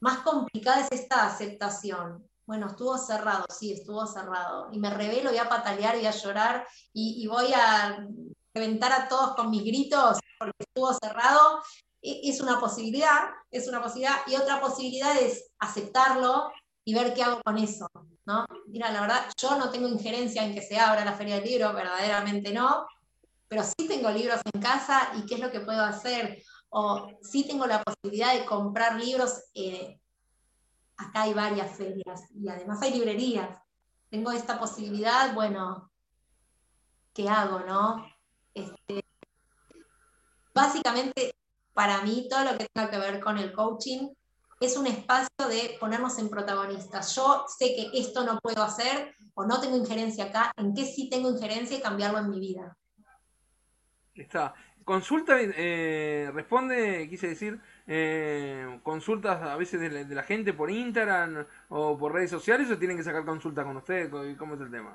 más 0.00 0.18
complicada 0.18 0.80
es 0.80 0.92
esta 0.92 1.26
aceptación. 1.26 2.26
Bueno, 2.46 2.66
estuvo 2.66 2.96
cerrado, 2.98 3.44
sí, 3.50 3.72
estuvo 3.72 4.06
cerrado. 4.06 4.68
Y 4.72 4.78
me 4.78 4.90
revelo, 4.90 5.30
voy 5.30 5.38
a 5.38 5.48
patalear, 5.48 5.96
voy 5.96 6.06
a 6.06 6.10
llorar 6.10 6.66
y, 6.92 7.26
voy 7.26 7.52
a 7.54 8.06
reventar 8.54 8.92
a 8.92 9.08
todos 9.08 9.36
con 9.36 9.50
mis 9.50 9.64
gritos 9.64 10.18
porque 10.38 10.64
estuvo 10.66 10.92
cerrado. 10.94 11.62
Es 12.06 12.40
una 12.40 12.60
posibilidad, 12.60 13.30
es 13.50 13.66
una 13.66 13.82
posibilidad. 13.82 14.18
Y 14.26 14.36
otra 14.36 14.60
posibilidad 14.60 15.16
es 15.16 15.50
aceptarlo 15.58 16.52
y 16.84 16.94
ver 16.94 17.14
qué 17.14 17.22
hago 17.22 17.40
con 17.42 17.56
eso. 17.56 17.88
¿no? 18.26 18.44
Mira, 18.66 18.90
la 18.92 19.00
verdad, 19.00 19.26
yo 19.40 19.56
no 19.56 19.70
tengo 19.70 19.88
injerencia 19.88 20.44
en 20.44 20.54
que 20.54 20.62
se 20.62 20.78
abra 20.78 21.04
la 21.04 21.14
feria 21.14 21.36
del 21.36 21.44
libro, 21.44 21.72
verdaderamente 21.72 22.52
no, 22.52 22.86
pero 23.48 23.62
sí 23.62 23.88
tengo 23.88 24.10
libros 24.10 24.40
en 24.52 24.60
casa 24.60 25.12
y 25.16 25.24
qué 25.26 25.34
es 25.34 25.40
lo 25.40 25.50
que 25.50 25.60
puedo 25.60 25.82
hacer. 25.82 26.42
O 26.68 27.08
sí 27.22 27.46
tengo 27.46 27.66
la 27.66 27.82
posibilidad 27.82 28.34
de 28.34 28.44
comprar 28.44 28.96
libros 29.00 29.44
eh, 29.54 29.98
acá 30.96 31.22
hay 31.22 31.34
varias 31.34 31.76
ferias 31.76 32.22
y 32.34 32.48
además 32.48 32.80
hay 32.82 32.92
librerías. 32.92 33.58
Tengo 34.10 34.30
esta 34.30 34.58
posibilidad, 34.58 35.34
bueno, 35.34 35.90
¿qué 37.12 37.28
hago, 37.28 37.60
no? 37.60 38.06
Este, 38.52 39.04
básicamente, 40.54 41.34
para 41.74 42.02
mí, 42.02 42.28
todo 42.30 42.44
lo 42.44 42.56
que 42.56 42.68
tenga 42.72 42.90
que 42.90 42.98
ver 42.98 43.20
con 43.20 43.36
el 43.38 43.52
coaching 43.52 44.08
es 44.60 44.76
un 44.76 44.86
espacio 44.86 45.48
de 45.48 45.76
ponernos 45.78 46.18
en 46.18 46.30
protagonistas. 46.30 47.14
Yo 47.14 47.44
sé 47.48 47.74
que 47.74 47.90
esto 47.98 48.24
no 48.24 48.38
puedo 48.40 48.62
hacer 48.62 49.14
o 49.34 49.44
no 49.44 49.60
tengo 49.60 49.76
injerencia 49.76 50.26
acá, 50.26 50.52
en 50.56 50.74
qué 50.74 50.84
sí 50.84 51.10
tengo 51.10 51.28
injerencia 51.28 51.76
y 51.76 51.82
cambiarlo 51.82 52.18
en 52.18 52.30
mi 52.30 52.40
vida. 52.40 52.76
Está. 54.14 54.54
Consulta, 54.84 55.36
eh, 55.40 56.30
responde, 56.32 57.08
quise 57.08 57.28
decir, 57.28 57.58
eh, 57.86 58.80
consultas 58.82 59.42
a 59.42 59.56
veces 59.56 59.80
de 59.80 60.14
la, 60.14 60.22
gente 60.22 60.52
por 60.52 60.70
Instagram 60.70 61.46
o 61.70 61.96
por 61.96 62.12
redes 62.12 62.30
sociales 62.30 62.70
o 62.70 62.78
tienen 62.78 62.98
que 62.98 63.02
sacar 63.02 63.24
consulta 63.24 63.64
con 63.64 63.78
ustedes? 63.78 64.10
¿Cómo 64.36 64.54
es 64.54 64.60
el 64.60 64.70
tema? 64.70 64.94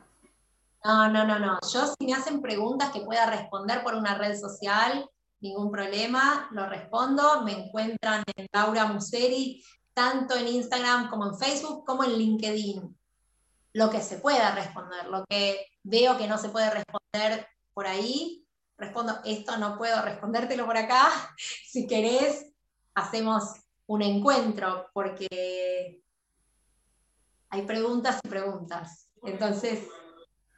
No, 0.85 1.09
no, 1.09 1.25
no, 1.25 1.39
no. 1.39 1.59
Yo 1.73 1.87
si 1.87 2.05
me 2.05 2.13
hacen 2.13 2.39
preguntas 2.39 2.91
que 2.91 3.01
pueda 3.01 3.25
responder 3.31 3.81
por 3.83 3.95
una 3.95 4.15
red 4.15 4.37
social, 4.39 5.09
ningún 5.41 5.71
problema, 5.71 6.49
lo 6.51 6.67
respondo. 6.67 7.43
Me 7.43 7.51
encuentran 7.53 8.23
en 8.35 8.47
Laura 8.51 8.85
Museri, 8.85 9.63
tanto 9.93 10.35
en 10.35 10.47
Instagram 10.47 11.09
como 11.09 11.27
en 11.27 11.37
Facebook, 11.37 11.85
como 11.85 12.03
en 12.03 12.17
LinkedIn. 12.17 12.97
Lo 13.73 13.89
que 13.89 14.01
se 14.01 14.17
pueda 14.17 14.55
responder, 14.55 15.07
lo 15.07 15.25
que 15.25 15.65
veo 15.83 16.17
que 16.17 16.27
no 16.27 16.37
se 16.37 16.49
puede 16.49 16.69
responder 16.69 17.47
por 17.73 17.87
ahí, 17.87 18.45
respondo, 18.77 19.19
esto 19.25 19.57
no 19.57 19.77
puedo 19.77 20.01
respondértelo 20.01 20.65
por 20.65 20.77
acá. 20.77 21.09
Si 21.69 21.85
querés, 21.85 22.51
hacemos 22.95 23.61
un 23.85 24.01
encuentro, 24.01 24.89
porque 24.93 26.01
hay 27.49 27.61
preguntas 27.63 28.19
y 28.23 28.27
preguntas. 28.27 29.09
Entonces, 29.23 29.87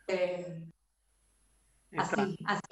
eh, 0.08 0.64
así, 1.98 2.38
así. 2.46 2.71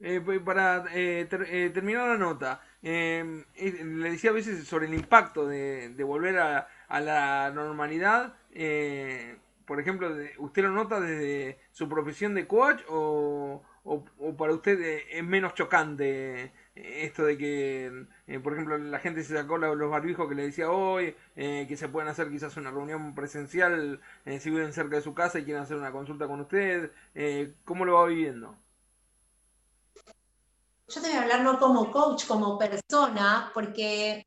Eh, 0.00 0.20
pues, 0.24 0.40
para 0.40 0.84
eh, 0.94 1.26
terminar 1.72 2.08
la 2.08 2.16
nota, 2.16 2.62
le 2.82 4.10
decía 4.10 4.30
a 4.30 4.34
veces 4.34 4.64
sobre 4.66 4.86
el 4.86 4.94
impacto 4.94 5.46
de, 5.46 5.92
volver 6.04 6.38
a, 6.38 6.68
la 7.00 7.50
normalidad. 7.54 8.34
por 9.66 9.80
ejemplo, 9.80 10.14
¿usted 10.38 10.62
lo 10.62 10.70
nota 10.70 11.00
desde 11.00 11.58
su 11.72 11.88
profesión 11.88 12.34
de 12.34 12.46
coach 12.46 12.80
o, 12.88 13.62
o 13.84 14.36
para 14.36 14.54
usted 14.54 14.78
es 15.10 15.24
menos 15.24 15.54
chocante 15.54 16.52
esto 16.82 17.24
de 17.24 17.36
que, 17.38 18.06
eh, 18.26 18.38
por 18.40 18.52
ejemplo, 18.52 18.78
la 18.78 18.98
gente 18.98 19.22
se 19.22 19.34
sacó 19.34 19.58
los 19.58 19.90
barbijos 19.90 20.28
que 20.28 20.34
le 20.34 20.44
decía 20.44 20.70
hoy, 20.70 21.14
eh, 21.36 21.66
que 21.68 21.76
se 21.76 21.88
pueden 21.88 22.08
hacer 22.08 22.30
quizás 22.30 22.56
una 22.56 22.70
reunión 22.70 23.14
presencial 23.14 24.00
eh, 24.24 24.40
si 24.40 24.50
viven 24.50 24.72
cerca 24.72 24.96
de 24.96 25.02
su 25.02 25.14
casa 25.14 25.38
y 25.38 25.44
quieren 25.44 25.62
hacer 25.62 25.76
una 25.76 25.92
consulta 25.92 26.26
con 26.26 26.40
usted, 26.40 26.90
¿cómo 27.64 27.84
lo 27.84 27.94
va 27.94 28.06
viviendo? 28.06 28.56
Yo 30.88 31.02
te 31.02 31.08
voy 31.08 31.18
a 31.18 31.22
hablar 31.22 31.42
no 31.42 31.58
como 31.58 31.92
coach, 31.92 32.26
como 32.26 32.56
persona, 32.56 33.50
porque 33.52 34.24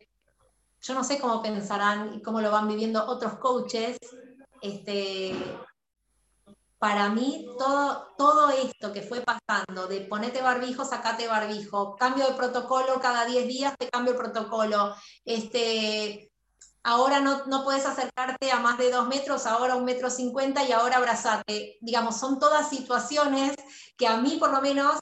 yo 0.82 0.94
no 0.94 1.04
sé 1.04 1.20
cómo 1.20 1.42
pensarán 1.42 2.14
y 2.14 2.22
cómo 2.22 2.40
lo 2.40 2.52
van 2.52 2.68
viviendo 2.68 3.04
otros 3.06 3.40
coaches. 3.40 3.98
Este, 4.62 5.36
para 6.78 7.10
mí 7.10 7.48
todo, 7.58 8.14
todo 8.16 8.52
esto 8.52 8.94
que 8.94 9.02
fue 9.02 9.22
pasando, 9.22 9.88
de 9.88 10.02
ponete 10.02 10.44
barbijo, 10.44 10.86
sacate 10.86 11.28
barbijo, 11.28 11.96
cambio 11.96 12.28
de 12.28 12.34
protocolo 12.34 13.00
cada 13.02 13.26
10 13.26 13.48
días, 13.48 13.74
te 13.78 13.90
cambio 13.90 14.14
el 14.14 14.20
protocolo, 14.20 14.96
este, 15.26 16.32
ahora 16.84 17.20
no, 17.22 17.46
no 17.46 17.64
puedes 17.64 17.88
acercarte 17.88 18.52
a 18.52 18.60
más 18.60 18.78
de 18.78 18.92
2 18.92 19.08
metros, 19.08 19.48
ahora 19.48 19.76
un 19.76 19.86
metro 19.86 20.12
50 20.12 20.64
y 20.64 20.72
ahora 20.72 20.98
abrazate. 20.98 21.78
Digamos, 21.82 22.18
son 22.20 22.40
todas 22.40 22.70
situaciones 22.70 23.56
que 23.98 24.08
a 24.08 24.18
mí 24.18 24.38
por 24.40 24.52
lo 24.52 24.62
menos 24.62 25.00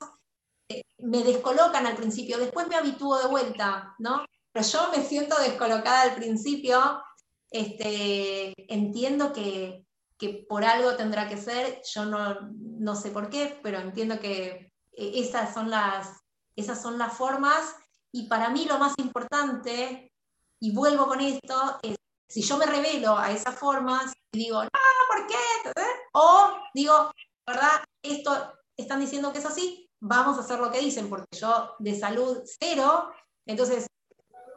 me 0.99 1.24
descolocan 1.24 1.86
al 1.88 1.95
principio, 1.95 2.38
después 2.38 2.67
me 2.67 2.76
habitúo 2.76 3.17
de 3.20 3.28
vuelta, 3.28 3.95
¿no? 3.99 4.26
Pero 4.51 4.65
yo 4.65 4.91
me 4.95 5.03
siento 5.03 5.39
descolocada 5.39 6.03
al 6.03 6.15
principio, 6.15 7.01
este, 7.49 8.53
entiendo 8.72 9.34
que, 9.34 9.86
que 10.17 10.45
por 10.47 10.63
algo 10.63 10.95
tendrá 10.95 11.28
que 11.28 11.38
ser, 11.38 11.82
yo 11.93 12.05
no, 12.05 12.39
no 12.51 12.95
sé 12.95 13.11
por 13.11 13.30
qué, 13.30 13.59
pero 13.63 13.80
entiendo 13.80 14.20
que 14.20 14.72
eh, 14.91 15.11
esas 15.15 15.53
son, 15.53 15.70
las, 15.70 16.22
esas 16.55 16.82
son 16.82 16.97
las 16.97 17.13
formas 17.13 17.76
y 18.11 18.28
para 18.28 18.49
mí 18.49 18.65
lo 18.65 18.78
más 18.78 18.93
importante, 18.97 20.11
y 20.59 20.74
vuelvo 20.74 21.07
con 21.07 21.22
esto, 21.22 21.80
es 21.82 21.95
si 22.28 22.41
yo 22.41 22.57
me 22.57 22.65
revelo 22.65 23.17
a 23.17 23.32
esas 23.32 23.57
formas 23.57 24.13
y 24.32 24.39
digo, 24.39 24.63
no, 24.63 24.70
¿por 24.70 25.28
qué? 25.28 25.72
O 26.13 26.51
digo, 26.74 27.11
¿verdad? 27.45 27.84
Esto 28.03 28.53
están 28.78 28.99
diciendo 28.99 29.34
que 29.34 29.39
es 29.39 29.45
así, 29.45 29.89
vamos 30.00 30.38
a 30.38 30.41
hacer 30.41 30.60
lo 30.60 30.72
que 30.72 30.80
dicen, 30.80 31.10
porque 31.10 31.38
yo 31.38 31.76
de 31.80 31.97
salud 31.97 32.41
cero, 32.60 33.12
entonces 33.45 33.88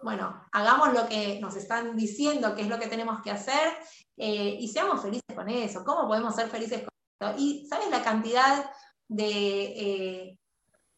bueno, 0.02 0.44
hagamos 0.52 0.92
lo 0.92 1.08
que 1.08 1.38
nos 1.40 1.56
están 1.56 1.96
diciendo, 1.96 2.54
que 2.54 2.62
es 2.62 2.68
lo 2.68 2.78
que 2.78 2.88
tenemos 2.88 3.22
que 3.22 3.30
hacer, 3.30 3.72
eh, 4.16 4.56
y 4.58 4.68
seamos 4.68 5.00
felices 5.00 5.34
con 5.34 5.48
eso. 5.48 5.84
¿Cómo 5.84 6.08
podemos 6.08 6.34
ser 6.34 6.48
felices 6.48 6.82
con 6.82 7.30
eso? 7.30 7.38
Y 7.38 7.66
¿sabes 7.68 7.88
la 7.88 8.02
cantidad 8.02 8.70
eh, 9.16 10.36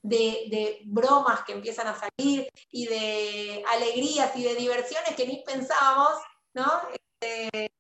de, 0.03 0.47
de, 0.51 0.83
bromas 0.87 1.45
que 1.45 1.53
empiezan 1.53 1.89
a 1.89 1.99
salir 1.99 2.49
y 2.71 2.87
de 2.87 3.65
alegrías 3.73 4.35
y 4.37 4.45
de 4.45 4.55
diversiones 4.55 5.15
que 5.17 5.27
ni 5.27 5.43
pensábamos, 5.45 6.15
¿no? 6.55 6.65
Este, 7.21 7.71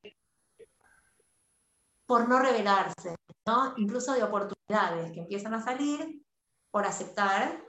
por 2.06 2.28
no 2.28 2.38
revelarse, 2.38 3.16
¿no? 3.46 3.74
Incluso 3.78 4.12
de 4.12 4.22
oportunidades 4.22 5.12
que 5.12 5.20
empiezan 5.20 5.54
a 5.54 5.64
salir 5.64 6.23
por 6.74 6.84
aceptar 6.86 7.62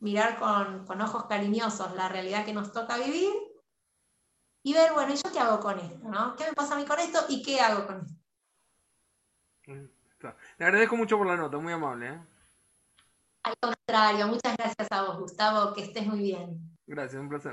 mirar 0.00 0.36
con, 0.40 1.00
ojos 1.00 1.26
cariñosos 1.26 1.94
la 1.94 2.08
realidad 2.08 2.44
que 2.44 2.52
nos 2.52 2.72
toca 2.72 2.98
vivir 2.98 3.32
y 4.64 4.74
ver, 4.74 4.92
bueno, 4.92 5.14
¿y 5.14 5.16
yo 5.16 5.30
qué 5.32 5.38
hago 5.38 5.60
con 5.60 5.78
esto? 5.78 6.08
¿no? 6.08 6.34
¿Qué 6.34 6.46
me 6.46 6.52
pasa 6.52 6.74
a 6.74 6.78
mí 6.78 6.84
con 6.84 6.98
esto 6.98 7.20
y 7.28 7.44
qué 7.44 7.60
hago 7.60 7.86
con 7.86 8.04
esto? 9.64 10.34
Le 10.58 10.64
agradezco 10.64 10.96
mucho 10.96 11.16
por 11.16 11.28
la 11.28 11.36
nota, 11.36 11.56
muy 11.58 11.72
amable. 11.72 12.08
¿eh? 12.08 12.20
Al 13.44 13.54
contrario, 13.60 14.26
muchas 14.26 14.56
gracias 14.56 14.88
a 14.90 15.02
vos, 15.02 15.20
Gustavo, 15.20 15.72
que 15.74 15.84
estés 15.84 16.08
muy 16.08 16.18
bien. 16.18 16.76
Gracias, 16.88 17.22
un 17.22 17.28
placer. 17.28 17.52